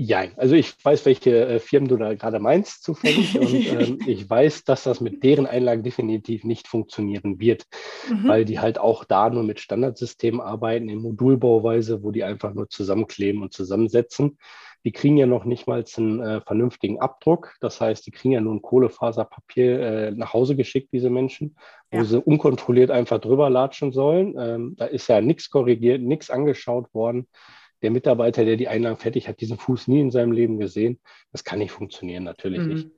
Ja, 0.00 0.26
also 0.36 0.54
ich 0.54 0.74
weiß, 0.84 1.06
welche 1.06 1.44
äh, 1.44 1.58
Firmen 1.58 1.88
du 1.88 1.96
da 1.96 2.14
gerade 2.14 2.38
meinst, 2.38 2.84
zufällig. 2.84 3.36
und 3.36 3.52
ähm, 3.80 3.98
ich 4.06 4.30
weiß, 4.30 4.62
dass 4.62 4.84
das 4.84 5.00
mit 5.00 5.24
deren 5.24 5.44
Einlagen 5.44 5.82
definitiv 5.82 6.44
nicht 6.44 6.68
funktionieren 6.68 7.40
wird, 7.40 7.64
mhm. 8.08 8.28
weil 8.28 8.44
die 8.44 8.60
halt 8.60 8.78
auch 8.78 9.04
da 9.04 9.28
nur 9.28 9.42
mit 9.42 9.58
Standardsystemen 9.58 10.40
arbeiten, 10.40 10.88
in 10.88 11.02
Modulbauweise, 11.02 12.04
wo 12.04 12.12
die 12.12 12.22
einfach 12.22 12.54
nur 12.54 12.68
zusammenkleben 12.68 13.42
und 13.42 13.52
zusammensetzen. 13.52 14.38
Die 14.84 14.92
kriegen 14.92 15.16
ja 15.16 15.26
noch 15.26 15.44
nicht 15.44 15.66
mal 15.66 15.84
einen 15.96 16.20
äh, 16.20 16.40
vernünftigen 16.40 17.00
Abdruck. 17.00 17.56
Das 17.60 17.80
heißt, 17.80 18.06
die 18.06 18.10
kriegen 18.10 18.32
ja 18.32 18.40
nur 18.40 18.54
ein 18.54 18.62
Kohlefaserpapier 18.62 19.80
äh, 19.80 20.10
nach 20.12 20.32
Hause 20.32 20.56
geschickt, 20.56 20.90
diese 20.92 21.10
Menschen, 21.10 21.56
wo 21.90 21.98
ja. 21.98 22.04
sie 22.04 22.20
unkontrolliert 22.20 22.90
einfach 22.90 23.20
drüber 23.20 23.50
latschen 23.50 23.92
sollen. 23.92 24.34
Ähm, 24.38 24.74
da 24.76 24.86
ist 24.86 25.08
ja 25.08 25.20
nichts 25.20 25.50
korrigiert, 25.50 26.00
nichts 26.02 26.30
angeschaut 26.30 26.92
worden 26.94 27.26
der 27.82 27.90
Mitarbeiter, 27.90 28.44
der 28.44 28.56
die 28.56 28.68
Einlagen 28.68 28.96
fertig 28.96 29.28
hat, 29.28 29.40
diesen 29.40 29.56
Fuß 29.56 29.88
nie 29.88 30.00
in 30.00 30.10
seinem 30.10 30.32
Leben 30.32 30.58
gesehen. 30.58 30.98
Das 31.32 31.44
kann 31.44 31.58
nicht 31.58 31.70
funktionieren, 31.70 32.24
natürlich 32.24 32.60
mhm. 32.60 32.68
nicht. 32.68 32.90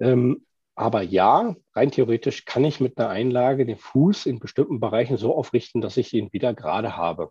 Ähm, 0.00 0.46
aber 0.76 1.02
ja, 1.02 1.54
rein 1.74 1.90
theoretisch 1.90 2.44
kann 2.44 2.64
ich 2.64 2.80
mit 2.80 2.98
einer 2.98 3.08
Einlage 3.08 3.64
den 3.64 3.76
Fuß 3.76 4.26
in 4.26 4.40
bestimmten 4.40 4.80
Bereichen 4.80 5.16
so 5.16 5.34
aufrichten, 5.34 5.80
dass 5.80 5.96
ich 5.96 6.12
ihn 6.12 6.32
wieder 6.32 6.52
gerade 6.52 6.96
habe. 6.96 7.30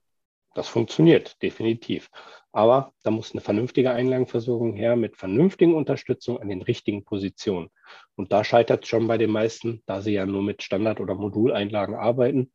Das 0.53 0.67
funktioniert, 0.67 1.41
definitiv. 1.41 2.09
Aber 2.51 2.93
da 3.01 3.09
muss 3.09 3.31
eine 3.31 3.41
vernünftige 3.41 3.91
Einlagenversorgung 3.91 4.73
her 4.73 4.95
mit 4.95 5.17
vernünftigen 5.17 5.73
Unterstützung 5.73 6.39
an 6.39 6.49
den 6.49 6.61
richtigen 6.61 7.03
Positionen. 7.03 7.69
Und 8.15 8.31
da 8.31 8.43
scheitert 8.43 8.83
es 8.83 8.89
schon 8.89 9.07
bei 9.07 9.17
den 9.17 9.31
meisten, 9.31 9.81
da 9.87 10.01
sie 10.01 10.13
ja 10.13 10.27
nur 10.27 10.43
mit 10.43 10.61
Standard- 10.61 10.99
oder 10.99 11.15
Moduleinlagen 11.15 11.95
arbeiten 11.95 12.51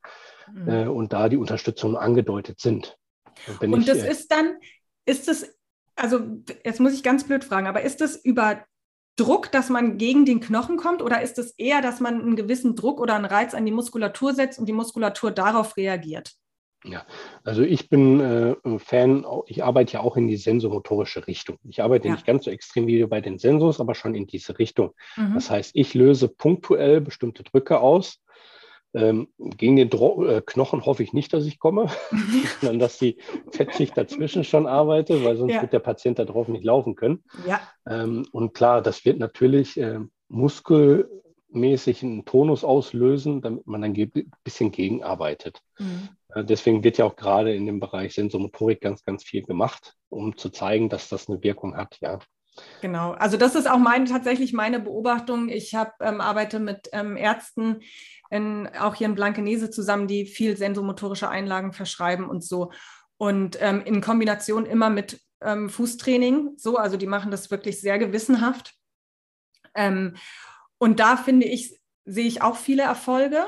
mhm. 0.52 0.68
äh, 0.68 0.86
und 0.86 1.12
da 1.12 1.28
die 1.28 1.36
Unterstützung 1.36 1.96
angedeutet 1.96 2.60
sind. 2.60 2.96
Und, 3.60 3.72
und 3.72 3.88
das 3.88 3.98
ich, 3.98 4.04
ist 4.04 4.30
dann, 4.30 4.58
ist 5.04 5.28
es, 5.28 5.58
also 5.96 6.20
jetzt 6.64 6.78
muss 6.78 6.94
ich 6.94 7.02
ganz 7.02 7.24
blöd 7.24 7.42
fragen, 7.42 7.66
aber 7.66 7.82
ist 7.82 8.00
das 8.00 8.16
über 8.16 8.64
Druck, 9.16 9.50
dass 9.50 9.68
man 9.68 9.98
gegen 9.98 10.24
den 10.24 10.38
Knochen 10.38 10.76
kommt 10.76 11.02
oder 11.02 11.22
ist 11.22 11.38
es 11.38 11.50
eher, 11.58 11.82
dass 11.82 11.98
man 11.98 12.20
einen 12.20 12.36
gewissen 12.36 12.76
Druck 12.76 13.00
oder 13.00 13.16
einen 13.16 13.24
Reiz 13.24 13.52
an 13.52 13.66
die 13.66 13.72
Muskulatur 13.72 14.32
setzt 14.32 14.60
und 14.60 14.66
die 14.66 14.72
Muskulatur 14.72 15.32
darauf 15.32 15.76
reagiert? 15.76 16.34
Ja, 16.84 17.04
also 17.42 17.62
ich 17.62 17.88
bin 17.88 18.20
äh, 18.20 18.78
Fan, 18.78 19.26
ich 19.46 19.64
arbeite 19.64 19.94
ja 19.94 20.00
auch 20.00 20.16
in 20.16 20.28
die 20.28 20.36
sensomotorische 20.36 21.26
Richtung. 21.26 21.58
Ich 21.68 21.82
arbeite 21.82 22.06
ja. 22.06 22.14
nicht 22.14 22.26
ganz 22.26 22.44
so 22.44 22.50
extrem 22.50 22.86
wie 22.86 23.04
bei 23.04 23.20
den 23.20 23.38
Sensors, 23.38 23.80
aber 23.80 23.94
schon 23.94 24.14
in 24.14 24.26
diese 24.26 24.58
Richtung. 24.58 24.92
Mhm. 25.16 25.34
Das 25.34 25.50
heißt, 25.50 25.72
ich 25.74 25.94
löse 25.94 26.28
punktuell 26.28 27.00
bestimmte 27.00 27.42
Drücke 27.42 27.80
aus 27.80 28.20
ähm, 28.94 29.28
gegen 29.38 29.76
den 29.76 29.90
Dro 29.90 30.24
äh, 30.24 30.42
Knochen 30.44 30.86
hoffe 30.86 31.02
ich 31.02 31.12
nicht, 31.12 31.32
dass 31.32 31.44
ich 31.44 31.58
komme, 31.58 31.88
sondern 32.60 32.78
dass 32.78 32.98
die 32.98 33.18
Fettschicht 33.52 33.96
dazwischen 33.96 34.44
schon 34.44 34.66
arbeitet, 34.66 35.24
weil 35.24 35.36
sonst 35.36 35.54
ja. 35.54 35.62
wird 35.62 35.72
der 35.72 35.80
Patient 35.80 36.18
darauf 36.18 36.48
nicht 36.48 36.64
laufen 36.64 36.94
können. 36.94 37.22
Ja. 37.46 37.60
Ähm, 37.86 38.26
und 38.32 38.54
klar, 38.54 38.80
das 38.80 39.04
wird 39.04 39.18
natürlich 39.18 39.78
äh, 39.78 40.00
muskelmäßig 41.48 42.02
einen 42.02 42.24
Tonus 42.24 42.64
auslösen, 42.64 43.40
damit 43.40 43.66
man 43.66 43.82
dann 43.82 43.94
ein 43.94 44.30
bisschen 44.44 44.70
gegenarbeitet. 44.70 45.60
Mhm. 45.78 46.08
Äh, 46.34 46.44
deswegen 46.44 46.84
wird 46.84 46.98
ja 46.98 47.04
auch 47.04 47.16
gerade 47.16 47.54
in 47.54 47.66
dem 47.66 47.80
Bereich 47.80 48.14
Sensomotorik 48.14 48.80
ganz, 48.80 49.04
ganz 49.04 49.24
viel 49.24 49.42
gemacht, 49.42 49.94
um 50.08 50.36
zu 50.36 50.50
zeigen, 50.50 50.88
dass 50.88 51.08
das 51.08 51.28
eine 51.28 51.42
Wirkung 51.42 51.76
hat, 51.76 51.98
ja. 52.00 52.18
Genau, 52.80 53.12
also 53.12 53.36
das 53.36 53.54
ist 53.54 53.70
auch 53.70 53.78
meine, 53.78 54.06
tatsächlich 54.06 54.52
meine 54.52 54.80
Beobachtung. 54.80 55.48
Ich 55.48 55.76
hab, 55.76 55.94
ähm, 56.02 56.20
arbeite 56.20 56.58
mit 56.58 56.88
ähm, 56.92 57.16
Ärzten, 57.16 57.82
in, 58.30 58.68
auch 58.80 58.96
hier 58.96 59.06
in 59.06 59.14
Blankenese 59.14 59.70
zusammen, 59.70 60.08
die 60.08 60.26
viel 60.26 60.56
sensomotorische 60.56 61.28
Einlagen 61.28 61.72
verschreiben 61.72 62.28
und 62.28 62.44
so. 62.44 62.72
Und 63.16 63.58
ähm, 63.60 63.82
in 63.84 64.00
Kombination 64.00 64.66
immer 64.66 64.90
mit 64.90 65.20
ähm, 65.40 65.70
Fußtraining, 65.70 66.54
so, 66.56 66.76
also 66.78 66.96
die 66.96 67.06
machen 67.06 67.30
das 67.30 67.52
wirklich 67.52 67.80
sehr 67.80 67.98
gewissenhaft. 67.98 68.74
Und 70.78 71.00
da 71.00 71.16
finde 71.16 71.46
ich, 71.46 71.78
sehe 72.04 72.26
ich 72.26 72.42
auch 72.42 72.56
viele 72.56 72.82
Erfolge, 72.82 73.44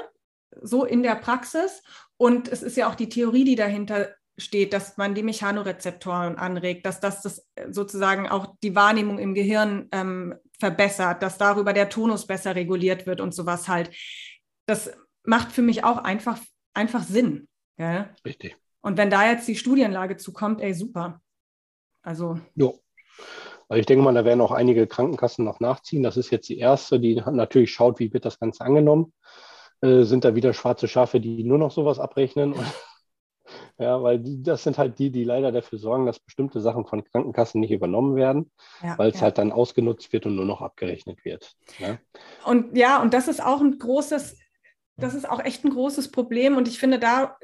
so 0.61 0.85
in 0.85 1.03
der 1.03 1.15
Praxis. 1.15 1.83
Und 2.17 2.49
es 2.49 2.63
ist 2.63 2.77
ja 2.77 2.89
auch 2.89 2.95
die 2.95 3.09
Theorie, 3.09 3.45
die 3.45 3.57
dahinter 3.57 4.11
steht, 4.37 4.73
dass 4.73 4.97
man 4.97 5.15
die 5.15 5.23
Mechanorezeptoren 5.23 6.37
anregt, 6.37 6.87
dass 6.87 7.01
das, 7.01 7.23
das 7.23 7.47
sozusagen 7.71 8.29
auch 8.29 8.55
die 8.63 8.75
Wahrnehmung 8.75 9.19
im 9.19 9.35
Gehirn 9.35 9.89
ähm, 9.93 10.35
verbessert, 10.59 11.23
dass 11.23 11.39
darüber 11.39 11.73
der 11.73 11.89
Tonus 11.89 12.27
besser 12.27 12.55
reguliert 12.55 13.07
wird 13.07 13.21
und 13.21 13.35
sowas 13.35 13.69
halt 13.69 13.91
das 14.71 14.93
macht 15.25 15.53
für 15.53 15.63
mich 15.63 15.85
auch 15.85 15.99
einfach, 15.99 16.39
einfach 16.75 17.03
Sinn. 17.03 17.49
Ja? 17.77 18.15
Richtig. 18.25 18.57
Und 18.81 18.97
wenn 18.97 19.11
da 19.11 19.29
jetzt 19.29 19.47
die 19.49 19.57
Studienlage 19.57 20.17
zukommt, 20.17 20.61
ey, 20.61 20.73
super. 20.73 21.21
Also. 22.03 22.41
Jo. 22.55 22.81
Also 23.71 23.79
ich 23.79 23.87
denke 23.87 24.03
mal, 24.03 24.13
da 24.13 24.25
werden 24.25 24.41
auch 24.41 24.51
einige 24.51 24.89
Krankenkassen 24.89 25.45
noch 25.45 25.61
nachziehen. 25.61 26.03
Das 26.03 26.17
ist 26.17 26.31
jetzt 26.31 26.49
die 26.49 26.59
erste, 26.59 26.99
die 26.99 27.15
natürlich 27.15 27.73
schaut, 27.73 28.01
wie 28.01 28.13
wird 28.13 28.25
das 28.25 28.41
Ganze 28.41 28.65
angenommen. 28.65 29.13
Äh, 29.81 30.03
sind 30.03 30.25
da 30.25 30.35
wieder 30.35 30.53
schwarze 30.53 30.89
Schafe, 30.89 31.21
die 31.21 31.45
nur 31.45 31.57
noch 31.57 31.71
sowas 31.71 32.01
abrechnen? 32.01 32.57
ja, 33.79 34.03
weil 34.03 34.19
die, 34.19 34.43
das 34.43 34.65
sind 34.65 34.77
halt 34.77 34.99
die, 34.99 35.13
die 35.13 35.23
leider 35.23 35.53
dafür 35.53 35.79
sorgen, 35.79 36.05
dass 36.05 36.19
bestimmte 36.19 36.61
Sachen 36.61 36.85
von 36.85 37.05
Krankenkassen 37.05 37.61
nicht 37.61 37.71
übernommen 37.71 38.17
werden, 38.17 38.51
ja, 38.83 38.99
weil 38.99 39.11
es 39.11 39.17
ja. 39.17 39.23
halt 39.23 39.39
dann 39.39 39.53
ausgenutzt 39.53 40.13
wird 40.13 40.27
und 40.27 40.35
nur 40.35 40.47
noch 40.47 40.63
abgerechnet 40.63 41.25
wird. 41.25 41.55
Ja? 41.79 41.97
Und 42.45 42.77
ja, 42.77 43.01
und 43.01 43.15
das 43.15 43.29
ist 43.29 43.41
auch 43.41 43.61
ein 43.61 43.79
großes, 43.79 44.37
das 44.97 45.15
ist 45.15 45.31
auch 45.31 45.45
echt 45.45 45.65
ein 45.65 45.71
großes 45.71 46.11
Problem. 46.11 46.57
Und 46.57 46.67
ich 46.67 46.81
finde, 46.81 46.99
da 46.99 47.37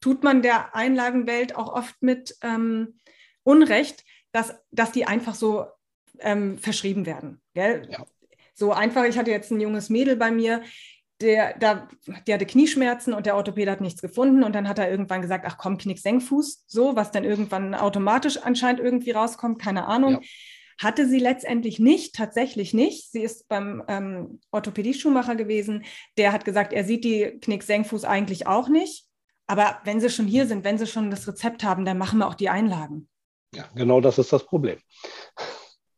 tut 0.00 0.24
man 0.24 0.40
der 0.40 0.74
Einlagenwelt 0.74 1.54
auch 1.54 1.70
oft 1.70 1.96
mit 2.00 2.34
ähm, 2.40 2.98
Unrecht, 3.42 4.04
dass, 4.36 4.54
dass 4.70 4.92
die 4.92 5.06
einfach 5.06 5.34
so 5.34 5.64
ähm, 6.18 6.58
verschrieben 6.58 7.06
werden. 7.06 7.40
Gell? 7.54 7.88
Ja. 7.90 8.04
So 8.54 8.70
einfach, 8.72 9.04
ich 9.04 9.16
hatte 9.16 9.30
jetzt 9.30 9.50
ein 9.50 9.60
junges 9.60 9.88
Mädel 9.88 10.14
bei 10.16 10.30
mir, 10.30 10.62
der, 11.22 11.58
der, 11.58 11.88
der 12.26 12.34
hatte 12.34 12.44
Knieschmerzen 12.44 13.14
und 13.14 13.24
der 13.24 13.36
Orthopäde 13.36 13.70
hat 13.70 13.80
nichts 13.80 14.02
gefunden. 14.02 14.44
Und 14.44 14.54
dann 14.54 14.68
hat 14.68 14.78
er 14.78 14.90
irgendwann 14.90 15.22
gesagt, 15.22 15.46
ach 15.48 15.56
komm, 15.56 15.78
Knick, 15.78 15.98
Senkfuß, 15.98 16.64
so, 16.66 16.94
was 16.96 17.10
dann 17.12 17.24
irgendwann 17.24 17.74
automatisch 17.74 18.36
anscheinend 18.36 18.80
irgendwie 18.80 19.12
rauskommt, 19.12 19.58
keine 19.58 19.86
Ahnung. 19.86 20.12
Ja. 20.12 20.20
Hatte 20.78 21.08
sie 21.08 21.18
letztendlich 21.18 21.78
nicht, 21.78 22.14
tatsächlich 22.14 22.74
nicht. 22.74 23.10
Sie 23.10 23.22
ist 23.22 23.48
beim 23.48 23.82
ähm, 23.88 24.40
Orthopädie-Schuhmacher 24.50 25.34
gewesen. 25.34 25.84
Der 26.18 26.32
hat 26.32 26.44
gesagt, 26.44 26.74
er 26.74 26.84
sieht 26.84 27.04
die 27.04 27.38
Knick-Senkfuß 27.40 28.04
eigentlich 28.04 28.46
auch 28.46 28.68
nicht. 28.68 29.06
Aber 29.46 29.80
wenn 29.84 30.00
sie 30.00 30.10
schon 30.10 30.26
hier 30.26 30.46
sind, 30.46 30.62
wenn 30.64 30.76
sie 30.76 30.86
schon 30.86 31.10
das 31.10 31.26
Rezept 31.26 31.64
haben, 31.64 31.86
dann 31.86 31.96
machen 31.96 32.18
wir 32.18 32.28
auch 32.28 32.34
die 32.34 32.50
Einlagen. 32.50 33.08
Ja, 33.54 33.68
genau 33.74 34.00
das 34.00 34.18
ist 34.18 34.32
das 34.32 34.44
Problem. 34.44 34.78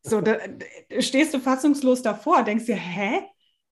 So, 0.02 0.20
da, 0.20 0.38
stehst 1.00 1.34
du 1.34 1.40
fassungslos 1.40 2.02
davor, 2.02 2.42
denkst 2.42 2.66
dir, 2.66 2.76
hä? 2.76 3.20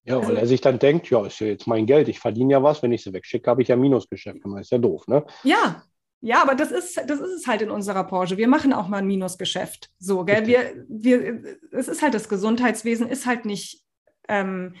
Ja, 0.03 0.17
also, 0.17 0.29
weil 0.29 0.37
er 0.37 0.47
sich 0.47 0.61
dann 0.61 0.79
denkt, 0.79 1.09
ja, 1.09 1.25
ist 1.25 1.39
ja 1.39 1.47
jetzt 1.47 1.67
mein 1.67 1.85
Geld, 1.85 2.07
ich 2.07 2.19
verdiene 2.19 2.53
ja 2.53 2.63
was, 2.63 2.81
wenn 2.81 2.91
ich 2.91 3.03
sie 3.03 3.13
wegschicke, 3.13 3.49
habe 3.49 3.61
ich 3.61 3.67
ja 3.67 3.75
Minusgeschäft. 3.75 4.39
Das 4.43 4.61
ist 4.61 4.71
ja 4.71 4.77
doof, 4.77 5.07
ne? 5.07 5.25
Ja, 5.43 5.83
ja, 6.21 6.41
aber 6.41 6.55
das 6.55 6.71
ist, 6.71 6.97
das 6.97 7.19
ist 7.19 7.41
es 7.41 7.47
halt 7.47 7.61
in 7.61 7.69
unserer 7.69 8.03
Branche. 8.03 8.37
Wir 8.37 8.47
machen 8.47 8.73
auch 8.73 8.87
mal 8.87 8.97
ein 8.97 9.07
Minusgeschäft. 9.07 9.89
So, 9.99 10.25
gell? 10.25 10.47
Wir, 10.47 10.85
wir, 10.87 11.57
es 11.71 11.87
ist 11.87 12.01
halt 12.01 12.13
das 12.13 12.27
Gesundheitswesen, 12.29 13.07
ist 13.07 13.25
halt 13.25 13.45
nicht, 13.45 13.83
ähm, 14.27 14.75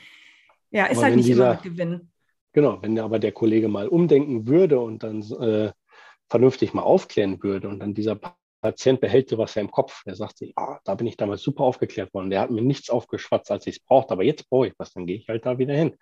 ja, 0.71 0.85
ist 0.85 0.97
aber 0.97 1.07
halt 1.07 1.15
nicht 1.15 1.27
dieser, 1.27 1.51
immer 1.51 1.53
mit 1.53 1.63
Gewinn. 1.63 2.11
Genau, 2.53 2.81
wenn 2.81 2.97
aber 2.97 3.19
der 3.19 3.33
Kollege 3.33 3.67
mal 3.67 3.87
umdenken 3.87 4.47
würde 4.47 4.79
und 4.79 5.03
dann 5.03 5.21
äh, 5.39 5.71
vernünftig 6.27 6.73
mal 6.73 6.81
aufklären 6.81 7.41
würde 7.43 7.69
und 7.69 7.79
dann 7.79 7.93
dieser 7.93 8.19
Patient 8.61 8.99
behält 8.99 9.29
sowas 9.29 9.55
ja 9.55 9.61
im 9.61 9.71
Kopf. 9.71 10.03
Der 10.03 10.15
sagt 10.15 10.37
sich, 10.37 10.53
ah, 10.57 10.79
da 10.83 10.95
bin 10.95 11.07
ich 11.07 11.17
damals 11.17 11.41
super 11.41 11.63
aufgeklärt 11.63 12.13
worden. 12.13 12.29
Der 12.29 12.41
hat 12.41 12.51
mir 12.51 12.61
nichts 12.61 12.89
aufgeschwatzt, 12.89 13.51
als 13.51 13.67
ich 13.67 13.77
es 13.77 13.83
brauchte, 13.83 14.13
aber 14.13 14.23
jetzt 14.23 14.49
brauche 14.49 14.67
ich 14.67 14.73
was, 14.77 14.93
dann 14.93 15.05
gehe 15.05 15.17
ich 15.17 15.27
halt 15.27 15.45
da 15.45 15.57
wieder 15.57 15.73
hin. 15.73 15.95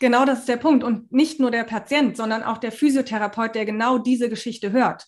Genau 0.00 0.24
das 0.24 0.40
ist 0.40 0.48
der 0.48 0.56
Punkt. 0.56 0.84
Und 0.84 1.12
nicht 1.12 1.40
nur 1.40 1.50
der 1.50 1.64
Patient, 1.64 2.16
sondern 2.16 2.42
auch 2.42 2.58
der 2.58 2.72
Physiotherapeut, 2.72 3.54
der 3.54 3.64
genau 3.64 3.98
diese 3.98 4.28
Geschichte 4.28 4.72
hört. 4.72 5.06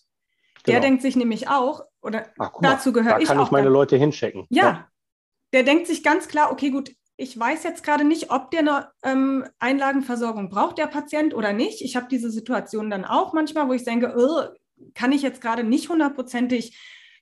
Der 0.65 0.75
genau. 0.75 0.87
denkt 0.87 1.01
sich 1.01 1.15
nämlich 1.15 1.47
auch, 1.47 1.83
oder 2.01 2.27
Ach, 2.37 2.51
dazu 2.61 2.91
gehört 2.91 3.15
da 3.15 3.19
ich. 3.19 3.27
Da 3.27 3.35
kann 3.35 3.43
ich 3.43 3.51
meine 3.51 3.65
dann, 3.65 3.73
Leute 3.73 3.97
hinschicken. 3.97 4.45
Ja, 4.49 4.63
ja, 4.63 4.87
der 5.53 5.63
denkt 5.63 5.87
sich 5.87 6.03
ganz 6.03 6.27
klar, 6.27 6.51
okay, 6.51 6.69
gut, 6.69 6.91
ich 7.17 7.37
weiß 7.37 7.63
jetzt 7.63 7.83
gerade 7.83 8.05
nicht, 8.05 8.31
ob 8.31 8.49
der 8.51 8.59
eine 8.61 8.91
ähm, 9.03 9.45
Einlagenversorgung 9.59 10.49
braucht, 10.49 10.77
der 10.77 10.87
Patient 10.87 11.33
oder 11.33 11.51
nicht. 11.51 11.81
Ich 11.81 11.97
habe 11.97 12.07
diese 12.09 12.31
Situation 12.31 12.89
dann 12.89 13.03
auch 13.03 13.33
manchmal, 13.33 13.67
wo 13.67 13.73
ich 13.73 13.83
denke, 13.83 14.15
oh, 14.17 14.55
kann 14.93 15.11
ich 15.11 15.21
jetzt 15.21 15.41
gerade 15.41 15.63
nicht 15.63 15.89
hundertprozentig 15.89 16.77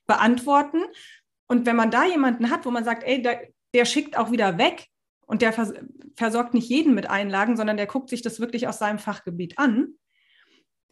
beantworten. 0.06 0.82
Und 1.46 1.66
wenn 1.66 1.76
man 1.76 1.90
da 1.90 2.04
jemanden 2.04 2.50
hat, 2.50 2.66
wo 2.66 2.70
man 2.70 2.84
sagt, 2.84 3.04
ey, 3.04 3.22
der, 3.22 3.48
der 3.74 3.84
schickt 3.84 4.16
auch 4.16 4.30
wieder 4.30 4.58
weg, 4.58 4.88
und 5.28 5.42
der 5.42 5.52
vers 5.52 5.74
versorgt 6.16 6.54
nicht 6.54 6.68
jeden 6.68 6.94
mit 6.94 7.08
Einlagen, 7.08 7.56
sondern 7.56 7.76
der 7.76 7.86
guckt 7.86 8.08
sich 8.08 8.22
das 8.22 8.40
wirklich 8.40 8.66
aus 8.66 8.78
seinem 8.78 8.98
Fachgebiet 8.98 9.58
an. 9.58 9.94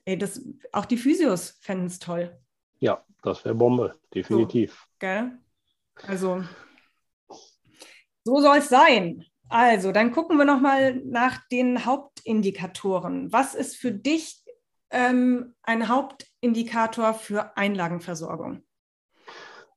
Ey, 0.05 0.17
das, 0.17 0.47
auch 0.73 0.85
die 0.85 0.99
Physios 0.99 1.59
fänden 1.61 1.87
es 1.87 1.99
toll. 1.99 2.39
Ja, 2.79 3.05
das 3.23 3.45
wäre 3.45 3.55
Bombe, 3.55 3.99
definitiv. 4.15 4.73
So, 4.73 4.97
gell? 5.01 5.39
Also, 6.07 6.45
so 8.23 8.41
soll 8.41 8.59
es 8.59 8.69
sein. 8.69 9.25
Also, 9.49 9.91
dann 9.91 10.13
gucken 10.13 10.37
wir 10.37 10.45
nochmal 10.45 10.97
nach 10.97 11.49
den 11.49 11.87
Hauptindikatoren. 11.87 13.33
Was 13.33 13.55
ist 13.55 13.77
für 13.77 13.91
dich 13.91 14.45
ähm, 14.91 15.55
ein 15.63 15.89
Hauptindikator 15.89 17.15
für 17.15 17.57
Einlagenversorgung? 17.57 18.63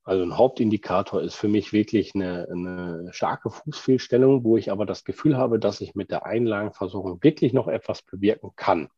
Also 0.03 0.24
ein 0.24 0.38
Hauptindikator 0.38 1.22
ist 1.22 1.36
für 1.36 1.47
mich 1.47 1.72
wirklich 1.72 2.16
eine, 2.16 2.47
eine, 2.49 3.10
starke 3.14 3.51
Fußfehlstellung, 3.51 4.43
wo 4.43 4.57
ich 4.57 4.72
aber 4.72 4.86
das 4.86 5.03
Gefühl 5.03 5.38
habe, 5.38 5.60
dass 5.60 5.82
ich 5.82 5.93
mit 5.93 6.10
der 6.10 6.26
Einlagenversorgung 6.26 7.22
wirklich 7.22 7.53
noch 7.53 7.68
etwas 7.68 8.01
bewirken 8.01 8.51
kann. 8.55 8.89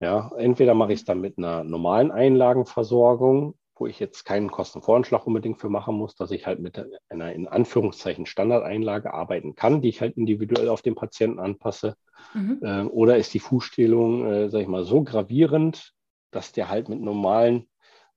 Ja, 0.00 0.32
entweder 0.36 0.74
mache 0.74 0.92
ich 0.92 1.00
es 1.00 1.04
dann 1.04 1.20
mit 1.20 1.38
einer 1.38 1.62
normalen 1.62 2.10
Einlagenversorgung, 2.10 3.54
wo 3.82 3.88
ich 3.88 3.98
jetzt 3.98 4.22
keinen 4.22 4.48
Kostenvoranschlag 4.48 5.26
unbedingt 5.26 5.60
für 5.60 5.68
machen 5.68 5.96
muss, 5.96 6.14
dass 6.14 6.30
ich 6.30 6.46
halt 6.46 6.60
mit 6.60 6.80
einer 7.08 7.32
in 7.32 7.48
Anführungszeichen 7.48 8.26
Standardeinlage 8.26 9.12
arbeiten 9.12 9.56
kann, 9.56 9.82
die 9.82 9.88
ich 9.88 10.00
halt 10.00 10.16
individuell 10.16 10.68
auf 10.68 10.82
den 10.82 10.94
Patienten 10.94 11.40
anpasse. 11.40 11.96
Mhm. 12.32 12.60
Äh, 12.62 12.82
oder 12.82 13.16
ist 13.16 13.34
die 13.34 13.40
Fußstellung, 13.40 14.24
äh, 14.24 14.48
sage 14.50 14.62
ich 14.62 14.68
mal, 14.68 14.84
so 14.84 15.02
gravierend, 15.02 15.94
dass 16.30 16.52
der 16.52 16.68
halt 16.68 16.88
mit 16.88 17.00
normalen 17.00 17.68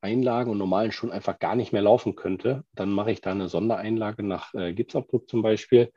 Einlagen 0.01 0.51
und 0.51 0.59
normalen 0.59 0.91
Schuhen 0.91 1.11
einfach 1.11 1.39
gar 1.39 1.55
nicht 1.55 1.74
mehr 1.74 1.82
laufen 1.82 2.16
könnte, 2.16 2.63
dann 2.76 2.91
mache 2.91 3.11
ich 3.11 3.22
da 3.22 3.32
eine 3.32 3.49
Sondereinlage 3.49 4.22
nach 4.22 4.53
äh, 4.53 4.72
Gipsabdruck 4.72 5.28
zum 5.28 5.41
Beispiel 5.41 5.91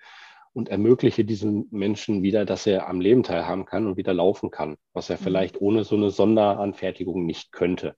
und 0.55 0.71
ermögliche 0.71 1.27
diesem 1.27 1.67
Menschen 1.71 2.23
wieder, 2.23 2.47
dass 2.47 2.67
er 2.67 2.89
am 2.89 3.03
Leben 3.03 3.23
teilhaben 3.23 3.67
kann 3.67 3.87
und 3.87 3.99
wieder 3.99 4.15
laufen 4.15 4.51
kann, 4.51 4.79
was 4.95 5.11
er 5.11 5.19
mhm. 5.19 5.25
vielleicht 5.25 5.61
ohne 5.61 5.85
so 5.85 5.95
eine 5.95 6.09
Sonderanfertigung 6.09 7.27
nicht 7.27 7.53
könnte. 7.53 7.97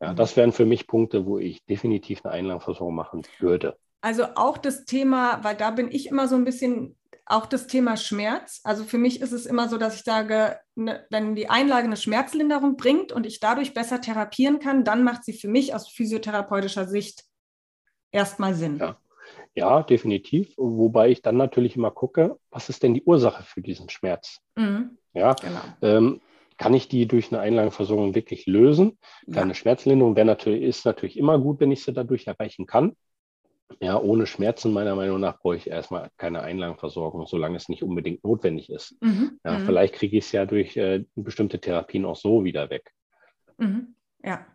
Ja, 0.00 0.12
das 0.12 0.36
wären 0.36 0.52
für 0.52 0.66
mich 0.66 0.86
Punkte, 0.86 1.26
wo 1.26 1.38
ich 1.38 1.64
definitiv 1.64 2.24
eine 2.24 2.34
Einlagenversorgung 2.34 2.94
machen 2.94 3.22
würde. 3.38 3.76
Also 4.02 4.24
auch 4.34 4.58
das 4.58 4.84
Thema, 4.84 5.42
weil 5.42 5.56
da 5.56 5.70
bin 5.70 5.90
ich 5.90 6.06
immer 6.06 6.28
so 6.28 6.36
ein 6.36 6.44
bisschen 6.44 6.96
auch 7.24 7.46
das 7.46 7.66
Thema 7.66 7.96
Schmerz. 7.96 8.60
Also 8.62 8.84
für 8.84 8.98
mich 8.98 9.20
ist 9.20 9.32
es 9.32 9.46
immer 9.46 9.68
so, 9.68 9.78
dass 9.78 9.96
ich 9.96 10.04
sage, 10.04 10.58
ne, 10.76 11.04
wenn 11.10 11.34
die 11.34 11.50
Einlage 11.50 11.86
eine 11.86 11.96
Schmerzlinderung 11.96 12.76
bringt 12.76 13.10
und 13.10 13.26
ich 13.26 13.40
dadurch 13.40 13.74
besser 13.74 14.00
therapieren 14.00 14.60
kann, 14.60 14.84
dann 14.84 15.02
macht 15.02 15.24
sie 15.24 15.32
für 15.32 15.48
mich 15.48 15.74
aus 15.74 15.88
physiotherapeutischer 15.88 16.86
Sicht 16.86 17.24
erstmal 18.12 18.54
Sinn. 18.54 18.78
Ja. 18.78 18.96
ja 19.54 19.82
definitiv. 19.82 20.54
Wobei 20.56 21.10
ich 21.10 21.22
dann 21.22 21.36
natürlich 21.36 21.74
immer 21.74 21.90
gucke, 21.90 22.38
was 22.50 22.68
ist 22.68 22.84
denn 22.84 22.94
die 22.94 23.02
Ursache 23.02 23.42
für 23.42 23.60
diesen 23.60 23.88
Schmerz? 23.88 24.40
Mhm. 24.54 24.96
Ja, 25.12 25.32
genau. 25.32 25.62
Ähm, 25.82 26.20
kann 26.58 26.74
ich 26.74 26.88
die 26.88 27.06
durch 27.06 27.32
eine 27.32 27.40
Einlagenversorgung 27.40 28.14
wirklich 28.14 28.46
lösen? 28.46 28.98
Ja. 29.26 29.42
Eine 29.42 29.54
Schmerzlinderung 29.54 30.14
natürlich, 30.14 30.62
ist 30.62 30.84
natürlich 30.84 31.18
immer 31.18 31.38
gut, 31.38 31.60
wenn 31.60 31.72
ich 31.72 31.84
sie 31.84 31.92
dadurch 31.92 32.26
erreichen 32.26 32.66
kann. 32.66 32.96
Ja, 33.80 34.00
ohne 34.00 34.26
Schmerzen 34.26 34.72
meiner 34.72 34.94
Meinung 34.94 35.20
nach 35.20 35.40
brauche 35.40 35.56
ich 35.56 35.68
erstmal 35.68 36.10
keine 36.16 36.40
Einlagenversorgung, 36.42 37.26
solange 37.26 37.56
es 37.56 37.68
nicht 37.68 37.82
unbedingt 37.82 38.22
notwendig 38.24 38.70
ist. 38.70 38.96
Mhm. 39.02 39.38
Ja, 39.44 39.58
mhm. 39.58 39.66
Vielleicht 39.66 39.94
kriege 39.94 40.16
ich 40.16 40.24
es 40.24 40.32
ja 40.32 40.46
durch 40.46 40.76
äh, 40.76 41.04
bestimmte 41.14 41.60
Therapien 41.60 42.04
auch 42.04 42.16
so 42.16 42.44
wieder 42.44 42.70
weg. 42.70 42.92
Mhm. 43.58 43.96
Ja, 44.24 44.46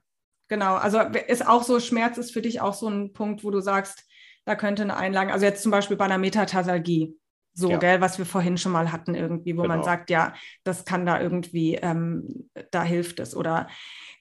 genau. 0.47 0.75
Also 0.75 0.99
ist 0.99 1.45
auch 1.45 1.63
so, 1.63 1.79
Schmerz 1.79 2.17
ist 2.17 2.31
für 2.31 2.41
dich 2.41 2.61
auch 2.61 2.73
so 2.73 2.87
ein 2.87 3.13
Punkt, 3.13 3.43
wo 3.43 3.51
du 3.51 3.59
sagst, 3.59 4.07
da 4.45 4.55
könnte 4.55 4.83
eine 4.83 4.97
Einlage, 4.97 5.33
also 5.33 5.45
jetzt 5.45 5.61
zum 5.61 5.71
Beispiel 5.71 5.97
bei 5.97 6.05
einer 6.05 6.17
Metatarsalgie, 6.17 7.15
so, 7.53 7.69
ja. 7.71 7.77
gell, 7.77 8.01
was 8.01 8.17
wir 8.17 8.25
vorhin 8.25 8.57
schon 8.57 8.71
mal 8.71 8.91
hatten, 8.91 9.15
irgendwie, 9.15 9.57
wo 9.57 9.63
genau. 9.63 9.75
man 9.75 9.83
sagt, 9.83 10.09
ja, 10.09 10.33
das 10.63 10.85
kann 10.85 11.05
da 11.05 11.19
irgendwie, 11.19 11.75
ähm, 11.75 12.49
da 12.71 12.83
hilft 12.83 13.19
es. 13.19 13.35
Oder 13.35 13.67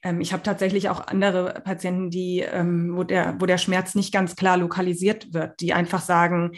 ähm, 0.03 0.21
ich 0.21 0.33
habe 0.33 0.43
tatsächlich 0.43 0.89
auch 0.89 1.07
andere 1.07 1.61
Patienten, 1.65 2.11
die, 2.11 2.41
ähm, 2.41 2.97
wo, 2.97 3.05
der, 3.05 3.41
wo 3.41 3.47
der 3.47 3.59
Schmerz 3.59 3.95
nicht 3.95 4.13
ganz 4.13 4.37
klar 4.37 4.57
lokalisiert 4.57 5.33
wird, 5.33 5.61
die 5.61 5.73
einfach 5.73 6.01
sagen, 6.01 6.53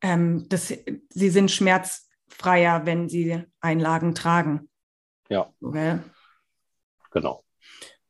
ähm, 0.00 0.48
dass 0.48 0.68
sie 0.68 1.30
sind 1.30 1.50
schmerzfreier, 1.50 2.86
wenn 2.86 3.08
sie 3.08 3.44
Einlagen 3.60 4.14
tragen. 4.14 4.68
Ja. 5.28 5.52
Okay. 5.60 5.98
Genau. 7.10 7.44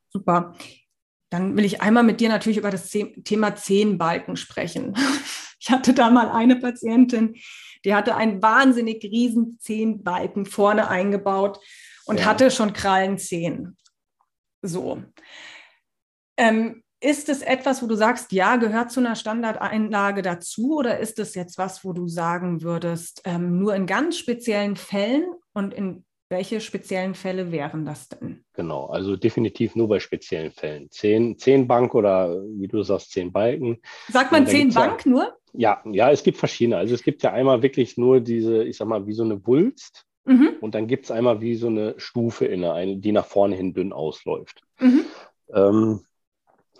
Super. 0.09 0.55
Dann 1.29 1.55
will 1.55 1.65
ich 1.65 1.81
einmal 1.81 2.03
mit 2.03 2.21
dir 2.21 2.29
natürlich 2.29 2.57
über 2.57 2.71
das 2.71 2.89
Thema 2.89 3.55
Zehenbalken 3.55 4.35
sprechen. 4.35 4.95
Ich 5.61 5.69
hatte 5.71 5.93
da 5.93 6.09
mal 6.09 6.29
eine 6.29 6.55
Patientin, 6.55 7.35
die 7.85 7.93
hatte 7.93 8.15
einen 8.15 8.41
wahnsinnig 8.41 9.03
riesen 9.03 9.57
Zehenbalken 9.59 10.45
vorne 10.45 10.87
eingebaut 10.87 11.59
und 12.05 12.19
ja. 12.19 12.25
hatte 12.25 12.51
schon 12.51 12.73
Krallenzehen. 12.73 13.77
So. 14.61 15.01
Ähm, 16.37 16.83
ist 17.01 17.29
es 17.29 17.41
etwas, 17.41 17.81
wo 17.81 17.87
du 17.87 17.95
sagst, 17.95 18.31
ja, 18.33 18.57
gehört 18.57 18.91
zu 18.91 18.99
einer 18.99 19.15
Standardeinlage 19.15 20.21
dazu 20.21 20.77
oder 20.77 20.99
ist 20.99 21.17
es 21.19 21.33
jetzt 21.33 21.57
was, 21.57 21.85
wo 21.85 21.93
du 21.93 22.07
sagen 22.07 22.61
würdest, 22.61 23.21
ähm, 23.25 23.57
nur 23.57 23.73
in 23.73 23.85
ganz 23.85 24.17
speziellen 24.17 24.75
Fällen 24.75 25.25
und 25.53 25.73
in 25.73 26.03
welche 26.29 26.61
speziellen 26.61 27.15
Fälle 27.15 27.51
wären 27.51 27.85
das 27.85 28.07
denn? 28.09 28.43
Genau, 28.53 28.85
also 28.85 29.15
definitiv 29.15 29.75
nur 29.75 29.87
bei 29.87 29.99
speziellen 29.99 30.51
Fällen. 30.51 30.91
Zehn, 30.91 31.37
zehn 31.37 31.67
Bank 31.67 31.95
oder 31.95 32.43
wie 32.43 32.67
du 32.67 32.83
sagst, 32.83 33.11
zehn 33.11 33.31
Balken. 33.31 33.79
Sagt 34.09 34.31
man 34.31 34.45
zehn 34.45 34.71
Bank 34.71 35.05
ja, 35.05 35.11
nur? 35.11 35.38
Ja, 35.53 35.81
ja, 35.85 36.11
es 36.11 36.23
gibt 36.23 36.37
verschiedene. 36.37 36.77
Also 36.77 36.93
es 36.93 37.03
gibt 37.03 37.23
ja 37.23 37.31
einmal 37.31 37.61
wirklich 37.61 37.97
nur 37.97 38.21
diese, 38.21 38.63
ich 38.63 38.77
sag 38.77 38.87
mal, 38.87 39.07
wie 39.07 39.13
so 39.13 39.23
eine 39.23 39.45
Wulst. 39.45 40.05
Mhm. 40.25 40.57
Und 40.61 40.75
dann 40.75 40.87
gibt 40.87 41.05
es 41.05 41.11
einmal 41.11 41.41
wie 41.41 41.55
so 41.55 41.67
eine 41.67 41.95
Stufe 41.97 42.45
in 42.45 42.63
eine, 42.63 42.97
die 42.97 43.11
nach 43.11 43.25
vorne 43.25 43.55
hin 43.55 43.73
dünn 43.73 43.93
ausläuft. 43.93 44.61
Mhm. 44.79 45.05
Ähm, 45.53 45.99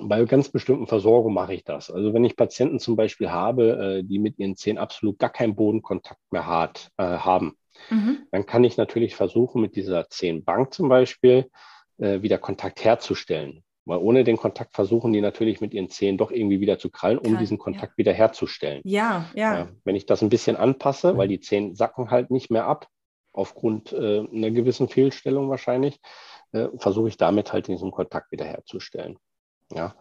bei 0.02 0.24
ganz 0.26 0.50
bestimmten 0.50 0.88
Versorgungen 0.88 1.36
mache 1.36 1.54
ich 1.54 1.64
das. 1.64 1.92
Also 1.92 2.14
wenn 2.14 2.24
ich 2.24 2.36
Patienten 2.36 2.80
zum 2.80 2.96
Beispiel 2.96 3.32
habe, 3.32 4.00
äh, 4.00 4.04
die 4.04 4.20
mit 4.20 4.40
ihren 4.40 4.56
Zähnen 4.56 4.78
absolut 4.78 5.20
gar 5.20 5.32
keinen 5.32 5.56
Bodenkontakt 5.56 6.22
mehr 6.32 6.48
hat, 6.48 6.92
äh, 6.98 7.04
haben, 7.04 7.58
mhm. 7.90 8.20
dann 8.32 8.46
kann 8.46 8.64
ich 8.64 8.78
natürlich 8.78 9.16
versuchen, 9.16 9.62
mit 9.62 9.76
dieser 9.76 10.10
Zehenbank 10.10 10.74
zum 10.74 10.90
Beispiel 10.90 11.50
äh, 11.98 12.22
wieder 12.22 12.38
Kontakt 12.38 12.84
herzustellen. 12.84 13.64
Weil 13.90 13.98
ohne 13.98 14.24
den 14.24 14.38
Kontakt 14.38 14.76
versuchen 14.76 15.12
die 15.14 15.22
natürlich 15.22 15.62
mit 15.62 15.74
ihren 15.74 15.90
Zähnen 15.90 16.20
doch 16.20 16.30
irgendwie 16.30 16.60
wieder 16.60 16.78
zu 16.78 16.92
krallen, 16.92 17.18
um 17.18 17.32
Krall, 17.32 17.38
diesen 17.38 17.58
Kontakt 17.58 17.94
ja. 17.94 17.98
wieder 17.98 18.14
herzustellen. 18.14 18.82
Ja, 18.86 19.26
ja, 19.34 19.58
ja. 19.58 19.70
Wenn 19.84 19.96
ich 19.96 20.06
das 20.06 20.22
ein 20.22 20.30
bisschen 20.30 20.56
anpasse, 20.56 21.18
weil 21.18 21.28
die 21.28 21.40
Zähne 21.40 21.76
sacken 21.76 22.12
halt 22.12 22.30
nicht 22.30 22.52
mehr 22.52 22.68
ab, 22.68 22.88
aufgrund 23.34 23.92
äh, 23.92 24.28
einer 24.32 24.52
gewissen 24.52 24.90
Fehlstellung 24.90 25.50
wahrscheinlich, 25.50 26.00
äh, 26.52 26.68
versuche 26.78 27.08
ich 27.08 27.18
damit 27.18 27.52
halt 27.52 27.68
diesen 27.68 27.90
Kontakt 27.90 28.32
wiederherzustellen. 28.32 29.18
Ja. 29.74 29.96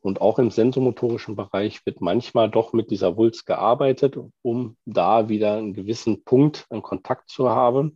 Und 0.00 0.20
auch 0.20 0.38
im 0.38 0.52
sensomotorischen 0.52 1.34
Bereich 1.34 1.84
wird 1.84 2.00
manchmal 2.00 2.48
doch 2.48 2.72
mit 2.72 2.92
dieser 2.92 3.16
Wulst 3.16 3.46
gearbeitet, 3.46 4.16
um 4.42 4.76
da 4.84 5.28
wieder 5.28 5.56
einen 5.56 5.74
gewissen 5.74 6.22
Punkt 6.22 6.66
an 6.70 6.82
Kontakt 6.82 7.28
zu 7.28 7.50
haben, 7.50 7.94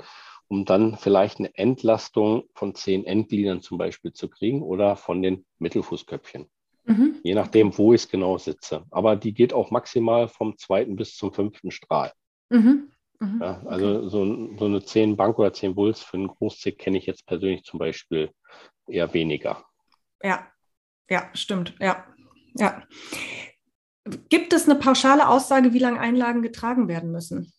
um 0.48 0.64
dann 0.64 0.96
vielleicht 0.96 1.38
eine 1.38 1.54
Entlastung 1.56 2.44
von 2.54 2.74
zehn 2.74 3.04
Endgliedern 3.04 3.62
zum 3.62 3.78
Beispiel 3.78 4.12
zu 4.12 4.28
kriegen 4.28 4.62
oder 4.62 4.96
von 4.96 5.22
den 5.22 5.44
Mittelfußköpfchen. 5.58 6.46
Mhm. 6.84 7.16
Je 7.22 7.34
nachdem, 7.34 7.76
wo 7.76 7.92
ich 7.92 8.08
genau 8.08 8.38
sitze. 8.38 8.84
Aber 8.90 9.16
die 9.16 9.34
geht 9.34 9.52
auch 9.52 9.70
maximal 9.70 10.28
vom 10.28 10.56
zweiten 10.56 10.96
bis 10.96 11.16
zum 11.16 11.32
fünften 11.32 11.70
Strahl. 11.70 12.12
Mhm. 12.50 12.90
Mhm. 13.18 13.38
Ja, 13.40 13.62
also 13.66 13.98
okay. 13.98 14.08
so, 14.08 14.56
so, 14.58 14.64
eine 14.66 14.84
10 14.84 15.16
Bank 15.16 15.38
oder 15.38 15.52
10 15.52 15.74
Bulls 15.74 16.02
für 16.02 16.16
einen 16.16 16.28
Großzick 16.28 16.78
kenne 16.78 16.98
ich 16.98 17.06
jetzt 17.06 17.26
persönlich 17.26 17.64
zum 17.64 17.78
Beispiel 17.78 18.30
eher 18.86 19.12
weniger. 19.14 19.64
Ja, 20.22 20.46
ja, 21.08 21.30
stimmt. 21.34 21.74
Ja, 21.80 22.04
ja. 22.54 22.82
Gibt 24.28 24.52
es 24.52 24.68
eine 24.68 24.78
pauschale 24.78 25.28
Aussage, 25.28 25.72
wie 25.72 25.78
lange 25.78 25.98
Einlagen 25.98 26.42
getragen 26.42 26.88
werden 26.88 27.10
müssen? 27.10 27.52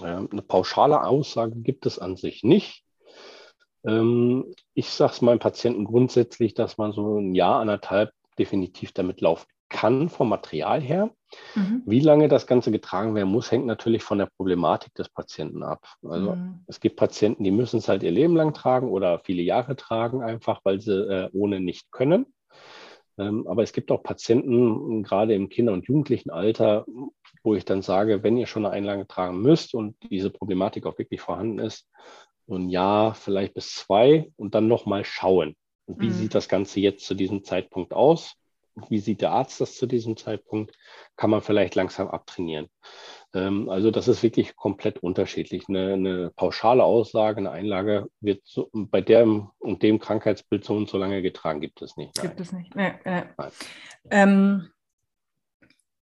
Eine 0.00 0.42
pauschale 0.42 1.04
Aussage 1.04 1.56
gibt 1.56 1.86
es 1.86 1.98
an 1.98 2.16
sich 2.16 2.42
nicht. 2.42 2.84
Ähm, 3.84 4.54
ich 4.74 4.88
sage 4.88 5.12
es 5.12 5.22
meinen 5.22 5.38
Patienten 5.38 5.84
grundsätzlich, 5.84 6.54
dass 6.54 6.78
man 6.78 6.92
so 6.92 7.18
ein 7.18 7.34
Jahr, 7.34 7.60
anderthalb 7.60 8.12
definitiv 8.38 8.92
damit 8.92 9.20
laufen 9.20 9.46
kann 9.72 10.08
vom 10.08 10.28
Material 10.28 10.80
her. 10.80 11.10
Mhm. 11.54 11.82
Wie 11.86 12.00
lange 12.00 12.28
das 12.28 12.46
Ganze 12.46 12.70
getragen 12.70 13.14
werden 13.14 13.30
muss, 13.30 13.50
hängt 13.50 13.66
natürlich 13.66 14.02
von 14.02 14.18
der 14.18 14.26
Problematik 14.26 14.94
des 14.94 15.08
Patienten 15.08 15.62
ab. 15.62 15.86
Also 16.02 16.36
mhm. 16.36 16.62
es 16.66 16.78
gibt 16.78 16.96
Patienten, 16.96 17.42
die 17.42 17.50
müssen 17.50 17.78
es 17.78 17.88
halt 17.88 18.02
ihr 18.02 18.10
Leben 18.10 18.36
lang 18.36 18.52
tragen 18.52 18.90
oder 18.90 19.18
viele 19.20 19.42
Jahre 19.42 19.74
tragen, 19.74 20.22
einfach 20.22 20.60
weil 20.64 20.80
sie 20.80 20.92
äh, 20.92 21.30
ohne 21.32 21.58
nicht 21.58 21.90
können. 21.90 22.26
Ähm, 23.18 23.46
aber 23.46 23.62
es 23.62 23.72
gibt 23.72 23.90
auch 23.90 24.02
Patienten, 24.02 25.02
gerade 25.02 25.34
im 25.34 25.48
Kinder- 25.48 25.72
und 25.72 25.86
Jugendlichenalter, 25.86 26.86
wo 27.42 27.54
ich 27.54 27.64
dann 27.64 27.82
sage, 27.82 28.22
wenn 28.22 28.36
ihr 28.36 28.46
schon 28.46 28.64
eine 28.64 28.74
Einlage 28.74 29.06
tragen 29.06 29.40
müsst 29.40 29.74
und 29.74 29.96
diese 30.10 30.30
Problematik 30.30 30.86
auch 30.86 30.98
wirklich 30.98 31.20
vorhanden 31.20 31.58
ist, 31.58 31.88
so 32.46 32.56
ein 32.56 32.68
Jahr, 32.68 33.14
vielleicht 33.14 33.54
bis 33.54 33.74
zwei 33.74 34.30
und 34.36 34.54
dann 34.54 34.68
nochmal 34.68 35.04
schauen. 35.04 35.56
Wie 35.86 36.08
mhm. 36.08 36.12
sieht 36.12 36.34
das 36.34 36.48
Ganze 36.48 36.80
jetzt 36.80 37.04
zu 37.04 37.14
diesem 37.14 37.44
Zeitpunkt 37.44 37.92
aus? 37.92 38.36
wie 38.88 38.98
sieht 38.98 39.20
der 39.20 39.32
Arzt 39.32 39.60
das 39.60 39.76
zu 39.76 39.86
diesem 39.86 40.16
Zeitpunkt, 40.16 40.76
kann 41.16 41.30
man 41.30 41.42
vielleicht 41.42 41.74
langsam 41.74 42.08
abtrainieren. 42.08 42.68
Ähm, 43.34 43.68
also 43.68 43.90
das 43.90 44.08
ist 44.08 44.22
wirklich 44.22 44.56
komplett 44.56 45.02
unterschiedlich. 45.02 45.68
Eine, 45.68 45.94
eine 45.94 46.30
pauschale 46.36 46.84
Aussage, 46.84 47.38
eine 47.38 47.50
Einlage 47.50 48.08
wird 48.20 48.42
so, 48.44 48.68
bei 48.72 49.00
dem 49.00 49.50
und 49.58 49.82
dem 49.82 49.98
Krankheitsbild 49.98 50.64
so 50.64 50.74
und 50.74 50.88
so 50.88 50.98
lange 50.98 51.22
getragen, 51.22 51.60
gibt 51.60 51.82
es 51.82 51.96
nicht. 51.96 52.16
Nein. 52.16 52.26
Gibt 52.26 52.40
es 52.40 52.52
nicht. 52.52 52.74
Nee, 52.74 52.92
nee. 53.04 53.22
Ähm, 54.10 54.68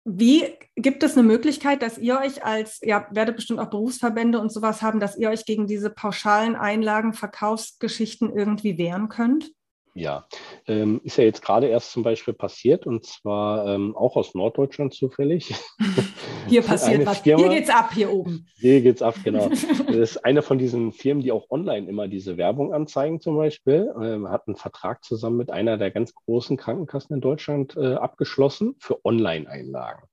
wie 0.04 0.46
gibt 0.76 1.04
es 1.04 1.16
eine 1.16 1.28
Möglichkeit, 1.28 1.84
dass 1.84 2.00
ihr 2.00 2.18
euch 2.20 2.44
als, 2.44 2.80
ja, 2.82 3.08
werdet 3.12 3.36
bestimmt 3.36 3.60
auch 3.60 3.70
Berufsverbände 3.70 4.40
und 4.40 4.52
sowas 4.52 4.82
haben, 4.82 5.00
dass 5.00 5.16
ihr 5.16 5.30
euch 5.30 5.46
gegen 5.46 5.68
diese 5.68 5.92
pauschalen 5.92 6.56
Einlagen, 6.56 7.14
Verkaufsgeschichten 7.14 8.36
irgendwie 8.36 8.80
wehren 8.80 9.10
könnt? 9.10 9.52
Ja, 9.94 10.26
ähm, 10.68 11.02
ist 11.04 11.18
ja 11.18 11.26
jetzt 11.26 11.42
gerade 11.42 11.68
erst 11.68 11.92
zum 11.92 12.04
Beispiel 12.04 12.34
passiert 12.34 12.88
und 12.88 13.06
zwar 13.06 13.68
ähm, 13.68 13.94
auch 13.96 14.16
aus 14.16 14.34
Norddeutschland 14.34 14.94
zufällig. 14.94 15.54
Hier 16.48 16.62
passiert 16.62 17.06
was. 17.06 17.20
Firma, 17.20 17.44
hier 17.44 17.60
geht's 17.60 17.70
ab, 17.70 17.92
hier 17.94 18.12
oben. 18.12 18.48
Hier 18.56 18.82
geht's 18.82 19.02
ab, 19.02 19.16
genau. 19.24 19.50
das 19.88 19.96
ist 19.96 20.26
eine 20.26 20.42
von 20.42 20.58
diesen 20.58 20.92
Firmen, 20.92 21.22
die 21.22 21.32
auch 21.32 21.50
online 21.50 21.88
immer 21.88 22.08
diese 22.08 22.38
Werbung 22.38 22.74
anzeigen 22.74 23.22
zum 23.22 23.36
Beispiel. 23.36 23.94
Ähm, 24.02 24.30
hat 24.30 24.48
einen 24.48 24.56
Vertrag 24.56 25.04
zusammen 25.04 25.38
mit 25.38 25.52
einer 25.52 25.78
der 25.78 25.92
ganz 25.92 26.16
großen 26.16 26.58
Krankenkassen 26.58 27.16
in 27.16 27.22
Deutschland 27.22 27.76
äh, 27.78 27.94
abgeschlossen 27.94 28.76
für 28.80 29.06
Online-Einlagen. 29.06 30.08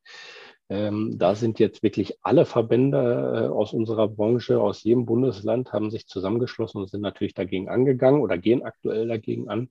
Ähm, 0.70 1.16
da 1.18 1.34
sind 1.34 1.58
jetzt 1.58 1.82
wirklich 1.82 2.18
alle 2.22 2.44
Verbände 2.44 3.46
äh, 3.46 3.48
aus 3.48 3.72
unserer 3.72 4.08
Branche, 4.08 4.60
aus 4.60 4.82
jedem 4.82 5.06
Bundesland, 5.06 5.72
haben 5.72 5.90
sich 5.90 6.06
zusammengeschlossen 6.06 6.80
und 6.80 6.90
sind 6.90 7.00
natürlich 7.00 7.34
dagegen 7.34 7.68
angegangen 7.68 8.20
oder 8.20 8.36
gehen 8.36 8.62
aktuell 8.62 9.08
dagegen 9.08 9.48
an. 9.48 9.70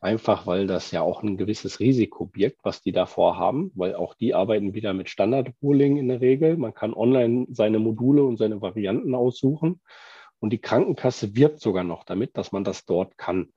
Einfach 0.00 0.46
weil 0.46 0.68
das 0.68 0.92
ja 0.92 1.02
auch 1.02 1.24
ein 1.24 1.36
gewisses 1.36 1.80
Risiko 1.80 2.26
birgt, 2.26 2.60
was 2.62 2.80
die 2.82 2.92
da 2.92 3.04
vorhaben, 3.06 3.72
weil 3.74 3.96
auch 3.96 4.14
die 4.14 4.32
arbeiten 4.32 4.72
wieder 4.74 4.94
mit 4.94 5.10
Standard-Ruling 5.10 5.96
in 5.96 6.06
der 6.06 6.20
Regel. 6.20 6.56
Man 6.56 6.72
kann 6.72 6.94
online 6.94 7.48
seine 7.50 7.80
Module 7.80 8.22
und 8.22 8.36
seine 8.36 8.60
Varianten 8.62 9.16
aussuchen. 9.16 9.80
Und 10.38 10.52
die 10.52 10.60
Krankenkasse 10.60 11.34
wirbt 11.34 11.60
sogar 11.60 11.82
noch 11.82 12.04
damit, 12.04 12.36
dass 12.36 12.52
man 12.52 12.62
das 12.62 12.84
dort 12.84 13.18
kann. 13.18 13.52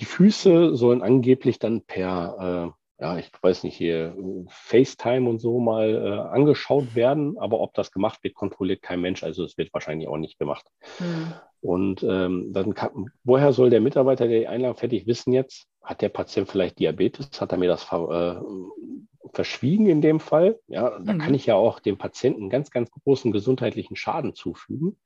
Die 0.00 0.06
Füße 0.06 0.74
sollen 0.74 1.02
angeblich 1.02 1.58
dann 1.58 1.82
per 1.82 2.72
äh, 2.74 2.85
ja, 2.98 3.18
ich 3.18 3.30
weiß 3.40 3.64
nicht, 3.64 3.76
hier 3.76 4.16
FaceTime 4.48 5.28
und 5.28 5.38
so 5.38 5.60
mal 5.60 5.94
äh, 5.94 6.34
angeschaut 6.34 6.94
werden, 6.94 7.36
aber 7.38 7.60
ob 7.60 7.74
das 7.74 7.92
gemacht 7.92 8.24
wird, 8.24 8.34
kontrolliert 8.34 8.80
kein 8.80 9.02
Mensch. 9.02 9.22
Also 9.22 9.44
es 9.44 9.58
wird 9.58 9.72
wahrscheinlich 9.74 10.08
auch 10.08 10.16
nicht 10.16 10.38
gemacht. 10.38 10.66
Mhm. 10.98 11.34
Und 11.60 12.02
ähm, 12.02 12.52
dann 12.52 12.74
kann, 12.74 13.10
woher 13.24 13.52
soll 13.52 13.68
der 13.68 13.82
Mitarbeiter, 13.82 14.28
der 14.28 14.40
die 14.40 14.46
Einladung 14.46 14.76
fertig 14.76 15.06
wissen 15.06 15.32
jetzt, 15.32 15.66
hat 15.82 16.00
der 16.00 16.08
Patient 16.08 16.48
vielleicht 16.48 16.78
Diabetes? 16.78 17.40
Hat 17.40 17.52
er 17.52 17.58
mir 17.58 17.68
das 17.68 17.82
ver, 17.82 18.42
äh, 18.42 19.28
verschwiegen 19.32 19.86
in 19.86 20.00
dem 20.00 20.18
Fall? 20.18 20.58
Ja, 20.66 20.98
da 20.98 21.12
mhm. 21.12 21.18
kann 21.18 21.34
ich 21.34 21.44
ja 21.44 21.54
auch 21.54 21.80
dem 21.80 21.98
Patienten 21.98 22.48
ganz, 22.48 22.70
ganz 22.70 22.90
großen 22.90 23.30
gesundheitlichen 23.30 23.96
Schaden 23.96 24.34
zufügen. 24.34 24.96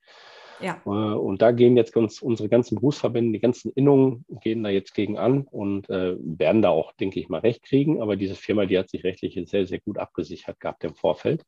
Ja. 0.61 0.81
Äh, 0.85 0.89
und 0.89 1.43
da 1.43 1.53
gehen 1.53 1.77
jetzt 1.77 1.97
uns, 1.97 2.21
unsere 2.21 2.49
ganzen 2.49 2.77
Berufsverbände, 2.77 3.33
die 3.33 3.41
ganzen 3.41 3.73
Innungen 3.73 4.25
gehen 4.43 4.63
da 4.63 4.71
jetzt 4.71 4.95
gegen 4.95 5.19
an 5.19 5.43
und 5.51 5.89
äh, 5.91 6.17
werden 6.19 6.63
da 6.63 6.71
auch, 6.71 6.93
denke 6.93 7.21
ich 7.21 7.29
mal, 7.29 7.41
recht 7.41 7.63
kriegen. 7.63 8.01
Aber 8.01 8.17
diese 8.17 8.35
Firma, 8.35 8.67
die 8.67 8.79
hat 8.79 8.91
sich 8.91 9.05
rechtlich 9.05 9.39
sehr, 9.49 9.67
sehr 9.67 9.81
gut 9.81 9.99
abgesichert 9.99 10.61
gehabt 10.61 10.85
im 10.85 10.95
Vorfeld. 10.95 11.45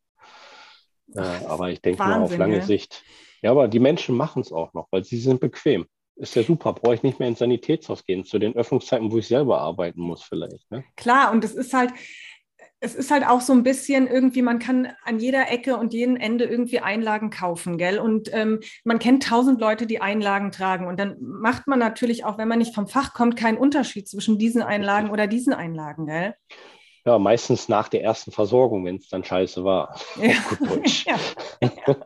Äh, 1.15 1.21
aber 1.21 1.71
ich 1.71 1.81
denke 1.81 2.03
mal 2.03 2.23
auf 2.23 2.37
lange 2.37 2.57
ja. 2.57 2.63
Sicht. 2.63 3.03
Ja, 3.43 3.51
aber 3.51 3.69
die 3.69 3.81
Menschen 3.81 4.17
machen 4.17 4.43
es 4.43 4.53
auch 4.53 4.73
noch, 4.73 4.89
weil 4.91 5.05
sie 5.05 5.19
sind 5.19 5.41
bequem. 5.41 5.87
Ist 6.17 6.37
ja 6.37 6.43
super, 6.43 6.75
brauche 6.75 6.95
ich 6.95 7.03
nicht 7.03 7.19
mehr 7.19 7.29
ins 7.29 7.39
Sanitätshaus 7.39 8.05
gehen, 8.05 8.25
zu 8.25 8.39
den 8.39 8.55
Öffnungszeiten, 8.55 9.11
wo 9.11 9.19
ich 9.19 9.27
selber 9.27 9.61
arbeiten 9.61 10.03
muss, 10.03 10.23
vielleicht. 10.23 10.71
Ne? 10.71 10.85
Klar, 10.95 11.33
und 11.33 11.43
es 11.43 11.55
ist 11.55 11.73
halt, 11.73 11.91
es 12.83 12.97
ist 12.97 13.13
halt 13.13 13.25
auch 13.25 13.41
so 13.41 13.53
ein 13.53 13.63
bisschen 13.63 14.09
irgendwie, 14.09 14.43
man 14.43 14.59
kann 14.59 14.89
an 15.05 15.21
jeder 15.21 15.53
Ecke 15.53 15.77
und 15.77 15.95
jedem 15.95 16.17
Ende 16.17 16.45
irgendwie 16.45 16.81
Einlagen 16.81 17.31
kaufen, 17.31 17.79
gell? 17.79 18.01
Und 18.01 18.29
ähm, 18.35 18.59
man 18.83 18.99
kennt 18.99 19.23
tausend 19.23 19.61
Leute, 19.61 19.87
die 19.87 20.01
Einlagen 20.01 20.51
tragen. 20.51 20.89
Und 20.89 20.99
dann 20.99 21.17
macht 21.21 21.69
man 21.69 21.79
natürlich 21.79 22.25
auch, 22.25 22.39
wenn 22.39 22.49
man 22.49 22.59
nicht 22.59 22.75
vom 22.75 22.89
Fach 22.89 23.15
kommt, 23.15 23.37
keinen 23.37 23.57
Unterschied 23.57 24.09
zwischen 24.09 24.37
diesen 24.37 24.63
Einlagen 24.63 25.11
oder 25.11 25.29
diesen 25.29 25.55
Einlagen, 25.55 26.07
gell? 26.07 26.35
Ja, 27.05 27.19
meistens 27.19 27.69
nach 27.69 27.89
der 27.89 28.03
ersten 28.03 28.33
Versorgung, 28.33 28.85
wenn 28.85 28.97
es 28.97 29.09
dann 29.09 29.23
scheiße 29.23 29.63
war. 29.65 29.95
Ja. 30.21 30.35
ja. 31.87 31.97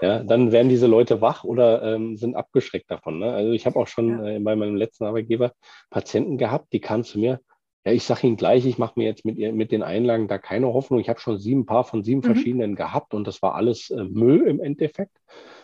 ja. 0.00 0.22
dann 0.22 0.52
werden 0.52 0.68
diese 0.68 0.86
Leute 0.86 1.20
wach 1.20 1.42
oder 1.42 1.82
ähm, 1.82 2.16
sind 2.16 2.36
abgeschreckt 2.36 2.88
davon. 2.88 3.18
Ne? 3.18 3.32
Also 3.32 3.50
ich 3.50 3.66
habe 3.66 3.80
auch 3.80 3.88
schon 3.88 4.24
ja. 4.24 4.30
äh, 4.30 4.38
bei 4.38 4.54
meinem 4.54 4.76
letzten 4.76 5.06
Arbeitgeber 5.06 5.52
Patienten 5.90 6.38
gehabt, 6.38 6.72
die 6.72 6.80
kamen 6.80 7.02
zu 7.02 7.18
mir, 7.18 7.40
ja, 7.86 7.92
ich 7.92 8.02
sage 8.02 8.26
Ihnen 8.26 8.36
gleich, 8.36 8.66
ich 8.66 8.78
mache 8.78 8.94
mir 8.96 9.04
jetzt 9.04 9.24
mit, 9.24 9.38
mit 9.38 9.70
den 9.70 9.84
Einlagen 9.84 10.26
da 10.26 10.38
keine 10.38 10.74
Hoffnung. 10.74 10.98
Ich 10.98 11.08
habe 11.08 11.20
schon 11.20 11.38
sieben 11.38 11.66
Paar 11.66 11.84
von 11.84 12.02
sieben 12.02 12.18
mhm. 12.18 12.24
verschiedenen 12.24 12.74
gehabt 12.74 13.14
und 13.14 13.28
das 13.28 13.42
war 13.42 13.54
alles 13.54 13.90
äh, 13.90 14.02
Müll 14.02 14.42
im 14.48 14.60
Endeffekt. 14.60 15.16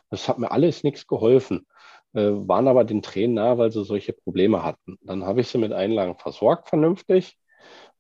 Das 0.08 0.28
hat 0.28 0.38
mir 0.38 0.52
alles 0.52 0.84
nichts 0.84 1.08
geholfen. 1.08 1.66
Äh, 2.14 2.30
waren 2.30 2.68
aber 2.68 2.84
den 2.84 3.02
Tränen 3.02 3.34
nahe, 3.34 3.58
weil 3.58 3.72
sie 3.72 3.84
solche 3.84 4.12
Probleme 4.12 4.62
hatten. 4.62 4.98
Dann 5.02 5.24
habe 5.24 5.40
ich 5.40 5.48
sie 5.48 5.58
mit 5.58 5.72
Einlagen 5.72 6.16
versorgt, 6.16 6.68
vernünftig. 6.68 7.36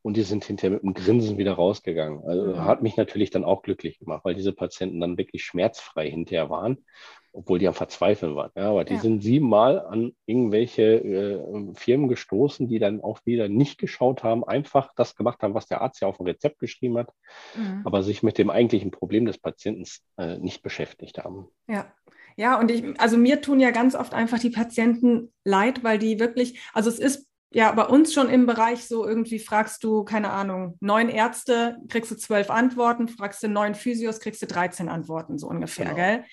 Und 0.02 0.16
die 0.16 0.22
sind 0.22 0.44
hinterher 0.44 0.70
mit 0.70 0.84
einem 0.84 0.94
Grinsen 0.94 1.36
wieder 1.36 1.54
rausgegangen. 1.54 2.22
Also 2.24 2.46
mhm. 2.52 2.64
hat 2.64 2.80
mich 2.80 2.96
natürlich 2.96 3.30
dann 3.30 3.44
auch 3.44 3.62
glücklich 3.62 3.98
gemacht, 3.98 4.24
weil 4.24 4.36
diese 4.36 4.52
Patienten 4.52 5.00
dann 5.00 5.18
wirklich 5.18 5.44
schmerzfrei 5.44 6.08
hinterher 6.08 6.48
waren 6.48 6.84
obwohl 7.32 7.58
die 7.58 7.68
am 7.68 7.74
Verzweifeln 7.74 8.36
waren. 8.36 8.50
Ja, 8.54 8.70
aber 8.70 8.84
die 8.84 8.94
ja. 8.94 9.00
sind 9.00 9.22
siebenmal 9.22 9.80
an 9.80 10.12
irgendwelche 10.26 10.82
äh, 10.82 11.74
Firmen 11.74 12.08
gestoßen, 12.08 12.68
die 12.68 12.78
dann 12.78 13.00
auch 13.00 13.20
wieder 13.24 13.48
nicht 13.48 13.78
geschaut 13.78 14.22
haben, 14.22 14.44
einfach 14.44 14.92
das 14.96 15.16
gemacht 15.16 15.42
haben, 15.42 15.54
was 15.54 15.66
der 15.66 15.80
Arzt 15.80 16.00
ja 16.00 16.08
auf 16.08 16.18
dem 16.18 16.26
Rezept 16.26 16.58
geschrieben 16.58 16.98
hat, 16.98 17.08
mhm. 17.56 17.82
aber 17.84 18.02
sich 18.02 18.22
mit 18.22 18.38
dem 18.38 18.50
eigentlichen 18.50 18.90
Problem 18.90 19.24
des 19.24 19.38
Patienten 19.38 19.84
äh, 20.18 20.38
nicht 20.38 20.62
beschäftigt 20.62 21.18
haben. 21.18 21.48
Ja. 21.68 21.92
Ja, 22.34 22.58
und 22.58 22.70
ich, 22.70 22.98
also 22.98 23.18
mir 23.18 23.42
tun 23.42 23.60
ja 23.60 23.72
ganz 23.72 23.94
oft 23.94 24.14
einfach 24.14 24.38
die 24.38 24.48
Patienten 24.48 25.30
leid, 25.44 25.84
weil 25.84 25.98
die 25.98 26.18
wirklich, 26.18 26.62
also 26.72 26.88
es 26.88 26.98
ist 26.98 27.28
ja, 27.54 27.70
bei 27.72 27.84
uns 27.84 28.14
schon 28.14 28.28
im 28.30 28.46
Bereich 28.46 28.86
so 28.86 29.06
irgendwie 29.06 29.38
fragst 29.38 29.84
du, 29.84 30.04
keine 30.04 30.30
Ahnung, 30.30 30.76
neun 30.80 31.08
Ärzte, 31.08 31.76
kriegst 31.88 32.10
du 32.10 32.16
zwölf 32.16 32.50
Antworten, 32.50 33.08
fragst 33.08 33.42
du 33.42 33.48
neun 33.48 33.74
Physios, 33.74 34.20
kriegst 34.20 34.40
du 34.42 34.46
13 34.46 34.88
Antworten, 34.88 35.38
so 35.38 35.48
ungefähr, 35.48 35.86
genau. 35.86 35.96
gell? 35.96 36.24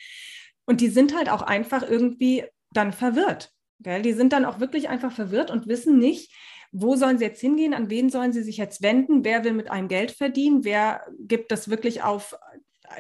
Und 0.70 0.82
die 0.82 0.90
sind 0.90 1.16
halt 1.16 1.30
auch 1.30 1.42
einfach 1.42 1.82
irgendwie 1.82 2.46
dann 2.74 2.94
verwirrt. 2.94 3.52
Gell? 3.80 4.04
Die 4.04 4.14
sind 4.14 4.34
dann 4.34 4.46
auch 4.46 4.60
wirklich 4.60 4.88
einfach 4.88 5.12
verwirrt 5.12 5.50
und 5.50 5.66
wissen 5.68 5.98
nicht, 5.98 6.32
wo 6.72 6.96
sollen 6.96 7.18
sie 7.18 7.26
jetzt 7.26 7.42
hingehen, 7.42 7.74
an 7.74 7.90
wen 7.90 8.12
sollen 8.12 8.34
sie 8.34 8.44
sich 8.44 8.58
jetzt 8.58 8.84
wenden, 8.84 9.26
wer 9.26 9.44
will 9.44 9.54
mit 9.54 9.72
einem 9.72 9.88
Geld 9.88 10.12
verdienen, 10.12 10.64
wer 10.64 11.04
gibt 11.22 11.52
das 11.52 11.72
wirklich 11.72 12.04
auf, 12.04 12.38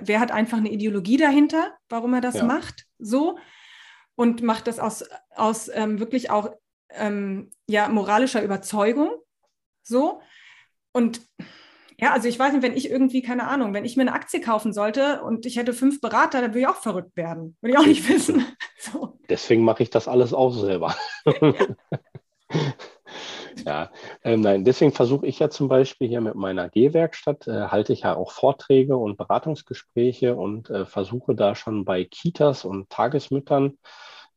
wer 0.02 0.20
hat 0.20 0.32
einfach 0.32 0.58
eine 0.58 0.72
Ideologie 0.72 1.18
dahinter, 1.18 1.78
warum 1.90 2.16
er 2.16 2.22
das 2.22 2.38
ja. 2.38 2.44
macht, 2.44 2.88
so 2.98 3.38
und 4.16 4.42
macht 4.42 4.66
das 4.66 4.80
aus, 4.80 5.06
aus 5.36 5.70
ähm, 5.72 6.00
wirklich 6.00 6.32
auch 6.32 6.56
ähm, 6.90 7.52
ja, 7.68 7.88
moralischer 7.88 8.42
Überzeugung, 8.42 9.12
so. 9.84 10.22
Und 10.92 11.22
ja, 12.02 12.14
also 12.14 12.30
ich 12.30 12.40
weiß 12.40 12.54
nicht, 12.54 12.64
wenn 12.64 12.78
ich 12.78 12.90
irgendwie, 12.90 13.22
keine 13.22 13.48
Ahnung, 13.48 13.74
wenn 13.74 13.84
ich 13.84 13.98
mir 13.98 14.04
eine 14.04 14.14
Aktie 14.14 14.40
kaufen 14.40 14.72
sollte 14.72 15.22
und 15.22 15.46
ich 15.46 15.58
hätte 15.58 15.74
fünf 15.74 16.00
Berater, 16.00 16.42
dann 16.42 16.52
würde 16.52 16.62
ich 16.62 16.68
auch 16.68 16.76
verrückt 16.76 17.18
werden. 17.18 17.58
Würde 17.60 17.74
ich 17.74 17.80
auch 17.80 17.86
nicht 17.86 18.08
wissen. 18.10 18.46
So. 18.82 19.20
Deswegen 19.30 19.66
mache 19.66 19.84
ich 19.84 19.90
das 19.90 20.08
alles 20.08 20.34
auch 20.34 20.52
selber. 20.52 20.96
Ja, 21.26 21.54
ja 23.66 23.92
ähm, 24.24 24.40
nein, 24.40 24.64
deswegen 24.64 24.94
versuche 24.94 25.28
ich 25.28 25.38
ja 25.38 25.50
zum 25.50 25.68
Beispiel 25.68 26.08
hier 26.08 26.22
mit 26.22 26.36
meiner 26.36 26.70
G-Werkstatt, 26.70 27.46
äh, 27.48 27.68
halte 27.68 27.92
ich 27.92 28.02
ja 28.02 28.16
auch 28.16 28.32
Vorträge 28.32 28.96
und 28.96 29.18
Beratungsgespräche 29.18 30.34
und 30.34 30.70
äh, 30.70 30.86
versuche 30.86 31.36
da 31.36 31.56
schon 31.56 31.84
bei 31.84 32.06
Kitas 32.06 32.64
und 32.64 32.90
Tagesmüttern 32.90 33.78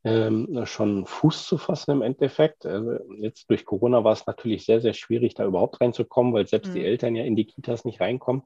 ähm, 0.04 0.66
schon 0.66 1.06
Fuß 1.06 1.46
zu 1.46 1.58
fassen 1.58 1.92
im 1.92 2.02
Endeffekt. 2.02 2.66
Also 2.66 2.98
jetzt 3.18 3.48
durch 3.48 3.64
Corona 3.64 4.02
war 4.04 4.12
es 4.12 4.26
natürlich 4.26 4.64
sehr, 4.64 4.80
sehr 4.80 4.94
schwierig, 4.94 5.34
da 5.34 5.44
überhaupt 5.44 5.80
reinzukommen, 5.80 6.32
weil 6.32 6.46
selbst 6.46 6.70
mhm. 6.70 6.74
die 6.74 6.84
Eltern 6.84 7.14
ja 7.14 7.24
in 7.24 7.36
die 7.36 7.46
Kitas 7.46 7.84
nicht 7.84 8.00
reinkommen. 8.00 8.42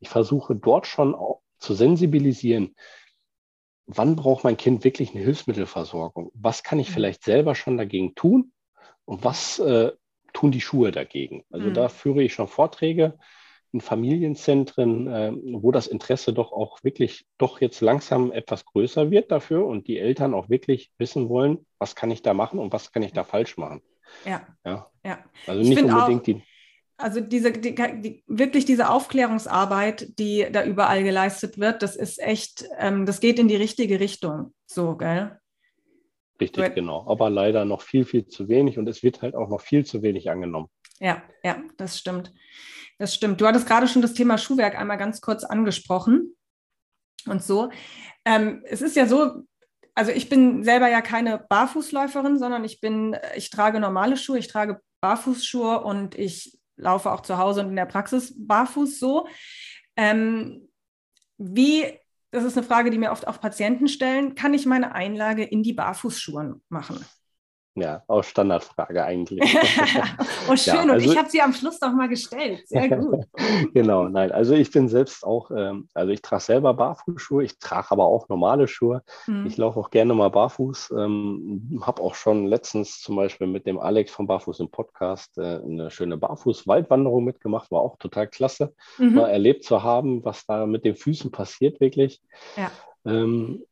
Ich 0.00 0.08
versuche 0.08 0.56
dort 0.56 0.86
schon 0.86 1.14
auch 1.14 1.42
zu 1.58 1.74
sensibilisieren, 1.74 2.74
wann 3.86 4.16
braucht 4.16 4.44
mein 4.44 4.56
Kind 4.56 4.84
wirklich 4.84 5.14
eine 5.14 5.24
Hilfsmittelversorgung? 5.24 6.30
Was 6.34 6.62
kann 6.62 6.78
ich 6.78 6.90
mhm. 6.90 6.94
vielleicht 6.94 7.24
selber 7.24 7.54
schon 7.54 7.76
dagegen 7.76 8.14
tun? 8.14 8.52
Und 9.04 9.22
was 9.22 9.60
äh, 9.60 9.92
tun 10.32 10.50
die 10.50 10.60
Schuhe 10.60 10.90
dagegen? 10.90 11.44
Also 11.50 11.68
mhm. 11.68 11.74
da 11.74 11.88
führe 11.88 12.22
ich 12.22 12.34
schon 12.34 12.48
Vorträge 12.48 13.16
Familienzentren, 13.80 15.06
äh, 15.08 15.32
wo 15.34 15.72
das 15.72 15.86
Interesse 15.86 16.32
doch 16.32 16.52
auch 16.52 16.82
wirklich 16.84 17.26
doch 17.38 17.60
jetzt 17.60 17.80
langsam 17.80 18.32
etwas 18.32 18.64
größer 18.64 19.10
wird 19.10 19.30
dafür 19.30 19.66
und 19.66 19.86
die 19.86 19.98
Eltern 19.98 20.34
auch 20.34 20.48
wirklich 20.48 20.90
wissen 20.98 21.28
wollen, 21.28 21.66
was 21.78 21.94
kann 21.94 22.10
ich 22.10 22.22
da 22.22 22.34
machen 22.34 22.58
und 22.58 22.72
was 22.72 22.92
kann 22.92 23.02
ich 23.02 23.12
da 23.12 23.24
falsch 23.24 23.56
machen. 23.56 23.82
Ja. 24.24 24.46
Ja. 24.64 24.90
ja. 25.04 25.18
Also 25.46 25.68
nicht 25.68 25.82
unbedingt 25.82 26.20
auch, 26.20 26.24
die. 26.24 26.42
Also 26.98 27.20
diese, 27.20 27.52
die, 27.52 27.74
die, 27.74 28.24
wirklich 28.26 28.64
diese 28.64 28.88
Aufklärungsarbeit, 28.88 30.18
die 30.18 30.46
da 30.50 30.64
überall 30.64 31.02
geleistet 31.02 31.58
wird, 31.58 31.82
das 31.82 31.94
ist 31.94 32.18
echt, 32.18 32.66
ähm, 32.78 33.04
das 33.04 33.20
geht 33.20 33.38
in 33.38 33.48
die 33.48 33.56
richtige 33.56 34.00
Richtung. 34.00 34.54
So, 34.66 34.96
gell? 34.96 35.38
Richtig, 36.40 36.74
genau. 36.74 37.06
Aber 37.08 37.30
leider 37.30 37.64
noch 37.64 37.82
viel, 37.82 38.04
viel 38.04 38.26
zu 38.26 38.48
wenig 38.48 38.78
und 38.78 38.88
es 38.88 39.02
wird 39.02 39.22
halt 39.22 39.34
auch 39.34 39.48
noch 39.48 39.60
viel 39.60 39.84
zu 39.84 40.02
wenig 40.02 40.30
angenommen. 40.30 40.68
Ja, 41.00 41.22
ja, 41.42 41.62
das 41.76 41.98
stimmt. 41.98 42.32
Das 42.98 43.14
stimmt. 43.14 43.40
Du 43.40 43.46
hattest 43.46 43.66
gerade 43.66 43.88
schon 43.88 44.02
das 44.02 44.14
Thema 44.14 44.38
Schuhwerk 44.38 44.78
einmal 44.78 44.96
ganz 44.96 45.20
kurz 45.20 45.44
angesprochen 45.44 46.34
und 47.26 47.42
so. 47.42 47.70
Ähm, 48.24 48.62
es 48.64 48.80
ist 48.80 48.96
ja 48.96 49.06
so, 49.06 49.44
also 49.94 50.12
ich 50.12 50.28
bin 50.28 50.64
selber 50.64 50.88
ja 50.88 51.02
keine 51.02 51.38
Barfußläuferin, 51.38 52.38
sondern 52.38 52.64
ich 52.64 52.80
bin, 52.80 53.16
ich 53.36 53.50
trage 53.50 53.80
normale 53.80 54.16
Schuhe, 54.16 54.38
ich 54.38 54.48
trage 54.48 54.80
Barfußschuhe 55.00 55.82
und 55.82 56.14
ich 56.14 56.58
laufe 56.76 57.10
auch 57.10 57.20
zu 57.20 57.38
Hause 57.38 57.60
und 57.60 57.70
in 57.70 57.76
der 57.76 57.86
Praxis 57.86 58.34
barfuß 58.36 58.98
so. 58.98 59.28
Ähm, 59.96 60.68
wie, 61.38 61.84
das 62.30 62.44
ist 62.44 62.56
eine 62.56 62.66
Frage, 62.66 62.90
die 62.90 62.98
mir 62.98 63.12
oft 63.12 63.26
auch 63.26 63.40
Patienten 63.40 63.88
stellen, 63.88 64.34
kann 64.34 64.54
ich 64.54 64.66
meine 64.66 64.94
Einlage 64.94 65.44
in 65.44 65.62
die 65.62 65.72
Barfußschuhe 65.72 66.60
machen? 66.68 67.04
Ja, 67.76 68.02
auch 68.06 68.24
Standardfrage 68.24 69.04
eigentlich. 69.04 69.40
oh, 70.50 70.56
schön. 70.56 70.74
Ja, 70.74 70.80
also, 70.80 70.92
und 70.94 71.00
ich 71.02 71.16
habe 71.18 71.28
sie 71.28 71.42
am 71.42 71.52
Schluss 71.52 71.78
doch 71.78 71.92
mal 71.92 72.08
gestellt. 72.08 72.66
Sehr 72.66 72.88
gut. 72.96 73.26
genau, 73.74 74.08
nein. 74.08 74.32
Also 74.32 74.54
ich 74.54 74.70
bin 74.70 74.88
selbst 74.88 75.24
auch, 75.24 75.50
ähm, 75.50 75.88
also 75.92 76.10
ich 76.10 76.22
trage 76.22 76.42
selber 76.42 76.72
Barfußschuhe, 76.72 77.44
ich 77.44 77.58
trage 77.58 77.88
aber 77.90 78.06
auch 78.06 78.30
normale 78.30 78.66
Schuhe. 78.66 79.02
Mhm. 79.26 79.46
Ich 79.46 79.58
laufe 79.58 79.78
auch 79.78 79.90
gerne 79.90 80.14
mal 80.14 80.30
barfuß. 80.30 80.94
Ähm, 80.96 81.78
habe 81.82 82.02
auch 82.02 82.14
schon 82.14 82.46
letztens 82.46 83.02
zum 83.02 83.16
Beispiel 83.16 83.46
mit 83.46 83.66
dem 83.66 83.78
Alex 83.78 84.10
von 84.10 84.26
Barfuß 84.26 84.60
im 84.60 84.70
Podcast 84.70 85.36
äh, 85.36 85.60
eine 85.62 85.90
schöne 85.90 86.16
Barfuß-Waldwanderung 86.16 87.24
mitgemacht. 87.24 87.70
War 87.70 87.82
auch 87.82 87.98
total 87.98 88.26
klasse, 88.26 88.74
mhm. 88.96 89.16
mal 89.16 89.28
erlebt 89.28 89.64
zu 89.64 89.82
haben, 89.82 90.24
was 90.24 90.46
da 90.46 90.64
mit 90.64 90.86
den 90.86 90.96
Füßen 90.96 91.30
passiert 91.30 91.78
wirklich. 91.80 92.22
Ja. 92.56 92.70
Ähm, 93.04 93.64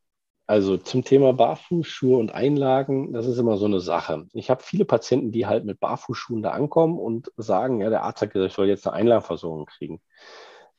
also 0.47 0.77
zum 0.77 1.05
Thema 1.05 1.33
Barfußschuhe 1.33 2.19
und 2.19 2.35
Einlagen, 2.35 3.13
das 3.13 3.27
ist 3.27 3.39
immer 3.39 3.57
so 3.57 3.65
eine 3.65 3.81
Sache. 3.81 4.27
Ich 4.33 4.51
habe 4.51 4.63
viele 4.63 4.85
Patienten, 4.85 5.33
die 5.33 5.47
halt 5.47 5.65
mit 5.65 5.81
Barfußschuhen 5.81 6.43
da 6.43 6.51
ankommen 6.51 6.99
und 6.99 7.33
sagen, 7.37 7.81
ja, 7.81 7.89
der 7.89 8.03
Arzt 8.03 8.23
hat 8.23 8.33
gesagt, 8.33 8.51
ich 8.51 8.57
soll 8.57 8.69
jetzt 8.69 8.87
eine 8.87 8.97
Einlagenversorgung 8.97 9.67
kriegen. 9.67 10.01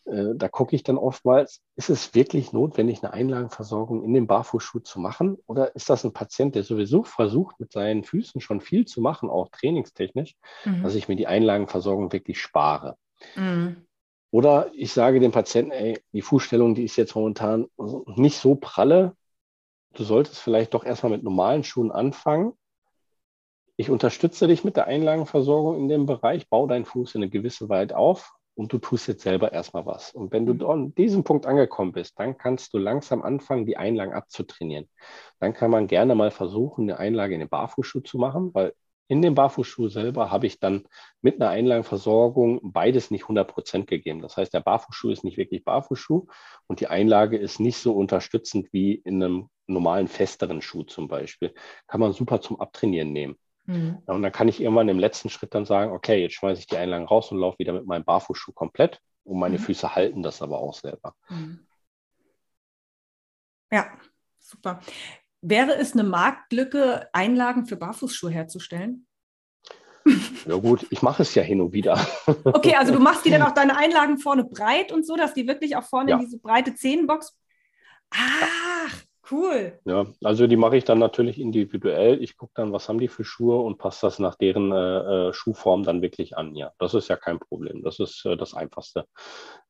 Äh, 0.06 0.36
da 0.36 0.48
gucke 0.50 0.76
ich 0.76 0.84
dann 0.84 0.98
oftmals, 0.98 1.62
ist 1.76 1.90
es 1.90 2.14
wirklich 2.14 2.54
notwendig, 2.54 3.04
eine 3.04 3.14
Einlagenversorgung 3.14 4.04
in 4.04 4.14
den 4.14 4.28
Barfußschuh 4.28 4.80
zu 4.80 5.00
machen? 5.00 5.38
Oder 5.48 5.76
ist 5.76 5.90
das 5.90 6.04
ein 6.04 6.14
Patient, 6.14 6.54
der 6.54 6.64
sowieso 6.64 7.04
versucht, 7.04 7.60
mit 7.60 7.72
seinen 7.72 8.04
Füßen 8.04 8.42
schon 8.42 8.62
viel 8.62 8.86
zu 8.86 9.02
machen, 9.02 9.30
auch 9.30 9.50
trainingstechnisch, 9.50 10.36
mhm. 10.64 10.84
dass 10.84 10.96
ich 10.96 11.08
mir 11.08 11.16
die 11.16 11.28
Einlagenversorgung 11.28 12.14
wirklich 12.14 12.40
spare? 12.40 12.98
Mhm. 13.36 13.86
Oder 14.30 14.70
ich 14.76 14.94
sage 14.94 15.20
dem 15.20 15.32
Patienten, 15.32 15.72
ey, 15.72 16.00
die 16.12 16.22
Fußstellung, 16.22 16.76
die 16.76 16.84
ist 16.84 16.98
jetzt 16.98 17.16
momentan 17.16 17.68
nicht 18.06 18.38
so 18.38 18.56
pralle, 18.56 19.16
du 20.00 20.04
solltest 20.04 20.40
vielleicht 20.40 20.74
doch 20.74 20.86
erstmal 20.86 21.12
mit 21.12 21.24
normalen 21.24 21.64
Schuhen 21.64 21.92
anfangen. 21.92 22.54
Ich 23.78 23.90
unterstütze 23.90 24.48
dich 24.48 24.64
mit 24.64 24.78
der 24.78 24.88
Einlagenversorgung 24.88 25.78
in 25.78 25.90
dem 25.90 26.06
Bereich, 26.06 26.50
bau 26.50 26.68
deinen 26.68 26.86
Fuß 26.86 27.16
in 27.16 27.24
eine 27.24 27.30
gewisse 27.30 27.68
Weite 27.68 27.98
auf 27.98 28.34
und 28.56 28.72
du 28.72 28.78
tust 28.78 29.08
jetzt 29.08 29.24
selber 29.24 29.52
erstmal 29.52 29.86
was. 29.86 30.14
Und 30.14 30.32
wenn 30.32 30.46
du 30.46 30.54
mhm. 30.54 30.70
an 30.70 30.96
diesem 30.96 31.24
Punkt 31.24 31.46
angekommen 31.46 31.92
bist, 31.92 32.18
dann 32.18 32.38
kannst 32.38 32.74
du 32.74 32.78
langsam 32.78 33.22
anfangen, 33.22 33.66
die 33.66 33.78
Einlagen 33.78 34.14
abzutrainieren. 34.14 34.90
Dann 35.40 35.54
kann 35.54 35.72
man 35.72 35.88
gerne 35.88 36.16
mal 36.16 36.32
versuchen, 36.32 36.90
eine 36.90 36.98
Einlage 36.98 37.34
in 37.34 37.42
den 37.42 37.50
Barfußschuh 37.50 38.00
zu 38.00 38.18
machen, 38.18 38.54
weil 38.54 38.74
in 39.08 39.22
dem 39.22 39.36
Barfußschuh 39.36 39.88
selber 39.88 40.32
habe 40.32 40.48
ich 40.48 40.60
dann 40.60 40.88
mit 41.22 41.42
einer 41.42 41.52
Einlagenversorgung 41.52 42.60
beides 42.64 43.12
nicht 43.12 43.24
100 43.24 43.48
Prozent 43.48 43.88
gegeben. 43.88 44.22
Das 44.22 44.38
heißt, 44.38 44.54
der 44.54 44.62
Barfußschuh 44.62 45.12
ist 45.12 45.24
nicht 45.24 45.38
wirklich 45.38 45.64
Barfußschuh 45.64 46.28
und 46.68 46.80
die 46.80 46.88
Einlage 46.88 47.38
ist 47.38 47.60
nicht 47.60 47.78
so 47.78 47.94
unterstützend 47.94 48.72
wie 48.72 48.96
in 48.96 49.22
einem 49.22 49.50
normalen, 49.68 50.08
festeren 50.08 50.62
Schuh 50.62 50.84
zum 50.84 51.08
Beispiel. 51.08 51.54
Kann 51.88 52.00
man 52.00 52.14
super 52.14 52.42
zum 52.42 52.60
Abtrainieren 52.60 53.12
nehmen. 53.12 53.36
Mhm. 53.66 54.00
Und 54.06 54.22
dann 54.22 54.32
kann 54.32 54.48
ich 54.48 54.62
irgendwann 54.62 54.90
im 54.90 55.00
letzten 55.00 55.30
Schritt 55.30 55.54
dann 55.56 55.66
sagen, 55.66 55.92
okay, 55.92 56.22
jetzt 56.22 56.36
schmeiße 56.36 56.60
ich 56.60 56.68
die 56.68 56.78
Einlagen 56.78 57.06
raus 57.06 57.32
und 57.32 57.40
laufe 57.40 57.60
wieder 57.60 57.74
mit 57.74 57.86
meinem 57.86 58.04
Barfußschuh 58.04 58.54
komplett. 58.54 59.00
Und 59.24 59.40
meine 59.40 59.58
mhm. 59.58 59.64
Füße 59.64 59.96
halten 59.96 60.22
das 60.22 60.42
aber 60.42 60.60
auch 60.60 60.74
selber. 60.74 61.16
Mhm. 61.30 61.66
Ja, 63.72 63.98
super. 64.38 64.80
Wäre 65.48 65.76
es 65.76 65.94
eine 65.94 66.04
Marktlücke, 66.04 67.08
Einlagen 67.14 67.68
für 67.68 67.76
Barfußschuhe 67.76 68.32
herzustellen? 68.32 69.06
Ja 70.48 70.56
gut, 70.56 70.88
ich 70.90 71.04
mache 71.04 71.22
es 71.22 71.36
ja 71.36 71.44
hin 71.44 71.62
und 71.62 71.72
wieder. 71.72 72.00
Okay, 72.46 72.76
also 72.76 72.92
du 72.92 73.00
machst 73.00 73.26
die 73.26 73.30
dann 73.30 73.42
auch 73.44 73.52
deine 73.52 73.78
Einlagen 73.78 74.18
vorne 74.18 74.44
breit 74.44 74.92
und 74.92 75.06
so, 75.06 75.16
dass 75.16 75.36
die 75.36 75.48
wirklich 75.48 75.76
auch 75.76 75.84
vorne 75.84 76.10
ja. 76.10 76.18
in 76.18 76.26
diese 76.26 76.40
breite 76.40 76.74
Zehenbox. 76.74 77.38
Ach, 78.10 79.04
Cool. 79.30 79.80
Ja, 79.86 80.06
also 80.24 80.46
die 80.46 80.56
mache 80.56 80.78
ich 80.78 80.84
dann 80.84 81.00
natürlich 81.00 81.40
individuell. 81.40 82.22
Ich 82.22 82.38
gucke 82.38 82.54
dann, 82.56 82.72
was 82.72 82.88
haben 82.88 83.00
die 83.00 83.08
für 83.08 83.24
Schuhe 83.24 83.60
und 83.60 83.78
passe 83.78 84.06
das 84.06 84.20
nach 84.20 84.36
deren 84.36 84.72
äh, 84.72 85.30
äh, 85.30 85.34
Schuhform 85.34 85.84
dann 85.84 86.02
wirklich 86.02 86.38
an. 86.38 86.56
Ja, 86.56 86.72
das 86.78 86.94
ist 86.94 87.08
ja 87.08 87.16
kein 87.16 87.40
Problem. 87.40 87.82
Das 87.84 88.00
ist 88.00 88.26
äh, 88.26 88.38
das 88.38 88.54
Einfachste. 88.54 89.06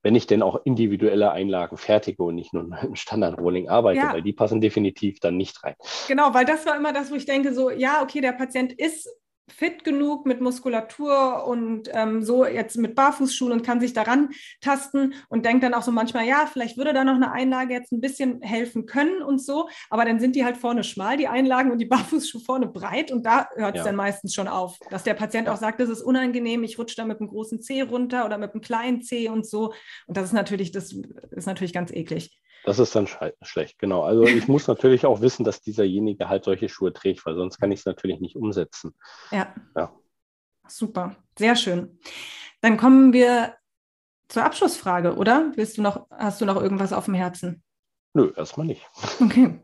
Wenn 0.04 0.16
ich 0.16 0.28
denn 0.28 0.42
auch 0.42 0.60
individuelle 0.66 1.32
Einlagen 1.32 1.78
fertige 1.78 2.24
und 2.24 2.36
nicht 2.36 2.54
nur 2.54 2.64
im 2.84 2.96
Standard-Rolling 2.96 3.70
arbeite, 3.70 4.00
ja. 4.00 4.14
weil 4.14 4.22
die 4.22 4.34
passen 4.34 4.60
definitiv 4.60 5.20
dann 5.20 5.38
nicht 5.38 5.64
rein. 5.64 5.76
Genau, 6.08 6.34
weil 6.34 6.46
das 6.46 6.66
war 6.66 6.76
immer 6.76 6.92
das, 6.92 7.10
wo 7.10 7.16
ich 7.16 7.26
denke, 7.26 7.54
so, 7.54 7.70
ja, 7.70 8.02
okay, 8.04 8.22
der 8.22 8.34
Patient 8.34 8.74
ist 8.74 9.10
fit 9.48 9.84
genug 9.84 10.26
mit 10.26 10.42
Muskulatur 10.42 11.46
und 11.46 11.90
ähm, 11.94 12.24
so 12.24 12.46
jetzt 12.46 12.78
mit 12.78 12.96
Barfußschuhen 12.96 13.52
und 13.52 13.64
kann 13.64 13.80
sich 13.80 13.94
daran 13.94 14.30
tasten 14.60 15.14
und 15.30 15.46
denkt 15.46 15.64
dann 15.64 15.74
auch 15.74 15.84
so 15.84 15.92
manchmal, 15.92 16.26
ja, 16.26 16.48
vielleicht 16.52 16.78
würde 16.78 16.94
da 16.94 17.04
noch 17.04 17.16
eine 17.16 17.32
Einlage 17.32 17.74
jetzt 17.74 17.92
ein 17.92 18.02
bisschen 18.02 18.42
helfen 18.42 18.86
können 18.86 19.22
und 19.22 19.42
so, 19.42 19.70
aber 19.90 20.06
dann 20.06 20.20
sind 20.20 20.36
die 20.36 20.44
halt 20.44 20.58
vorne 20.58 20.84
schmal, 20.84 21.18
die 21.18 21.28
Einlagen 21.28 21.72
und 21.72 21.78
die 21.78 21.86
Barfußschuhe 21.96 22.42
vorne 22.42 22.68
breit 22.68 23.12
und 23.12 23.26
da 23.26 23.48
hört 23.56 23.76
es 23.76 23.80
ja. 23.80 23.86
dann 23.86 23.96
meistens 23.96 24.34
schon 24.34 24.48
auf, 24.48 24.78
dass 24.90 25.04
der 25.04 25.14
Patient 25.14 25.48
auch 25.48 25.58
sagt, 25.58 25.80
das 25.80 25.90
ist 25.90 26.02
unangenehm, 26.02 26.64
ich 26.64 26.80
rutsche 26.80 26.96
da 26.96 27.06
mit 27.06 27.20
einem 27.20 27.30
großen 27.30 27.62
Zeh 27.62 27.82
runter 27.82 28.26
oder 28.26 28.38
mit 28.38 28.54
einem 28.54 28.62
kleinen 28.62 29.02
Zeh 29.02 29.30
und 29.30 29.46
so 29.46 29.74
und 30.08 30.18
das 30.18 30.26
ist 30.26 30.34
natürlich, 30.34 30.72
das 30.72 30.92
ist 30.92 31.46
natürlich 31.46 31.74
ganz 31.74 31.92
eklig. 31.92 32.42
Das 32.66 32.80
ist 32.80 32.96
dann 32.96 33.08
schlecht, 33.42 33.80
genau. 33.80 34.04
Also 34.04 34.24
ich 34.28 34.48
muss 34.48 34.68
natürlich 34.68 35.06
auch 35.06 35.22
wissen, 35.22 35.44
dass 35.44 35.62
dieserjenige 35.62 36.30
halt 36.30 36.44
solche 36.44 36.70
Schuhe 36.70 36.94
trägt, 36.94 37.26
weil 37.26 37.36
sonst 37.36 37.60
kann 37.60 37.72
ich 37.72 37.80
es 37.80 37.86
natürlich 37.86 38.20
nicht 38.20 38.36
umsetzen. 38.36 38.94
Ja. 39.32 39.54
ja. 39.76 39.92
Super, 40.68 41.16
sehr 41.38 41.56
schön. 41.56 42.00
Dann 42.62 42.78
kommen 42.78 43.14
wir 43.14 43.56
zur 44.28 44.44
Abschlussfrage, 44.44 45.16
oder? 45.16 45.52
Willst 45.56 45.78
du 45.78 45.84
noch, 45.84 46.08
hast 46.10 46.42
du 46.42 46.46
noch 46.46 46.60
irgendwas 46.60 46.94
auf 46.94 47.06
dem 47.06 47.14
Herzen? 47.14 47.62
Nö, 48.14 48.34
erstmal 48.36 48.66
nicht. 48.68 48.82
Okay. 49.22 49.62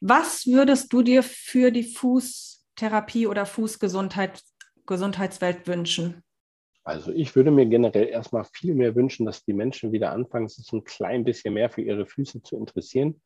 Was 0.00 0.46
würdest 0.46 0.92
du 0.92 1.02
dir 1.02 1.22
für 1.22 1.70
die 1.72 1.82
Fußtherapie 1.82 3.26
oder 3.26 3.46
Fußgesundheitswelt 3.46 5.66
wünschen? 5.66 6.22
Also 6.86 7.10
ich 7.10 7.34
würde 7.34 7.50
mir 7.50 7.66
generell 7.66 8.06
erstmal 8.06 8.44
viel 8.44 8.72
mehr 8.76 8.94
wünschen, 8.94 9.26
dass 9.26 9.44
die 9.44 9.52
Menschen 9.52 9.90
wieder 9.90 10.12
anfangen, 10.12 10.48
sich 10.48 10.72
ein 10.72 10.84
klein 10.84 11.24
bisschen 11.24 11.54
mehr 11.54 11.68
für 11.68 11.82
ihre 11.82 12.06
Füße 12.06 12.42
zu 12.42 12.56
interessieren, 12.56 13.20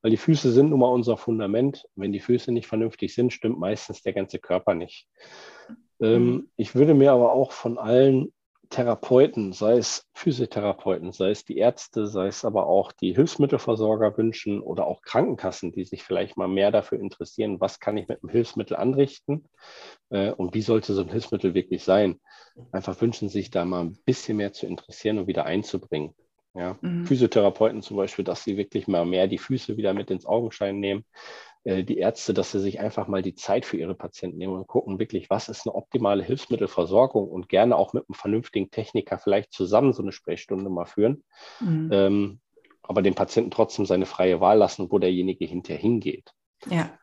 weil 0.00 0.10
die 0.10 0.16
Füße 0.16 0.50
sind 0.50 0.70
nun 0.70 0.80
mal 0.80 0.88
unser 0.88 1.18
Fundament. 1.18 1.84
Wenn 1.96 2.12
die 2.12 2.20
Füße 2.20 2.50
nicht 2.50 2.66
vernünftig 2.66 3.14
sind, 3.14 3.30
stimmt 3.30 3.58
meistens 3.58 4.00
der 4.02 4.14
ganze 4.14 4.38
Körper 4.38 4.74
nicht. 4.74 5.06
Ähm, 6.00 6.26
mhm. 6.26 6.48
ich 6.56 6.74
würde 6.74 6.94
mir 6.94 7.12
aber 7.12 7.32
auch 7.32 7.52
von 7.52 7.76
allen 7.76 8.32
Therapeuten, 8.70 9.52
sei 9.52 9.78
es 9.78 10.06
Physiotherapeuten, 10.14 11.12
sei 11.12 11.30
es 11.30 11.44
die 11.44 11.58
Ärzte, 11.58 12.06
sei 12.06 12.26
es 12.26 12.44
aber 12.44 12.66
auch 12.66 12.92
die 12.92 13.14
Hilfsmittelversorger 13.14 14.16
wünschen 14.16 14.60
oder 14.60 14.86
auch 14.86 15.02
Krankenkassen, 15.02 15.72
die 15.72 15.84
sich 15.84 16.02
vielleicht 16.02 16.36
mal 16.36 16.48
mehr 16.48 16.70
dafür 16.70 16.98
interessieren, 16.98 17.60
was 17.60 17.80
kann 17.80 17.96
ich 17.96 18.08
mit 18.08 18.22
einem 18.22 18.30
Hilfsmittel 18.30 18.76
anrichten 18.76 19.48
äh, 20.10 20.30
und 20.30 20.54
wie 20.54 20.62
sollte 20.62 20.94
so 20.94 21.02
ein 21.02 21.10
Hilfsmittel 21.10 21.54
wirklich 21.54 21.84
sein. 21.84 22.20
Einfach 22.72 23.00
wünschen 23.00 23.28
sich 23.28 23.50
da 23.50 23.64
mal 23.64 23.82
ein 23.84 23.98
bisschen 24.04 24.36
mehr 24.36 24.52
zu 24.52 24.66
interessieren 24.66 25.18
und 25.18 25.26
wieder 25.26 25.44
einzubringen. 25.46 26.14
Ja? 26.54 26.78
Mhm. 26.80 27.06
Physiotherapeuten 27.06 27.82
zum 27.82 27.96
Beispiel, 27.96 28.24
dass 28.24 28.44
sie 28.44 28.56
wirklich 28.56 28.86
mal 28.88 29.04
mehr 29.04 29.26
die 29.26 29.38
Füße 29.38 29.76
wieder 29.76 29.92
mit 29.94 30.10
ins 30.10 30.26
Augenschein 30.26 30.78
nehmen, 30.78 31.04
die 31.64 31.96
Ärzte, 31.96 32.34
dass 32.34 32.52
sie 32.52 32.60
sich 32.60 32.78
einfach 32.80 33.08
mal 33.08 33.22
die 33.22 33.34
Zeit 33.34 33.64
für 33.64 33.78
ihre 33.78 33.94
Patienten 33.94 34.36
nehmen 34.36 34.52
und 34.52 34.66
gucken 34.66 34.98
wirklich, 34.98 35.30
was 35.30 35.48
ist 35.48 35.66
eine 35.66 35.74
optimale 35.74 36.22
Hilfsmittelversorgung 36.22 37.26
und 37.26 37.48
gerne 37.48 37.76
auch 37.76 37.94
mit 37.94 38.04
einem 38.06 38.14
vernünftigen 38.14 38.70
Techniker 38.70 39.18
vielleicht 39.18 39.52
zusammen 39.52 39.94
so 39.94 40.02
eine 40.02 40.12
Sprechstunde 40.12 40.68
mal 40.68 40.84
führen. 40.84 41.24
Mhm. 41.60 41.88
Ähm, 41.90 42.40
aber 42.82 43.00
dem 43.00 43.14
Patienten 43.14 43.50
trotzdem 43.50 43.86
seine 43.86 44.04
freie 44.04 44.40
Wahl 44.40 44.58
lassen, 44.58 44.90
wo 44.90 44.98
derjenige 44.98 45.46
hinterher 45.46 45.80
hingeht. 45.80 46.30
Ja. 46.68 46.98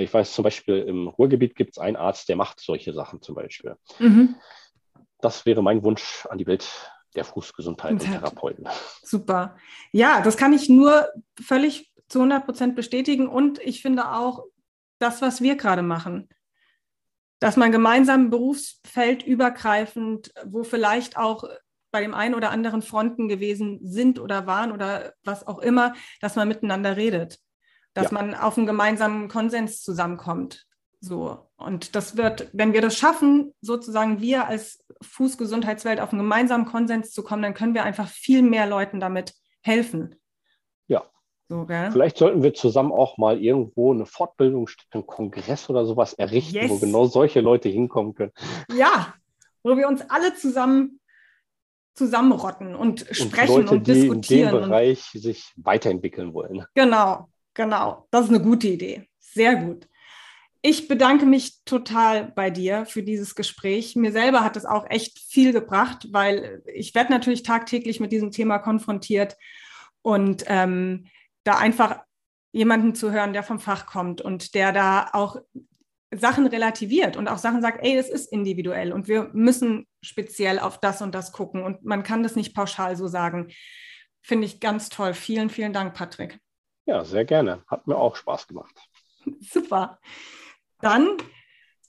Ich 0.00 0.12
weiß 0.12 0.32
zum 0.32 0.42
Beispiel, 0.42 0.80
im 0.80 1.06
Ruhrgebiet 1.06 1.54
gibt 1.54 1.70
es 1.70 1.78
einen 1.78 1.96
Arzt, 1.96 2.28
der 2.28 2.36
macht 2.36 2.60
solche 2.60 2.92
Sachen 2.92 3.22
zum 3.22 3.36
Beispiel. 3.36 3.76
Mhm. 4.00 4.34
Das 5.20 5.46
wäre 5.46 5.62
mein 5.62 5.82
Wunsch 5.82 6.26
an 6.26 6.38
die 6.38 6.46
Welt 6.46 6.92
der 7.14 7.24
Fußgesundheit 7.24 7.92
und 7.92 7.98
Therapeuten. 8.00 8.66
Super. 9.02 9.56
Ja, 9.92 10.20
das 10.20 10.36
kann 10.36 10.52
ich 10.52 10.68
nur 10.68 11.08
völlig 11.40 11.92
zu 12.08 12.20
100 12.20 12.44
Prozent 12.44 12.76
bestätigen. 12.76 13.28
Und 13.28 13.58
ich 13.60 13.82
finde 13.82 14.12
auch 14.12 14.44
das, 14.98 15.22
was 15.22 15.40
wir 15.40 15.56
gerade 15.56 15.82
machen, 15.82 16.28
dass 17.40 17.56
man 17.56 17.70
gemeinsam 17.70 18.30
Berufsfeld 18.30 19.22
übergreifend, 19.22 20.32
wo 20.44 20.64
vielleicht 20.64 21.16
auch 21.16 21.44
bei 21.90 22.00
dem 22.00 22.14
einen 22.14 22.34
oder 22.34 22.50
anderen 22.50 22.82
Fronten 22.82 23.28
gewesen 23.28 23.80
sind 23.82 24.18
oder 24.18 24.46
waren 24.46 24.72
oder 24.72 25.14
was 25.24 25.46
auch 25.46 25.58
immer, 25.58 25.94
dass 26.20 26.36
man 26.36 26.48
miteinander 26.48 26.96
redet, 26.96 27.38
dass 27.94 28.10
ja. 28.10 28.12
man 28.12 28.34
auf 28.34 28.58
einen 28.58 28.66
gemeinsamen 28.66 29.28
Konsens 29.28 29.82
zusammenkommt. 29.82 30.66
So. 31.00 31.38
Und 31.56 31.94
das 31.94 32.16
wird, 32.16 32.48
wenn 32.52 32.72
wir 32.72 32.80
das 32.80 32.96
schaffen, 32.96 33.54
sozusagen 33.60 34.20
wir 34.20 34.46
als 34.46 34.84
Fußgesundheitswelt 35.02 36.00
auf 36.00 36.12
einen 36.12 36.22
gemeinsamen 36.22 36.66
Konsens 36.66 37.12
zu 37.12 37.22
kommen, 37.22 37.42
dann 37.42 37.54
können 37.54 37.74
wir 37.74 37.84
einfach 37.84 38.08
viel 38.08 38.42
mehr 38.42 38.66
Leuten 38.66 39.00
damit 39.00 39.34
helfen. 39.62 40.16
Ja. 40.86 41.04
So, 41.48 41.66
Vielleicht 41.66 42.18
sollten 42.18 42.42
wir 42.42 42.52
zusammen 42.54 42.92
auch 42.92 43.16
mal 43.16 43.40
irgendwo 43.40 43.92
eine 43.92 44.06
Fortbildung, 44.06 44.68
einen 44.90 45.06
Kongress 45.06 45.70
oder 45.70 45.86
sowas 45.86 46.12
errichten, 46.14 46.56
yes. 46.56 46.70
wo 46.70 46.78
genau 46.78 47.06
solche 47.06 47.40
Leute 47.40 47.68
hinkommen 47.68 48.14
können. 48.14 48.32
Ja, 48.74 49.14
wo 49.62 49.76
wir 49.76 49.88
uns 49.88 50.02
alle 50.10 50.34
zusammen 50.34 51.00
zusammenrotten 51.94 52.76
und 52.76 53.06
sprechen 53.10 53.56
und, 53.56 53.62
Leute, 53.62 53.74
und 53.74 53.86
diskutieren. 53.86 54.22
Die 54.22 54.34
in 54.34 54.50
dem 54.50 54.60
Bereich 54.60 55.02
sich 55.12 55.52
weiterentwickeln 55.56 56.32
wollen. 56.32 56.64
Genau, 56.74 57.28
genau. 57.54 58.06
Das 58.10 58.26
ist 58.26 58.30
eine 58.30 58.40
gute 58.40 58.68
Idee. 58.68 59.08
Sehr 59.18 59.56
gut. 59.56 59.88
Ich 60.60 60.88
bedanke 60.88 61.24
mich 61.24 61.62
total 61.64 62.32
bei 62.34 62.50
dir 62.50 62.84
für 62.84 63.02
dieses 63.02 63.34
Gespräch. 63.36 63.94
Mir 63.94 64.10
selber 64.10 64.42
hat 64.42 64.56
es 64.56 64.64
auch 64.64 64.86
echt 64.90 65.20
viel 65.20 65.52
gebracht, 65.52 66.08
weil 66.10 66.62
ich 66.66 66.94
werde 66.94 67.12
natürlich 67.12 67.44
tagtäglich 67.44 68.00
mit 68.00 68.10
diesem 68.10 68.32
Thema 68.32 68.58
konfrontiert 68.58 69.36
und 70.02 70.44
ähm, 70.48 71.06
da 71.44 71.58
einfach 71.58 72.00
jemanden 72.50 72.94
zu 72.94 73.12
hören, 73.12 73.32
der 73.32 73.44
vom 73.44 73.60
Fach 73.60 73.86
kommt 73.86 74.20
und 74.20 74.54
der 74.54 74.72
da 74.72 75.10
auch 75.12 75.36
Sachen 76.10 76.46
relativiert 76.46 77.16
und 77.16 77.28
auch 77.28 77.38
Sachen 77.38 77.60
sagt, 77.60 77.84
ey, 77.84 77.96
es 77.96 78.08
ist 78.08 78.32
individuell 78.32 78.92
und 78.92 79.08
wir 79.08 79.30
müssen 79.34 79.86
speziell 80.02 80.58
auf 80.58 80.80
das 80.80 81.02
und 81.02 81.14
das 81.14 81.32
gucken 81.32 81.62
und 81.62 81.84
man 81.84 82.02
kann 82.02 82.22
das 82.22 82.34
nicht 82.34 82.54
pauschal 82.54 82.96
so 82.96 83.06
sagen. 83.06 83.52
Finde 84.22 84.46
ich 84.46 84.60
ganz 84.60 84.88
toll. 84.88 85.14
Vielen, 85.14 85.50
vielen 85.50 85.72
Dank, 85.72 85.94
Patrick. 85.94 86.40
Ja, 86.86 87.04
sehr 87.04 87.24
gerne. 87.24 87.62
Hat 87.66 87.86
mir 87.86 87.96
auch 87.96 88.16
Spaß 88.16 88.48
gemacht. 88.48 88.74
Super. 89.40 89.98
Dann 90.80 91.16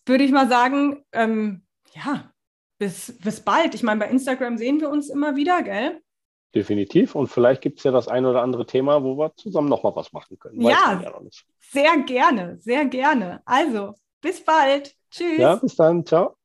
würde 0.05 0.23
ich 0.23 0.31
mal 0.31 0.47
sagen, 0.47 1.03
ähm, 1.11 1.63
ja, 1.93 2.31
bis, 2.77 3.17
bis 3.19 3.41
bald. 3.41 3.75
Ich 3.75 3.83
meine, 3.83 3.99
bei 3.99 4.09
Instagram 4.09 4.57
sehen 4.57 4.81
wir 4.81 4.89
uns 4.89 5.09
immer 5.09 5.35
wieder, 5.35 5.61
gell? 5.63 6.01
Definitiv. 6.55 7.13
Und 7.13 7.27
vielleicht 7.27 7.61
gibt 7.61 7.77
es 7.77 7.83
ja 7.83 7.91
das 7.91 8.07
ein 8.07 8.25
oder 8.25 8.41
andere 8.41 8.65
Thema, 8.65 9.03
wo 9.03 9.17
wir 9.17 9.35
zusammen 9.35 9.69
nochmal 9.69 9.95
was 9.95 10.11
machen 10.13 10.39
können. 10.39 10.63
Weiß 10.63 10.71
ja, 10.71 11.01
ja 11.01 11.13
sehr 11.59 11.97
gerne, 12.03 12.57
sehr 12.59 12.85
gerne. 12.85 13.41
Also, 13.45 13.93
bis 14.21 14.43
bald. 14.43 14.95
Tschüss. 15.11 15.37
Ja, 15.37 15.55
bis 15.55 15.75
dann. 15.75 16.05
Ciao. 16.05 16.38